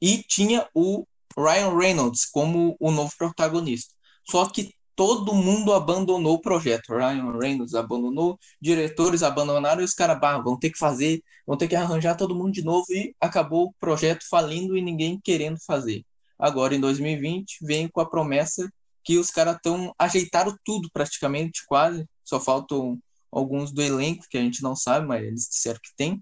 E 0.00 0.22
tinha 0.22 0.68
o 0.74 1.06
Ryan 1.36 1.76
Reynolds 1.76 2.26
como 2.26 2.76
o 2.80 2.90
novo 2.90 3.12
protagonista. 3.16 3.94
Só 4.28 4.46
que 4.46 4.74
todo 4.98 5.32
mundo 5.32 5.72
abandonou 5.72 6.34
o 6.34 6.40
projeto. 6.40 6.92
Ryan 6.92 7.38
Reynolds 7.38 7.72
abandonou, 7.72 8.36
diretores 8.60 9.22
abandonaram 9.22 9.80
e 9.80 9.84
os 9.84 9.94
caras 9.94 10.18
vão 10.42 10.58
ter 10.58 10.70
que 10.70 10.78
fazer, 10.78 11.22
vão 11.46 11.56
ter 11.56 11.68
que 11.68 11.76
arranjar 11.76 12.16
todo 12.16 12.34
mundo 12.34 12.50
de 12.50 12.64
novo 12.64 12.84
e 12.90 13.14
acabou 13.20 13.66
o 13.66 13.74
projeto 13.78 14.28
falindo 14.28 14.76
e 14.76 14.82
ninguém 14.82 15.20
querendo 15.22 15.56
fazer. 15.64 16.04
Agora, 16.36 16.74
em 16.74 16.80
2020, 16.80 17.58
vem 17.62 17.86
com 17.86 18.00
a 18.00 18.10
promessa 18.10 18.68
que 19.04 19.18
os 19.18 19.30
caras 19.30 19.54
estão 19.54 19.94
ajeitaram 19.96 20.58
tudo 20.64 20.90
praticamente, 20.92 21.64
quase. 21.68 22.04
Só 22.24 22.40
faltam 22.40 22.98
alguns 23.30 23.70
do 23.70 23.80
elenco 23.80 24.26
que 24.28 24.36
a 24.36 24.42
gente 24.42 24.64
não 24.64 24.74
sabe, 24.74 25.06
mas 25.06 25.22
eles 25.22 25.48
disseram 25.48 25.78
que 25.80 25.94
tem. 25.96 26.14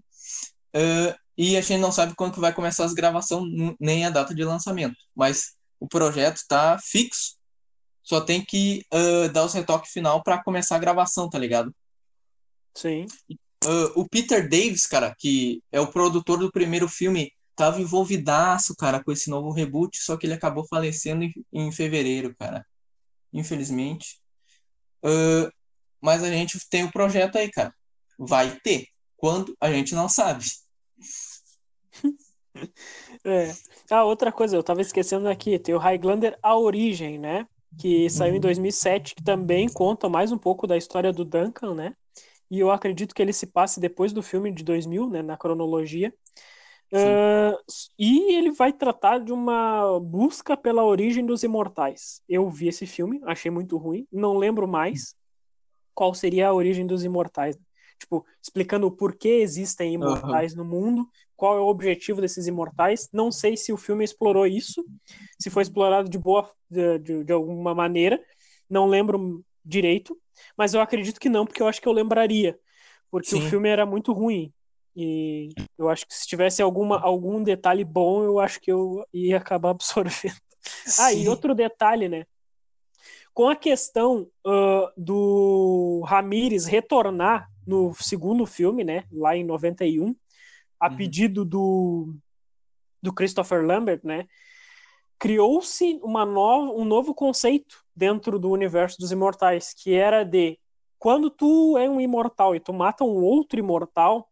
Uh, 0.74 1.16
e 1.34 1.56
a 1.56 1.62
gente 1.62 1.80
não 1.80 1.90
sabe 1.90 2.14
quando 2.14 2.34
que 2.34 2.40
vai 2.40 2.52
começar 2.52 2.84
as 2.84 2.92
gravações, 2.92 3.50
nem 3.80 4.04
a 4.04 4.10
data 4.10 4.34
de 4.34 4.44
lançamento. 4.44 4.96
Mas 5.14 5.54
o 5.80 5.88
projeto 5.88 6.36
está 6.36 6.78
fixo, 6.78 7.36
só 8.07 8.20
tem 8.20 8.40
que 8.40 8.86
uh, 8.94 9.28
dar 9.32 9.44
os 9.44 9.52
retoques 9.52 9.90
final 9.90 10.22
para 10.22 10.40
começar 10.42 10.76
a 10.76 10.78
gravação, 10.78 11.28
tá 11.28 11.36
ligado? 11.36 11.74
Sim. 12.72 13.04
Uh, 13.64 14.00
o 14.00 14.09
Peter 14.09 14.48
Davis, 14.48 14.86
cara, 14.86 15.12
que 15.18 15.61
é 15.72 15.80
o 15.80 15.90
produtor 15.90 16.38
do 16.38 16.52
primeiro 16.52 16.88
filme, 16.88 17.32
tava 17.57 17.80
envolvidaço, 17.80 18.76
cara, 18.76 19.02
com 19.02 19.11
esse 19.11 19.28
novo 19.28 19.50
reboot, 19.50 19.98
só 20.00 20.16
que 20.16 20.24
ele 20.24 20.34
acabou 20.34 20.64
falecendo 20.68 21.24
em, 21.24 21.32
em 21.52 21.72
fevereiro, 21.72 22.32
cara. 22.38 22.64
Infelizmente. 23.32 24.20
Uh, 25.04 25.50
mas 26.00 26.22
a 26.22 26.30
gente 26.30 26.61
tem 26.70 26.84
o 26.84 26.92
projeto 26.92 27.38
aí, 27.38 27.50
cara. 27.50 27.74
Vai 28.16 28.57
ter. 28.61 28.86
Quando? 29.16 29.57
A 29.61 29.72
gente 29.72 29.96
não 29.96 30.09
sabe. 30.09 30.44
É. 33.22 33.52
Ah, 33.90 34.04
outra 34.04 34.32
coisa, 34.32 34.57
eu 34.57 34.62
tava 34.62 34.80
esquecendo 34.80 35.28
aqui, 35.28 35.59
tem 35.59 35.74
o 35.74 35.78
Highlander 35.78 36.38
A 36.42 36.57
Origem, 36.57 37.18
né? 37.18 37.46
Que 37.78 38.08
saiu 38.08 38.34
em 38.34 38.40
2007, 38.40 39.14
que 39.14 39.22
também 39.22 39.68
conta 39.68 40.08
mais 40.08 40.32
um 40.32 40.38
pouco 40.38 40.66
da 40.66 40.76
história 40.76 41.12
do 41.12 41.24
Duncan, 41.24 41.74
né? 41.74 41.94
E 42.50 42.58
eu 42.58 42.70
acredito 42.70 43.14
que 43.14 43.20
ele 43.20 43.32
se 43.32 43.46
passe 43.46 43.80
depois 43.80 44.12
do 44.12 44.22
filme 44.22 44.52
de 44.52 44.64
2000, 44.64 45.10
né? 45.10 45.22
Na 45.22 45.36
cronologia. 45.36 46.12
Uh, 46.92 47.58
e 47.98 48.34
ele 48.34 48.52
vai 48.52 48.72
tratar 48.72 49.18
de 49.18 49.32
uma 49.32 49.98
busca 49.98 50.56
pela 50.56 50.84
origem 50.84 51.26
dos 51.26 51.42
imortais. 51.42 52.22
Eu 52.28 52.48
vi 52.48 52.68
esse 52.68 52.86
filme, 52.86 53.20
achei 53.24 53.50
muito 53.50 53.76
ruim, 53.76 54.06
não 54.12 54.36
lembro 54.36 54.68
mais 54.68 55.14
qual 55.94 56.14
seria 56.14 56.48
a 56.48 56.54
origem 56.54 56.86
dos 56.86 57.02
imortais. 57.02 57.58
Tipo, 57.99 58.24
explicando 58.42 58.86
o 58.86 58.90
porquê 58.90 59.40
existem 59.40 59.94
imortais 59.94 60.53
uhum. 60.53 60.59
no 60.59 60.64
mundo, 60.64 61.09
qual 61.34 61.57
é 61.57 61.61
o 61.61 61.66
objetivo 61.66 62.20
desses 62.20 62.47
imortais. 62.47 63.09
Não 63.12 63.32
sei 63.32 63.57
se 63.57 63.72
o 63.72 63.76
filme 63.76 64.05
explorou 64.05 64.47
isso, 64.47 64.84
se 65.40 65.51
foi 65.51 65.62
explorado 65.62 66.09
de 66.09 66.18
boa, 66.18 66.51
de, 66.70 66.99
de, 66.99 67.24
de 67.24 67.32
alguma 67.32 67.74
maneira. 67.74 68.22
Não 68.68 68.86
lembro 68.86 69.44
direito, 69.64 70.16
mas 70.57 70.74
eu 70.74 70.80
acredito 70.80 71.20
que 71.20 71.28
não, 71.28 71.47
porque 71.47 71.62
eu 71.62 71.68
acho 71.68 71.80
que 71.80 71.88
eu 71.88 71.92
lembraria, 71.92 72.59
porque 73.11 73.30
Sim. 73.30 73.38
o 73.38 73.51
filme 73.51 73.68
era 73.68 73.84
muito 73.84 74.12
ruim. 74.12 74.53
E 74.94 75.51
eu 75.76 75.90
acho 75.90 76.07
que 76.07 76.14
se 76.14 76.26
tivesse 76.26 76.62
alguma, 76.62 76.99
algum 76.99 77.42
detalhe 77.42 77.84
bom, 77.84 78.24
eu 78.24 78.40
acho 78.40 78.59
que 78.61 78.72
eu 78.72 79.05
ia 79.12 79.36
acabar 79.36 79.70
absorvendo. 79.76 80.36
Sim. 80.62 81.03
Ah, 81.03 81.12
e 81.12 81.28
outro 81.28 81.55
detalhe, 81.55 82.09
né? 82.09 82.26
Com 83.37 83.51
a 83.51 83.55
questão 83.55 84.30
uh, 84.47 84.91
do 84.97 86.03
Ramires 86.07 86.64
retornar 86.64 87.51
no 87.66 87.93
segundo 87.97 88.47
filme, 88.47 88.82
né, 88.82 89.05
lá 89.12 89.37
em 89.37 89.45
91, 89.45 90.16
a 90.80 90.89
uhum. 90.89 90.97
pedido 90.97 91.45
do, 91.45 92.14
do 93.03 93.12
Christopher 93.12 93.62
Lambert, 93.62 94.01
né, 94.03 94.26
criou-se 95.18 96.01
uma 96.03 96.24
nova, 96.24 96.72
um 96.72 96.87
novo 96.87 97.14
conceito 97.14 97.84
dentro 97.95 98.39
do 98.39 98.51
universo 98.51 98.99
dos 98.99 99.12
imortais, 99.12 99.74
que 99.74 99.93
era 99.93 100.24
de 100.24 100.59
quando 100.99 101.28
tu 101.28 101.76
é 101.76 101.91
um 101.91 102.01
imortal 102.01 102.57
e 102.57 102.61
tu 102.61 102.72
mata 102.72 103.05
um 103.05 103.22
outro 103.22 103.59
imortal, 103.59 104.30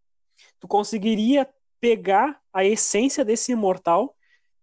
tu 0.59 0.67
conseguiria 0.67 1.47
pegar 1.79 2.41
a 2.55 2.65
essência 2.65 3.23
desse 3.23 3.53
imortal 3.53 4.17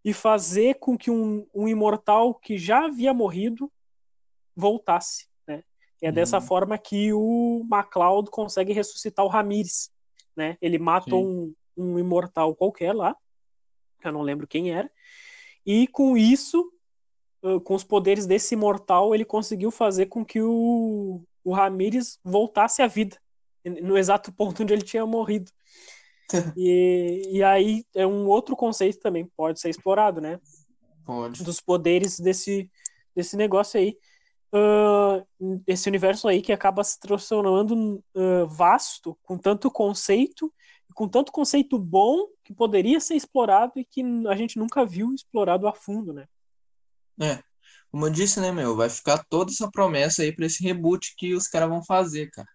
e 0.04 0.14
fazer 0.14 0.80
com 0.80 0.98
que 0.98 1.12
um, 1.12 1.46
um 1.54 1.68
imortal 1.68 2.34
que 2.34 2.58
já 2.58 2.86
havia 2.86 3.14
morrido 3.14 3.72
voltasse. 4.56 5.28
Né? 5.48 5.64
É 6.02 6.08
uhum. 6.08 6.14
dessa 6.14 6.42
forma 6.42 6.78
que 6.78 7.14
o 7.14 7.66
MacLeod 7.70 8.30
consegue 8.30 8.74
ressuscitar 8.74 9.26
o 9.26 9.30
Ramires. 9.30 9.92
Né? 10.36 10.58
Ele 10.62 10.80
mata 10.80 11.16
um, 11.16 11.54
um 11.78 12.00
imortal 12.00 12.56
qualquer 12.56 12.94
lá, 12.94 13.16
eu 14.04 14.12
não 14.12 14.22
lembro 14.22 14.48
quem 14.48 14.72
era, 14.72 14.90
e 15.66 15.88
com 15.88 16.18
isso, 16.18 16.72
com 17.64 17.76
os 17.76 17.84
poderes 17.84 18.26
desse 18.26 18.56
imortal, 18.56 19.14
ele 19.14 19.26
conseguiu 19.26 19.72
fazer 19.72 20.08
com 20.08 20.26
que 20.26 20.42
o, 20.42 21.22
o 21.44 21.54
Ramires 21.54 22.20
voltasse 22.24 22.82
à 22.82 22.88
vida, 22.88 23.18
no 23.64 23.98
exato 23.98 24.32
ponto 24.34 24.64
onde 24.64 24.74
ele 24.74 24.84
tinha 24.84 25.06
morrido. 25.06 25.52
e, 26.58 27.30
e 27.32 27.44
aí 27.44 27.86
é 27.94 28.08
um 28.08 28.28
outro 28.28 28.56
conceito 28.56 29.00
também, 29.00 29.30
pode 29.36 29.60
ser 29.60 29.70
explorado, 29.70 30.22
né? 30.22 30.40
Pode. 31.06 31.44
Dos 31.44 31.60
poderes 31.60 32.20
desse, 32.20 32.72
desse 33.16 33.36
negócio 33.36 33.80
aí 33.80 33.98
uh, 34.54 35.62
esse 35.66 35.88
universo 35.90 36.28
aí 36.28 36.42
que 36.42 36.52
acaba 36.52 36.84
se 36.84 37.00
transformando 37.00 38.04
uh, 38.16 38.48
vasto, 38.48 39.18
com 39.24 39.38
tanto 39.38 39.70
conceito, 39.72 40.54
com 40.94 41.08
tanto 41.08 41.32
conceito 41.32 41.80
bom 41.80 42.28
que 42.44 42.54
poderia 42.54 43.00
ser 43.00 43.16
explorado 43.16 43.74
e 43.78 43.86
que 43.86 44.04
a 44.28 44.36
gente 44.36 44.58
nunca 44.58 44.86
viu 44.86 45.14
explorado 45.14 45.68
a 45.68 45.74
fundo, 45.74 46.14
né? 46.14 46.26
É, 47.20 47.40
como 47.92 48.08
eu 48.08 48.10
disse, 48.10 48.40
né, 48.40 48.52
meu, 48.52 48.76
vai 48.76 48.90
ficar 48.90 49.24
toda 49.30 49.52
essa 49.52 49.70
promessa 49.70 50.22
aí 50.22 50.34
para 50.34 50.46
esse 50.46 50.64
reboot 50.64 51.14
que 51.18 51.34
os 51.34 51.48
caras 51.48 51.70
vão 51.70 51.84
fazer, 51.84 52.30
cara. 52.32 52.48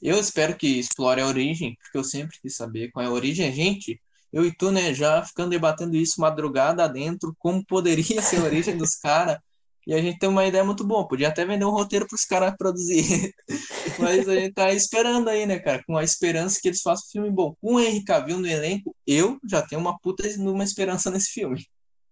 Eu 0.00 0.18
espero 0.18 0.56
que 0.56 0.78
explore 0.78 1.20
a 1.20 1.26
origem, 1.26 1.76
porque 1.80 1.98
eu 1.98 2.04
sempre 2.04 2.36
quis 2.40 2.56
saber 2.56 2.90
qual 2.90 3.04
é 3.04 3.08
a 3.08 3.12
origem. 3.12 3.52
Gente, 3.52 4.00
eu 4.32 4.44
e 4.44 4.52
tu, 4.52 4.72
né, 4.72 4.92
já 4.92 5.22
ficando 5.22 5.50
debatendo 5.50 5.96
isso 5.96 6.20
madrugada 6.20 6.88
dentro, 6.88 7.34
como 7.38 7.64
poderia 7.64 8.20
ser 8.22 8.38
a 8.40 8.44
origem 8.44 8.76
dos 8.76 8.96
caras. 8.96 9.38
E 9.86 9.94
a 9.94 10.00
gente 10.00 10.18
tem 10.18 10.28
uma 10.28 10.46
ideia 10.46 10.64
muito 10.64 10.84
boa. 10.84 11.06
Podia 11.06 11.28
até 11.28 11.44
vender 11.44 11.64
um 11.64 11.70
roteiro 11.70 12.06
para 12.06 12.14
os 12.14 12.24
caras 12.24 12.56
produzir. 12.56 13.34
Mas 13.98 14.28
a 14.28 14.34
gente 14.34 14.54
tá 14.54 14.72
esperando 14.72 15.28
aí, 15.28 15.44
né, 15.44 15.58
cara? 15.58 15.82
Com 15.84 15.96
a 15.96 16.04
esperança 16.04 16.60
que 16.60 16.68
eles 16.68 16.82
façam 16.82 17.04
um 17.08 17.10
filme 17.10 17.30
bom. 17.30 17.56
Com 17.60 17.74
o 17.74 17.80
Henry 17.80 18.04
Cavill 18.04 18.38
no 18.38 18.46
elenco, 18.46 18.94
eu 19.06 19.38
já 19.48 19.60
tenho 19.62 19.80
uma 19.80 19.98
puta 19.98 20.22
uma 20.38 20.64
esperança 20.64 21.10
nesse 21.10 21.32
filme. 21.32 21.66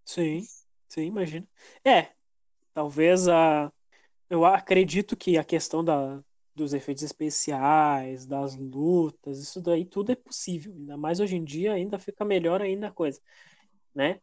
Sim, 0.05 0.43
sim, 0.89 1.03
imagino. 1.03 1.47
É, 1.85 2.09
talvez 2.75 3.29
a. 3.29 3.73
Eu 4.29 4.45
acredito 4.45 5.17
que 5.17 5.39
a 5.39 5.45
questão 5.45 5.85
da, 5.85 6.21
dos 6.55 6.75
efeitos 6.75 7.03
especiais, 7.03 8.27
das 8.27 8.57
lutas, 8.57 9.39
isso 9.39 9.61
daí 9.61 9.85
tudo 9.85 10.13
é 10.13 10.17
possível. 10.17 10.73
Ainda 10.73 10.97
mais 10.97 11.21
hoje 11.21 11.37
em 11.37 11.45
dia 11.45 11.73
ainda 11.73 11.99
fica 11.99 12.25
melhor 12.25 12.61
ainda 12.61 12.89
a 12.89 12.93
coisa, 12.93 13.21
né? 13.95 14.21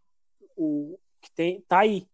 O 0.56 0.98
que 1.22 1.32
tem 1.32 1.62
tá 1.62 1.80
aí, 1.80 2.08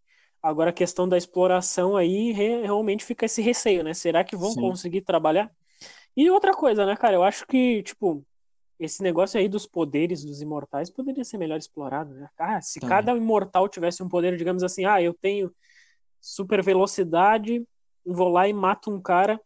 Agora 0.44 0.72
a 0.72 0.74
questão 0.74 1.08
da 1.08 1.18
exploração 1.18 1.96
aí 1.96 2.34
realmente 2.34 3.06
fica 3.06 3.26
esse 3.26 3.42
receio, 3.42 3.82
né? 3.82 3.94
Será 3.94 4.26
que 4.26 4.36
vão 4.36 4.52
Sim. 4.52 4.60
conseguir 4.60 5.02
trabalhar? 5.02 5.50
E 6.18 6.30
outra 6.30 6.52
coisa, 6.52 6.86
né, 6.86 6.98
cara? 6.98 7.16
Eu 7.16 7.24
acho 7.24 7.48
que, 7.48 7.82
tipo, 7.82 8.26
esse 8.78 9.02
negócio 9.02 9.40
aí 9.40 9.48
dos 9.48 9.66
poderes 9.66 10.22
dos 10.24 10.42
imortais 10.42 10.90
poderia 10.90 11.24
ser 11.24 11.38
melhor 11.38 11.58
explorado, 11.58 12.14
né? 12.14 12.28
Ah, 12.38 12.62
se 12.62 12.82
Também. 12.82 12.98
cada 12.98 13.16
imortal 13.16 13.70
tivesse 13.70 14.04
um 14.04 14.10
poder, 14.10 14.36
digamos 14.36 14.64
assim, 14.64 14.84
ah, 14.84 15.02
eu 15.02 15.14
tenho 15.14 15.50
super 16.20 16.62
velocidade, 16.62 17.66
vou 18.06 18.28
lá 18.28 18.46
e 18.46 18.52
mato 18.54 18.92
um 18.92 19.02
cara 19.02 19.40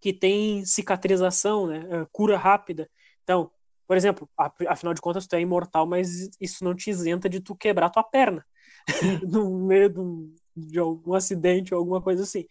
que 0.00 0.12
tem 0.12 0.64
cicatrização, 0.64 1.66
né? 1.66 1.86
É, 1.90 2.06
cura 2.10 2.38
rápida. 2.38 2.90
Então, 3.22 3.50
por 3.86 3.96
exemplo, 3.96 4.28
afinal 4.66 4.94
de 4.94 5.02
contas, 5.02 5.26
tu 5.26 5.36
é 5.36 5.40
imortal, 5.40 5.86
mas 5.86 6.30
isso 6.40 6.64
não 6.64 6.74
te 6.74 6.88
isenta 6.88 7.28
de 7.28 7.40
tu 7.40 7.54
quebrar 7.54 7.90
tua 7.90 8.02
perna. 8.02 8.44
no 9.26 9.50
meio 9.58 9.88
de, 9.88 10.00
um, 10.00 10.34
de 10.56 10.78
algum 10.78 11.14
acidente 11.14 11.74
ou 11.74 11.78
alguma 11.78 12.00
coisa 12.00 12.22
assim. 12.22 12.46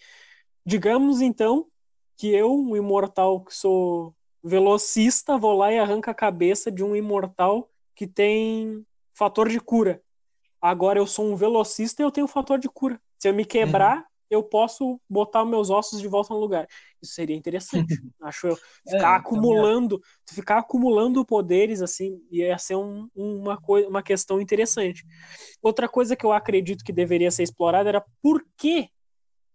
Digamos 0.65 1.21
então 1.21 1.67
que 2.17 2.27
eu, 2.27 2.53
um 2.53 2.75
imortal 2.75 3.41
que 3.41 3.53
sou 3.53 4.15
velocista, 4.43 5.38
vou 5.38 5.53
lá 5.57 5.71
e 5.71 5.79
arranco 5.79 6.09
a 6.09 6.13
cabeça 6.13 6.71
de 6.71 6.84
um 6.84 6.95
imortal 6.95 7.69
que 7.95 8.05
tem 8.05 8.86
fator 9.13 9.49
de 9.49 9.59
cura. 9.59 10.01
Agora 10.61 10.99
eu 10.99 11.07
sou 11.07 11.25
um 11.25 11.36
velocista 11.36 12.01
e 12.01 12.05
eu 12.05 12.11
tenho 12.11 12.27
fator 12.27 12.57
de 12.57 12.69
cura. 12.69 12.99
Se 13.19 13.27
eu 13.27 13.34
me 13.34 13.45
quebrar, 13.45 13.97
uhum. 13.97 14.03
Eu 14.30 14.43
posso 14.43 14.99
botar 15.09 15.45
meus 15.45 15.69
ossos 15.69 16.01
de 16.01 16.07
volta 16.07 16.34
no 16.34 16.39
lugar. 16.39 16.67
Isso 17.01 17.13
seria 17.13 17.36
interessante, 17.36 17.93
acho 18.21 18.47
eu. 18.47 18.55
Ficar 18.88 19.13
é, 19.13 19.17
acumulando, 19.17 20.01
ficar 20.30 20.57
acumulando 20.59 21.26
poderes 21.26 21.82
assim, 21.82 22.21
ia 22.32 22.57
ser 22.57 22.76
um, 22.76 23.09
uma, 23.15 23.59
coisa, 23.59 23.88
uma 23.88 24.01
questão 24.01 24.41
interessante. 24.41 25.05
Outra 25.61 25.88
coisa 25.88 26.15
que 26.15 26.26
eu 26.26 26.32
acredito 26.32 26.84
que 26.84 26.93
deveria 26.93 27.32
ser 27.32 27.43
explorada 27.43 27.89
era 27.89 28.05
por 28.21 28.43
que 28.57 28.89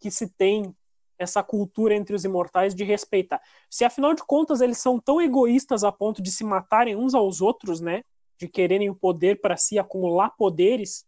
que 0.01 0.11
se 0.11 0.29
tem 0.29 0.75
essa 1.19 1.43
cultura 1.43 1.95
entre 1.95 2.15
os 2.15 2.25
imortais 2.25 2.75
de 2.75 2.85
respeitar. 2.85 3.41
Se 3.69 3.85
afinal 3.85 4.15
de 4.15 4.25
contas 4.25 4.61
eles 4.61 4.79
são 4.79 5.01
tão 5.01 5.21
egoístas 5.21 5.83
a 5.83 5.91
ponto 5.91 6.23
de 6.23 6.31
se 6.31 6.45
matarem 6.45 6.95
uns 6.95 7.15
aos 7.15 7.41
outros, 7.41 7.81
né? 7.81 8.03
De 8.39 8.47
quererem 8.47 8.89
o 8.89 8.95
poder 8.95 9.41
para 9.41 9.57
si, 9.57 9.79
acumular 9.79 10.31
poderes 10.31 11.05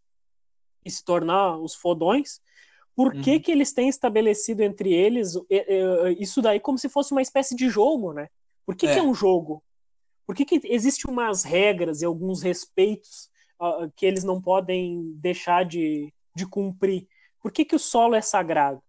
e 0.83 0.91
se 0.91 1.03
tornar 1.03 1.57
os 1.57 1.73
fodões, 1.73 2.41
por 3.01 3.13
que, 3.13 3.31
uhum. 3.31 3.39
que 3.41 3.51
eles 3.51 3.73
têm 3.73 3.89
estabelecido 3.89 4.61
entre 4.61 4.93
eles 4.93 5.33
isso 6.19 6.41
daí 6.41 6.59
como 6.59 6.77
se 6.77 6.87
fosse 6.87 7.11
uma 7.11 7.21
espécie 7.21 7.55
de 7.55 7.67
jogo, 7.67 8.13
né? 8.13 8.27
Por 8.63 8.75
que 8.75 8.85
é, 8.85 8.93
que 8.93 8.99
é 8.99 9.03
um 9.03 9.13
jogo? 9.13 9.63
Por 10.25 10.35
que, 10.35 10.45
que 10.45 10.61
existem 10.65 11.11
umas 11.11 11.43
regras 11.43 12.01
e 12.01 12.05
alguns 12.05 12.43
respeitos 12.43 13.29
uh, 13.59 13.91
que 13.95 14.05
eles 14.05 14.23
não 14.23 14.41
podem 14.41 15.13
deixar 15.15 15.65
de, 15.65 16.13
de 16.35 16.45
cumprir? 16.45 17.07
Por 17.41 17.51
que, 17.51 17.65
que 17.65 17.75
o 17.75 17.79
solo 17.79 18.13
é 18.13 18.21
sagrado? 18.21 18.81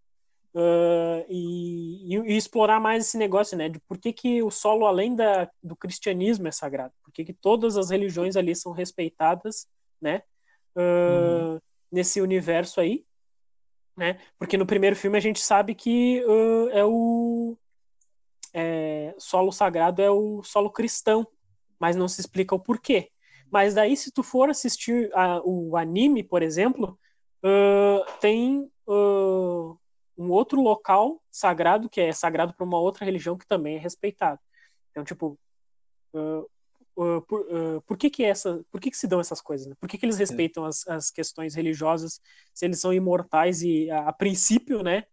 Uh, 0.54 1.24
e, 1.30 2.14
e, 2.14 2.36
explorar 2.36 2.78
mais 2.78 3.06
esse 3.06 3.16
negócio, 3.16 3.56
né? 3.56 3.70
De 3.70 3.80
por 3.80 3.96
que, 3.96 4.12
que 4.12 4.42
o 4.42 4.50
solo, 4.50 4.84
além 4.84 5.16
da, 5.16 5.50
do 5.62 5.74
cristianismo, 5.74 6.46
é 6.46 6.52
sagrado? 6.52 6.92
Por 7.02 7.10
que, 7.10 7.24
que 7.24 7.32
todas 7.32 7.78
as 7.78 7.88
religiões 7.88 8.36
ali 8.36 8.54
são 8.54 8.72
respeitadas, 8.72 9.66
né? 9.98 10.22
Uh, 10.76 11.54
uhum. 11.54 11.60
Nesse 11.90 12.20
universo 12.20 12.80
aí, 12.80 13.04
né? 13.96 14.18
Porque 14.38 14.56
no 14.56 14.66
primeiro 14.66 14.96
filme 14.96 15.16
a 15.18 15.20
gente 15.20 15.40
sabe 15.40 15.74
que 15.74 16.24
uh, 16.24 16.68
é 16.70 16.84
o 16.84 17.56
é, 18.54 19.14
solo 19.18 19.50
sagrado 19.52 20.02
é 20.02 20.10
o 20.10 20.42
solo 20.42 20.70
cristão, 20.70 21.26
mas 21.78 21.96
não 21.96 22.08
se 22.08 22.20
explica 22.20 22.54
o 22.54 22.60
porquê. 22.60 23.10
Mas 23.50 23.74
daí, 23.74 23.96
se 23.96 24.10
tu 24.10 24.22
for 24.22 24.48
assistir 24.48 25.10
a, 25.14 25.40
o 25.44 25.76
anime, 25.76 26.22
por 26.22 26.42
exemplo, 26.42 26.98
tem 28.20 28.70
um 28.86 30.30
outro 30.30 30.60
local 30.60 31.20
sagrado 31.30 31.88
que 31.88 32.00
é 32.00 32.12
sagrado 32.12 32.54
para 32.54 32.64
uma 32.64 32.78
outra 32.78 33.04
religião 33.04 33.36
que 33.36 33.46
também 33.46 33.76
é 33.76 33.78
respeitado. 33.78 34.40
Então, 34.90 35.04
tipo, 35.04 35.38
uh, 36.14 36.48
uh, 36.96 37.22
por, 37.22 37.40
uh, 37.40 37.82
por, 37.82 37.96
que 37.96 38.10
que 38.10 38.24
essa, 38.24 38.64
por 38.70 38.80
que 38.80 38.90
que 38.90 38.96
se 38.96 39.06
dão 39.06 39.20
essas 39.20 39.40
coisas? 39.40 39.66
Né? 39.66 39.74
Por 39.80 39.88
que 39.88 39.98
que 39.98 40.04
eles 40.06 40.18
respeitam 40.18 40.64
as, 40.64 40.86
as 40.86 41.10
questões 41.10 41.54
religiosas 41.54 42.20
se 42.54 42.64
eles 42.64 42.80
são 42.80 42.92
imortais 42.92 43.62
e 43.62 43.90
a, 43.90 44.08
a 44.08 44.12
princípio, 44.12 44.82
né, 44.82 45.04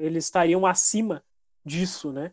eles 0.00 0.24
estariam 0.24 0.66
acima 0.66 1.22
disso, 1.64 2.12
né? 2.12 2.32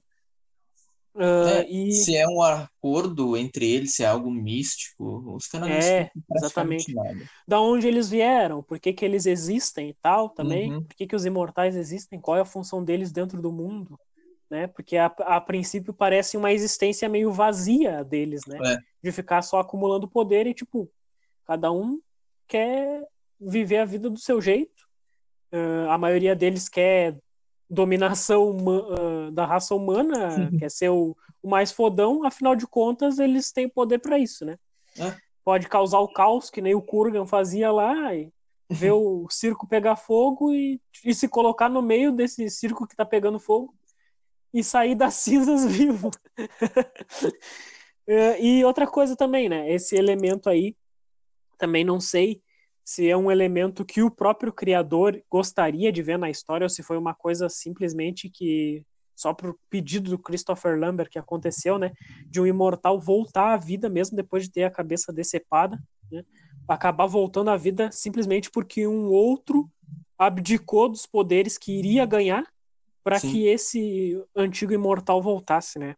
Uh, 1.16 1.48
é, 1.48 1.70
e... 1.70 1.94
Se 1.94 2.18
é 2.18 2.28
um 2.28 2.42
acordo 2.42 3.38
entre 3.38 3.72
eles, 3.72 3.96
se 3.96 4.04
é 4.04 4.08
algo 4.08 4.32
místico, 4.32 5.36
os 5.36 5.46
caras 5.46 5.86
é, 5.86 6.10
exatamente. 6.36 6.92
Nada. 6.94 7.30
Da 7.48 7.62
onde 7.62 7.88
eles 7.88 8.10
vieram, 8.10 8.64
por 8.64 8.80
que, 8.80 8.92
que 8.92 9.06
eles 9.06 9.28
existem 9.28 9.90
e 9.90 9.94
tal 10.02 10.30
também, 10.30 10.74
uhum. 10.74 10.84
por 10.84 10.96
que, 10.96 11.06
que 11.06 11.16
os 11.16 11.26
imortais 11.26 11.76
existem, 11.76 12.20
qual 12.20 12.38
é 12.38 12.42
a 12.42 12.46
função 12.46 12.84
deles 12.84 13.12
dentro 13.12 13.40
do 13.40 13.52
mundo, 13.52 14.00
né? 14.54 14.68
Porque 14.68 14.96
a, 14.98 15.08
a 15.08 15.42
princípio 15.42 15.92
parece 15.92 16.38
uma 16.38 16.54
existência 16.54 17.10
meio 17.10 17.32
vazia 17.32 18.04
deles, 18.04 18.46
né? 18.46 18.60
É. 18.64 18.78
De 19.02 19.12
ficar 19.12 19.42
só 19.42 19.60
acumulando 19.60 20.08
poder 20.08 20.46
e, 20.46 20.54
tipo, 20.54 20.88
cada 21.44 21.72
um 21.72 22.00
quer 22.48 23.04
viver 23.42 23.80
a 23.80 23.86
vida 23.86 24.12
do 24.12 24.20
seu 24.20 24.40
jeito. 24.40 24.84
Uh, 25.52 25.90
a 25.90 25.98
maioria 25.98 26.36
deles 26.36 26.70
quer 26.70 27.18
dominação 27.68 28.56
uh, 28.58 29.32
da 29.32 29.44
raça 29.44 29.74
humana, 29.74 30.52
quer 30.60 30.70
ser 30.70 30.90
o, 30.90 31.18
o, 31.42 31.50
mais 31.50 31.72
fodão, 31.72 32.24
afinal 32.24 32.56
de 32.56 32.68
contas, 32.68 33.18
eles 33.18 33.52
têm 33.52 33.68
poder 33.68 33.98
para 33.98 34.20
isso, 34.20 34.46
né? 34.46 34.56
É. 35.00 35.16
Pode 35.44 35.68
causar 35.68 36.00
o 36.00 36.14
caos, 36.14 36.52
que 36.52 36.62
nem 36.62 36.76
o 36.76 36.82
Kurgan 36.82 37.26
fazia 37.26 37.72
lá, 37.72 38.14
e 38.14 38.32
ver 38.70 38.92
o 38.94 39.28
circo 39.32 39.68
pegar 39.68 39.96
fogo 39.96 40.54
e, 40.54 40.80
e 41.04 41.12
se 41.16 41.28
colocar 41.28 41.70
no 41.70 41.82
meio 41.82 42.12
desse 42.12 42.48
circo 42.52 42.88
que 42.88 42.96
tá 42.96 43.04
pegando 43.04 43.40
fogo 43.40 43.74
e 44.54 44.64
sair 44.64 44.96
das 44.96 45.16
cinzas 45.24 45.66
vivo. 45.66 46.10
uh, 48.08 48.40
e 48.40 48.64
outra 48.64 48.86
coisa 48.88 49.16
também, 49.16 49.50
né? 49.50 49.72
Esse 49.72 49.96
elemento 49.96 50.50
aí, 50.50 50.76
também 51.58 51.84
não 51.84 52.00
sei 52.00 52.42
se 52.84 53.10
é 53.10 53.16
um 53.16 53.32
elemento 53.32 53.86
que 53.86 54.02
o 54.02 54.12
próprio 54.12 54.52
criador 54.52 55.22
gostaria 55.30 55.92
de 55.92 56.04
ver 56.04 56.18
na 56.18 56.30
história 56.30 56.66
ou 56.66 56.70
se 56.70 56.84
foi 56.84 56.98
uma 56.98 57.14
coisa 57.14 57.48
simplesmente 57.48 58.30
que 58.30 58.84
só 59.16 59.34
por 59.34 59.58
pedido 59.70 60.10
do 60.10 60.20
Christopher 60.20 60.78
Lambert 60.78 61.10
que 61.10 61.20
aconteceu, 61.20 61.78
né, 61.78 61.94
de 62.28 62.42
um 62.42 62.48
imortal 62.48 63.00
voltar 63.00 63.54
à 63.54 63.58
vida 63.58 63.90
mesmo 63.90 64.18
depois 64.18 64.44
de 64.44 64.52
ter 64.52 64.64
a 64.64 64.72
cabeça 64.72 65.14
decepada, 65.14 65.80
né, 66.12 66.26
acabar 66.68 67.06
voltando 67.06 67.50
à 67.50 67.56
vida 67.56 67.90
simplesmente 67.92 68.52
porque 68.52 68.86
um 68.86 69.10
outro 69.10 69.70
abdicou 70.18 70.90
dos 70.90 71.06
poderes 71.06 71.58
que 71.58 71.72
iria 71.72 72.06
ganhar 72.06 72.46
para 73.04 73.20
que 73.20 73.48
esse 73.48 74.24
antigo 74.36 74.74
imortal 74.74 75.22
voltasse, 75.22 75.78
né? 75.78 75.96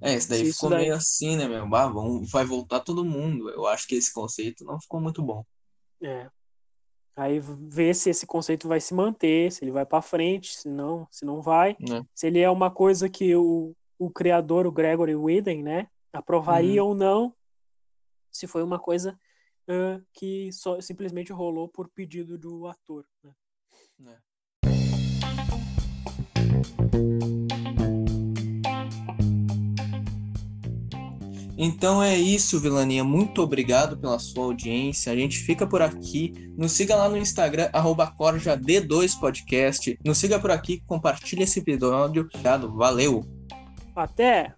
É, 0.00 0.14
esse 0.14 0.28
daí 0.28 0.52
ficou 0.52 0.70
daí... 0.70 0.82
meio 0.82 0.94
assim, 0.94 1.36
né, 1.36 1.48
meu? 1.48 1.68
Bah, 1.68 1.90
vai 2.30 2.44
voltar 2.44 2.80
todo 2.80 3.04
mundo. 3.04 3.50
Eu 3.50 3.66
acho 3.66 3.86
que 3.86 3.96
esse 3.96 4.12
conceito 4.12 4.64
não 4.64 4.80
ficou 4.80 5.00
muito 5.00 5.22
bom. 5.22 5.44
É. 6.02 6.30
Aí 7.16 7.40
ver 7.40 7.94
se 7.94 8.10
esse 8.10 8.24
conceito 8.24 8.68
vai 8.68 8.80
se 8.80 8.94
manter, 8.94 9.50
se 9.50 9.64
ele 9.64 9.72
vai 9.72 9.84
para 9.84 10.00
frente, 10.00 10.56
se 10.56 10.68
não, 10.68 11.08
se 11.10 11.24
não 11.24 11.42
vai. 11.42 11.72
É. 11.72 12.04
Se 12.14 12.28
ele 12.28 12.38
é 12.38 12.48
uma 12.48 12.70
coisa 12.70 13.08
que 13.08 13.34
o, 13.34 13.74
o 13.98 14.08
criador, 14.08 14.66
o 14.66 14.72
Gregory 14.72 15.16
Whedon, 15.16 15.62
né, 15.62 15.88
aprovaria 16.12 16.82
uhum. 16.82 16.90
ou 16.90 16.94
não. 16.94 17.34
Se 18.30 18.46
foi 18.46 18.62
uma 18.62 18.78
coisa 18.78 19.18
uh, 19.68 20.00
que 20.12 20.52
só, 20.52 20.80
simplesmente 20.80 21.32
rolou 21.32 21.68
por 21.68 21.88
pedido 21.88 22.38
do 22.38 22.68
ator. 22.68 23.04
Né? 23.98 24.12
É. 24.12 24.27
Então 31.60 32.00
é 32.00 32.16
isso, 32.16 32.60
Vilaninha. 32.60 33.02
Muito 33.02 33.42
obrigado 33.42 33.98
pela 33.98 34.16
sua 34.20 34.44
audiência. 34.44 35.12
A 35.12 35.16
gente 35.16 35.38
fica 35.38 35.66
por 35.66 35.82
aqui. 35.82 36.52
Nos 36.56 36.70
siga 36.70 36.94
lá 36.94 37.08
no 37.08 37.16
Instagram, 37.16 37.68
CorjaD2Podcast. 37.72 39.98
Nos 40.04 40.18
siga 40.18 40.38
por 40.38 40.52
aqui, 40.52 40.80
compartilhe 40.86 41.42
esse 41.42 41.58
episódio. 41.58 42.22
Obrigado, 42.22 42.72
valeu! 42.72 43.24
Até! 43.96 44.54